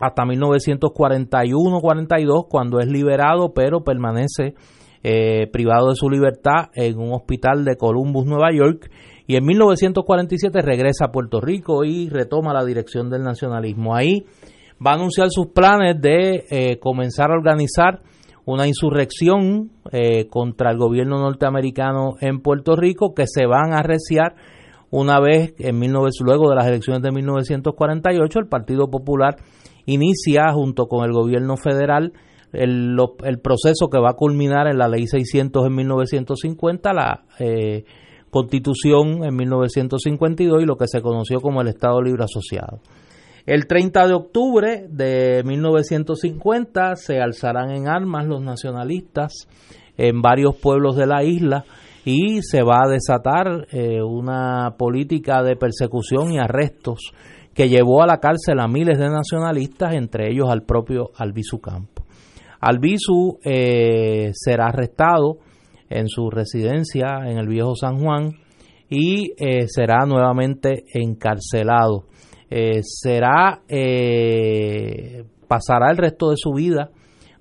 [0.00, 4.54] hasta 1941-42 cuando es liberado, pero permanece
[5.02, 8.90] eh, privado de su libertad en un hospital de Columbus, Nueva York,
[9.26, 13.94] y en 1947 regresa a Puerto Rico y retoma la dirección del nacionalismo.
[13.94, 14.24] Ahí
[14.84, 18.02] va a anunciar sus planes de eh, comenzar a organizar
[18.44, 24.36] una insurrección eh, contra el gobierno norteamericano en Puerto Rico que se van a arreciar
[24.90, 29.36] una vez en 19, luego de las elecciones de 1948 el Partido Popular
[29.86, 32.12] inicia junto con el gobierno federal
[32.52, 32.96] el,
[33.42, 37.84] proceso que va a culminar en la ley 600 en 1950 la eh,
[38.30, 42.80] constitución en 1952 y lo que se conoció como el Estado Libre Asociado.
[43.46, 49.48] El 30 de octubre de 1950 se alzarán en armas los nacionalistas
[49.96, 51.64] en varios pueblos de la isla
[52.04, 57.12] y se va a desatar eh, una política de persecución y arrestos
[57.56, 62.04] que llevó a la cárcel a miles de nacionalistas, entre ellos al propio Albizu Campo.
[62.60, 65.38] Albizu eh, será arrestado
[65.88, 68.34] en su residencia en el viejo San Juan
[68.88, 72.04] y eh, será nuevamente encarcelado
[72.50, 76.90] eh, será eh, pasará el resto de su vida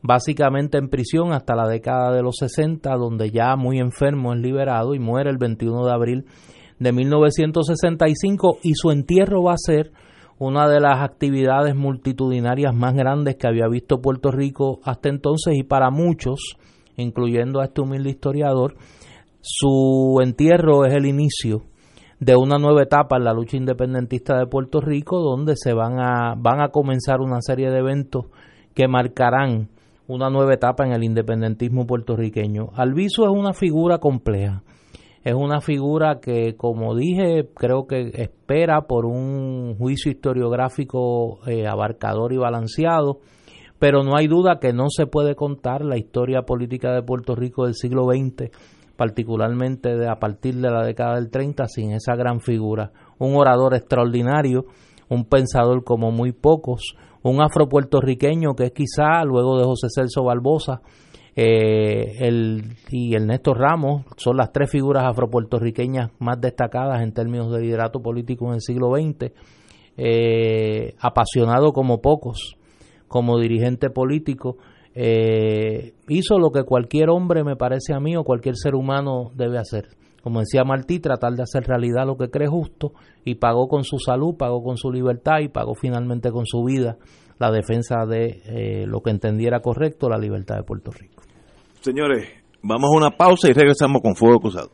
[0.01, 4.95] básicamente en prisión hasta la década de los 60 donde ya muy enfermo es liberado
[4.95, 6.25] y muere el 21 de abril
[6.79, 9.91] de 1965 y su entierro va a ser
[10.37, 15.63] una de las actividades multitudinarias más grandes que había visto Puerto Rico hasta entonces y
[15.63, 16.57] para muchos,
[16.97, 18.75] incluyendo a este humilde historiador,
[19.41, 21.63] su entierro es el inicio
[22.19, 26.35] de una nueva etapa en la lucha independentista de Puerto Rico, donde se van a,
[26.37, 28.25] van a comenzar una serie de eventos
[28.73, 29.69] que marcarán
[30.07, 32.69] una nueva etapa en el independentismo puertorriqueño.
[32.75, 34.63] Alviso es una figura compleja,
[35.25, 42.31] es una figura que, como dije, creo que espera por un juicio historiográfico eh, abarcador
[42.31, 43.19] y balanceado,
[43.79, 47.65] pero no hay duda que no se puede contar la historia política de Puerto Rico
[47.65, 48.51] del siglo XX
[48.95, 52.91] particularmente de, a partir de la década del 30, sin esa gran figura.
[53.17, 54.65] Un orador extraordinario,
[55.09, 60.81] un pensador como muy pocos, un afropuertorriqueño que es quizá, luego de José Celso Barbosa,
[61.35, 67.61] eh, el, y Ernesto Ramos son las tres figuras afropuertorriqueñas más destacadas en términos de
[67.61, 69.33] liderato político en el siglo XX,
[69.97, 72.57] eh, apasionado como pocos,
[73.07, 74.57] como dirigente político,
[74.93, 79.57] eh, hizo lo que cualquier hombre, me parece a mí, o cualquier ser humano debe
[79.57, 79.89] hacer.
[80.23, 82.93] Como decía Martí, tratar de hacer realidad lo que cree justo
[83.25, 86.97] y pagó con su salud, pagó con su libertad y pagó finalmente con su vida
[87.37, 91.14] la defensa de eh, lo que entendiera correcto, la libertad de Puerto Rico.
[91.85, 92.27] Señores,
[92.63, 94.71] vamos a una pausa y regresamos con Fuego Cruzado.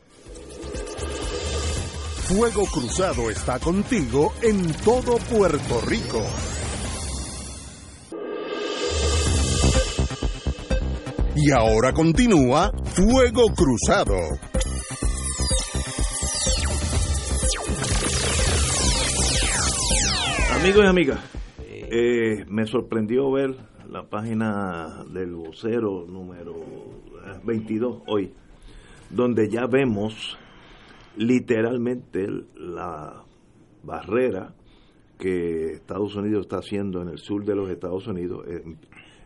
[2.23, 6.23] Fuego Cruzado está contigo en todo Puerto Rico.
[11.35, 14.15] Y ahora continúa Fuego Cruzado.
[20.53, 21.19] Amigos y amigas,
[21.59, 26.55] eh, me sorprendió ver la página del vocero número
[27.43, 28.31] 22 hoy,
[29.09, 30.37] donde ya vemos
[31.17, 33.21] literalmente la
[33.83, 34.55] barrera
[35.19, 38.45] que Estados Unidos está haciendo en el sur de los Estados Unidos,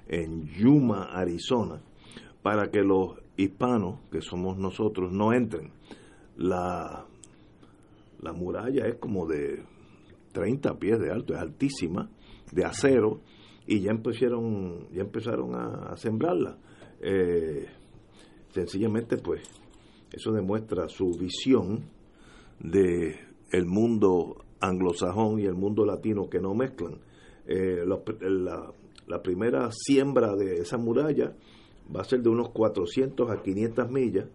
[0.07, 1.79] en Yuma, Arizona,
[2.41, 5.69] para que los hispanos, que somos nosotros, no entren.
[6.37, 7.05] La,
[8.19, 9.61] la muralla es como de
[10.31, 12.09] 30 pies de alto, es altísima,
[12.51, 13.21] de acero,
[13.67, 16.57] y ya empezaron, ya empezaron a, sembrarla.
[17.01, 17.65] Eh,
[18.49, 19.41] sencillamente, pues,
[20.11, 21.85] eso demuestra su visión
[22.59, 23.19] de
[23.51, 26.99] el mundo anglosajón y el mundo latino que no mezclan.
[27.47, 28.73] Eh, la,
[29.07, 31.35] la, primera siembra de esa muralla
[31.95, 34.25] va a ser de unos 400 a 500 millas,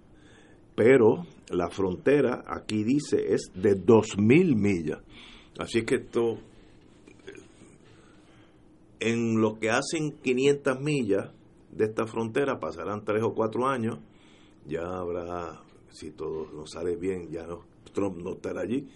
[0.77, 5.01] pero la frontera aquí dice es de 2.000 millas.
[5.59, 6.39] Así que esto,
[9.01, 11.33] en lo que hacen 500 millas
[11.73, 13.99] de esta frontera, pasarán 3 o 4 años,
[14.67, 18.87] ya habrá, si todo nos sale bien, ya no, Trump no estará allí,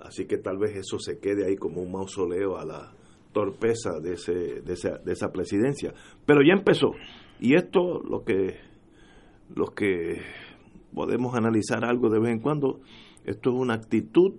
[0.00, 2.92] así que tal vez eso se quede ahí como un mausoleo a la
[3.32, 5.94] torpeza de, ese, de, esa, de esa presidencia.
[6.26, 6.92] Pero ya empezó.
[7.40, 8.56] Y esto, lo que,
[9.54, 10.20] lo que
[10.94, 12.80] podemos analizar algo de vez en cuando,
[13.24, 14.34] esto es una actitud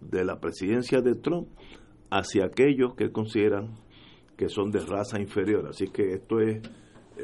[0.00, 1.48] de la presidencia de Trump
[2.10, 3.76] hacia aquellos que consideran
[4.38, 5.66] que son de raza inferior.
[5.68, 6.62] Así que esto es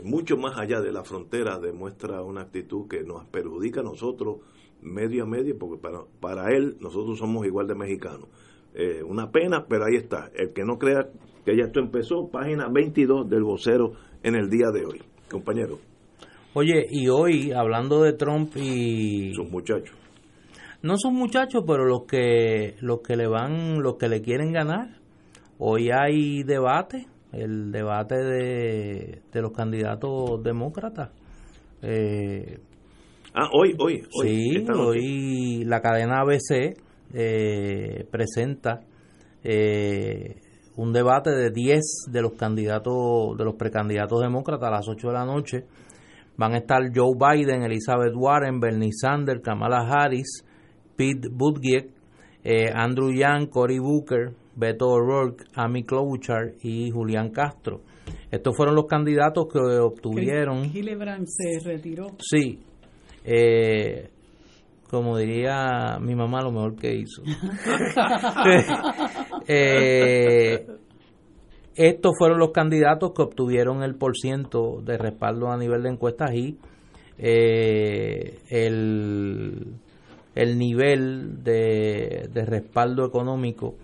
[0.03, 4.39] mucho más allá de la frontera, demuestra una actitud que nos perjudica a nosotros
[4.83, 8.29] medio a medio, porque para, para él nosotros somos igual de mexicanos.
[8.75, 10.31] Eh, una pena, pero ahí está.
[10.35, 11.09] El que no crea
[11.45, 13.93] que ya esto empezó, página 22 del vocero
[14.23, 15.01] en el día de hoy.
[15.31, 15.79] Compañero.
[16.55, 19.33] Oye, y hoy, hablando de Trump y...
[19.35, 19.97] Sus muchachos.
[20.83, 25.04] No son muchachos, pero los que, los que le van, los que le quieren ganar.
[25.59, 31.11] Hoy hay debate, el debate de, de los candidatos demócratas.
[31.81, 32.59] Eh,
[33.35, 34.29] ah, hoy, hoy, hoy.
[34.29, 36.77] Sí, hoy la cadena ABC
[37.13, 38.81] eh, presenta
[39.45, 40.41] eh,
[40.77, 45.13] un debate de 10 de los candidatos, de los precandidatos demócratas a las 8 de
[45.13, 45.67] la noche.
[46.37, 50.45] Van a estar Joe Biden, Elizabeth Warren, Bernie Sanders, Kamala Harris,
[50.97, 51.91] Pete Buttigieg,
[52.43, 57.81] eh, Andrew Yang, Cory Booker, Beto O'Rourke, Amy Klobuchar y Julián Castro.
[58.31, 60.71] Estos fueron los candidatos que obtuvieron.
[60.71, 62.09] Gillibrand se retiró.
[62.19, 62.61] Sí.
[63.25, 64.11] Eh,
[64.91, 67.23] como diría mi mamá, lo mejor que hizo.
[69.47, 70.67] Eh,
[71.75, 76.57] estos fueron los candidatos que obtuvieron el porciento de respaldo a nivel de encuestas y
[77.19, 79.75] eh, el,
[80.35, 83.75] el nivel de, de respaldo económico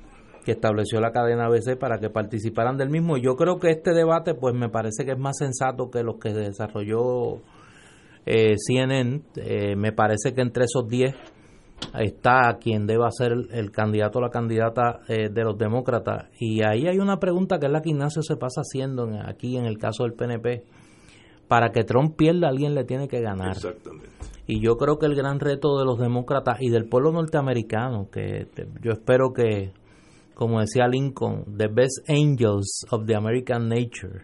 [0.45, 3.17] que estableció la cadena ABC para que participaran del mismo.
[3.17, 6.17] Y yo creo que este debate, pues me parece que es más sensato que los
[6.19, 7.41] que desarrolló
[8.27, 11.15] eh, CNN, eh, me parece que entre esos 10
[11.99, 16.29] está quien deba ser el, candidato o la candidata eh, de los demócratas.
[16.39, 19.65] Y ahí hay una pregunta que es la que Ignacio se pasa haciendo aquí en
[19.65, 20.65] el caso del PNP.
[21.49, 23.57] Para que Trump pierda, alguien le tiene que ganar.
[24.47, 28.47] Y yo creo que el gran reto de los demócratas y del pueblo norteamericano, que
[28.81, 29.73] yo espero que,
[30.41, 34.23] como decía Lincoln, the best angels of the American nature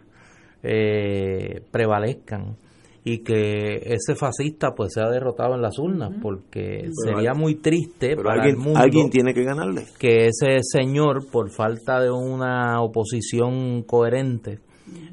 [0.62, 2.56] eh, prevalezcan
[3.04, 8.32] y que ese fascista pues sea derrotado en las urnas porque sería muy triste para
[8.32, 9.84] alguien, el mundo alguien tiene que ganarle.
[9.98, 14.60] que ese señor por falta de una oposición coherente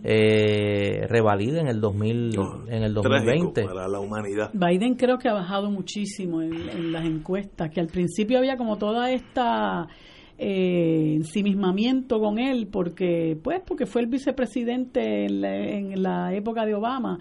[0.06, 2.36] eh, revalide en el 2000
[2.70, 4.52] en el 2020 para la humanidad.
[4.54, 9.12] Biden creo que ha bajado muchísimo en, las encuestas que al principio había como toda
[9.12, 9.90] esta
[10.38, 17.20] eh, ensimismamiento con él porque pues porque fue el vicepresidente en la época de Obama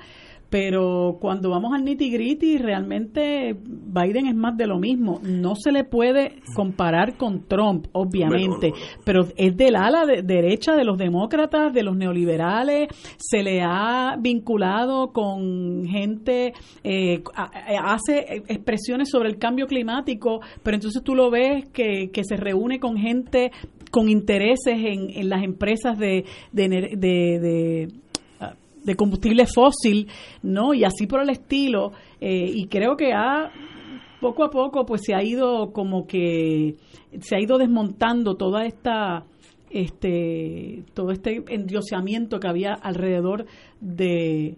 [0.52, 5.18] pero cuando vamos al nitty gritty, realmente Biden es más de lo mismo.
[5.22, 10.98] No se le puede comparar con Trump, obviamente, pero es del ala derecha de los
[10.98, 16.52] demócratas, de los neoliberales, se le ha vinculado con gente,
[16.84, 17.22] eh,
[17.82, 22.78] hace expresiones sobre el cambio climático, pero entonces tú lo ves que, que se reúne
[22.78, 23.52] con gente
[23.90, 27.88] con intereses en, en las empresas de, de, de de
[28.96, 30.08] combustible fósil,
[30.42, 30.74] ¿no?
[30.74, 31.92] Y así por el estilo.
[32.20, 33.50] Eh, y creo que ha
[34.20, 36.76] poco a poco pues se ha ido como que
[37.20, 39.24] se ha ido desmontando toda esta
[39.70, 43.46] este todo este endiosamiento que había alrededor
[43.80, 44.56] de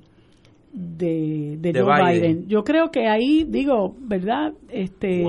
[0.75, 2.49] de, de, Joe Biden.
[2.49, 4.55] Yo creo que ahí, digo, ¿verdad?
[4.69, 5.25] Este,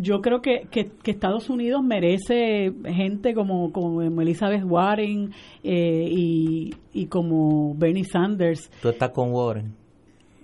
[0.00, 5.32] Yo creo que, que, Estados Unidos merece gente como, como Elizabeth Warren
[5.64, 8.70] eh, y, y como Bernie Sanders.
[8.80, 9.74] ¿Tú estás con Warren?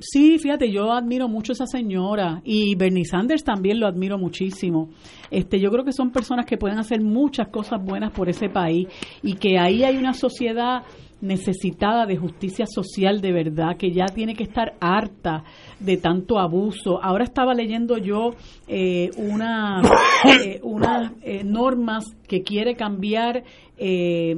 [0.00, 4.90] Sí, fíjate, yo admiro mucho a esa señora y Bernie Sanders también lo admiro muchísimo.
[5.30, 8.88] Este, yo creo que son personas que pueden hacer muchas cosas buenas por ese país
[9.22, 10.82] y que ahí hay una sociedad
[11.24, 15.42] necesitada de justicia social de verdad, que ya tiene que estar harta
[15.80, 17.02] de tanto abuso.
[17.02, 18.30] Ahora estaba leyendo yo
[18.68, 19.80] eh, una,
[20.44, 23.42] eh, unas eh, normas que quiere cambiar
[23.78, 24.34] eh,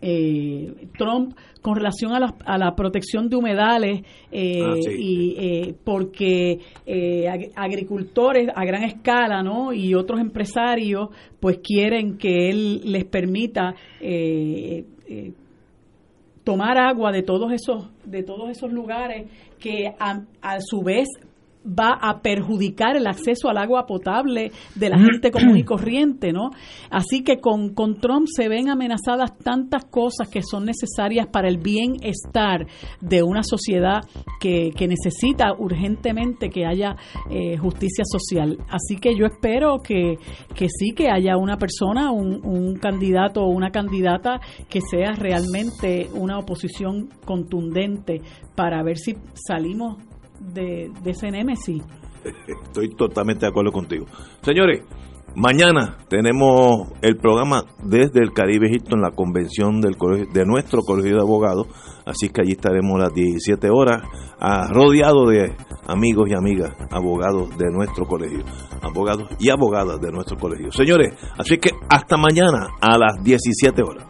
[0.00, 4.90] eh, Trump con relación a la, a la protección de humedales eh, Ah, sí.
[4.96, 11.08] y eh, porque eh, ag- agricultores a gran escala no y otros empresarios
[11.40, 13.74] pues quieren que él les permita
[16.48, 19.26] tomar agua de todos esos de todos esos lugares
[19.58, 21.06] que a, a su vez
[21.68, 26.50] va a perjudicar el acceso al agua potable de la gente común y corriente, ¿no?
[26.90, 31.58] Así que con, con Trump se ven amenazadas tantas cosas que son necesarias para el
[31.58, 32.66] bienestar
[33.00, 34.02] de una sociedad
[34.40, 36.96] que, que necesita urgentemente que haya
[37.30, 38.58] eh, justicia social.
[38.68, 40.16] Así que yo espero que,
[40.54, 46.08] que sí, que haya una persona, un, un candidato o una candidata que sea realmente
[46.14, 48.20] una oposición contundente
[48.54, 50.07] para ver si salimos
[50.38, 51.28] de, de ese.
[52.46, 54.06] Estoy totalmente de acuerdo contigo.
[54.42, 54.82] Señores,
[55.34, 61.16] mañana tenemos el programa desde el Caribe Hilton, la convención del colegio- de nuestro colegio
[61.16, 61.66] de abogados.
[62.04, 64.02] Así que allí estaremos las 17 horas,
[64.70, 65.54] rodeado de
[65.86, 68.44] amigos y amigas, abogados de nuestro colegio,
[68.82, 70.72] abogados y abogadas de nuestro colegio.
[70.72, 74.06] Señores, así que hasta mañana a las 17 horas.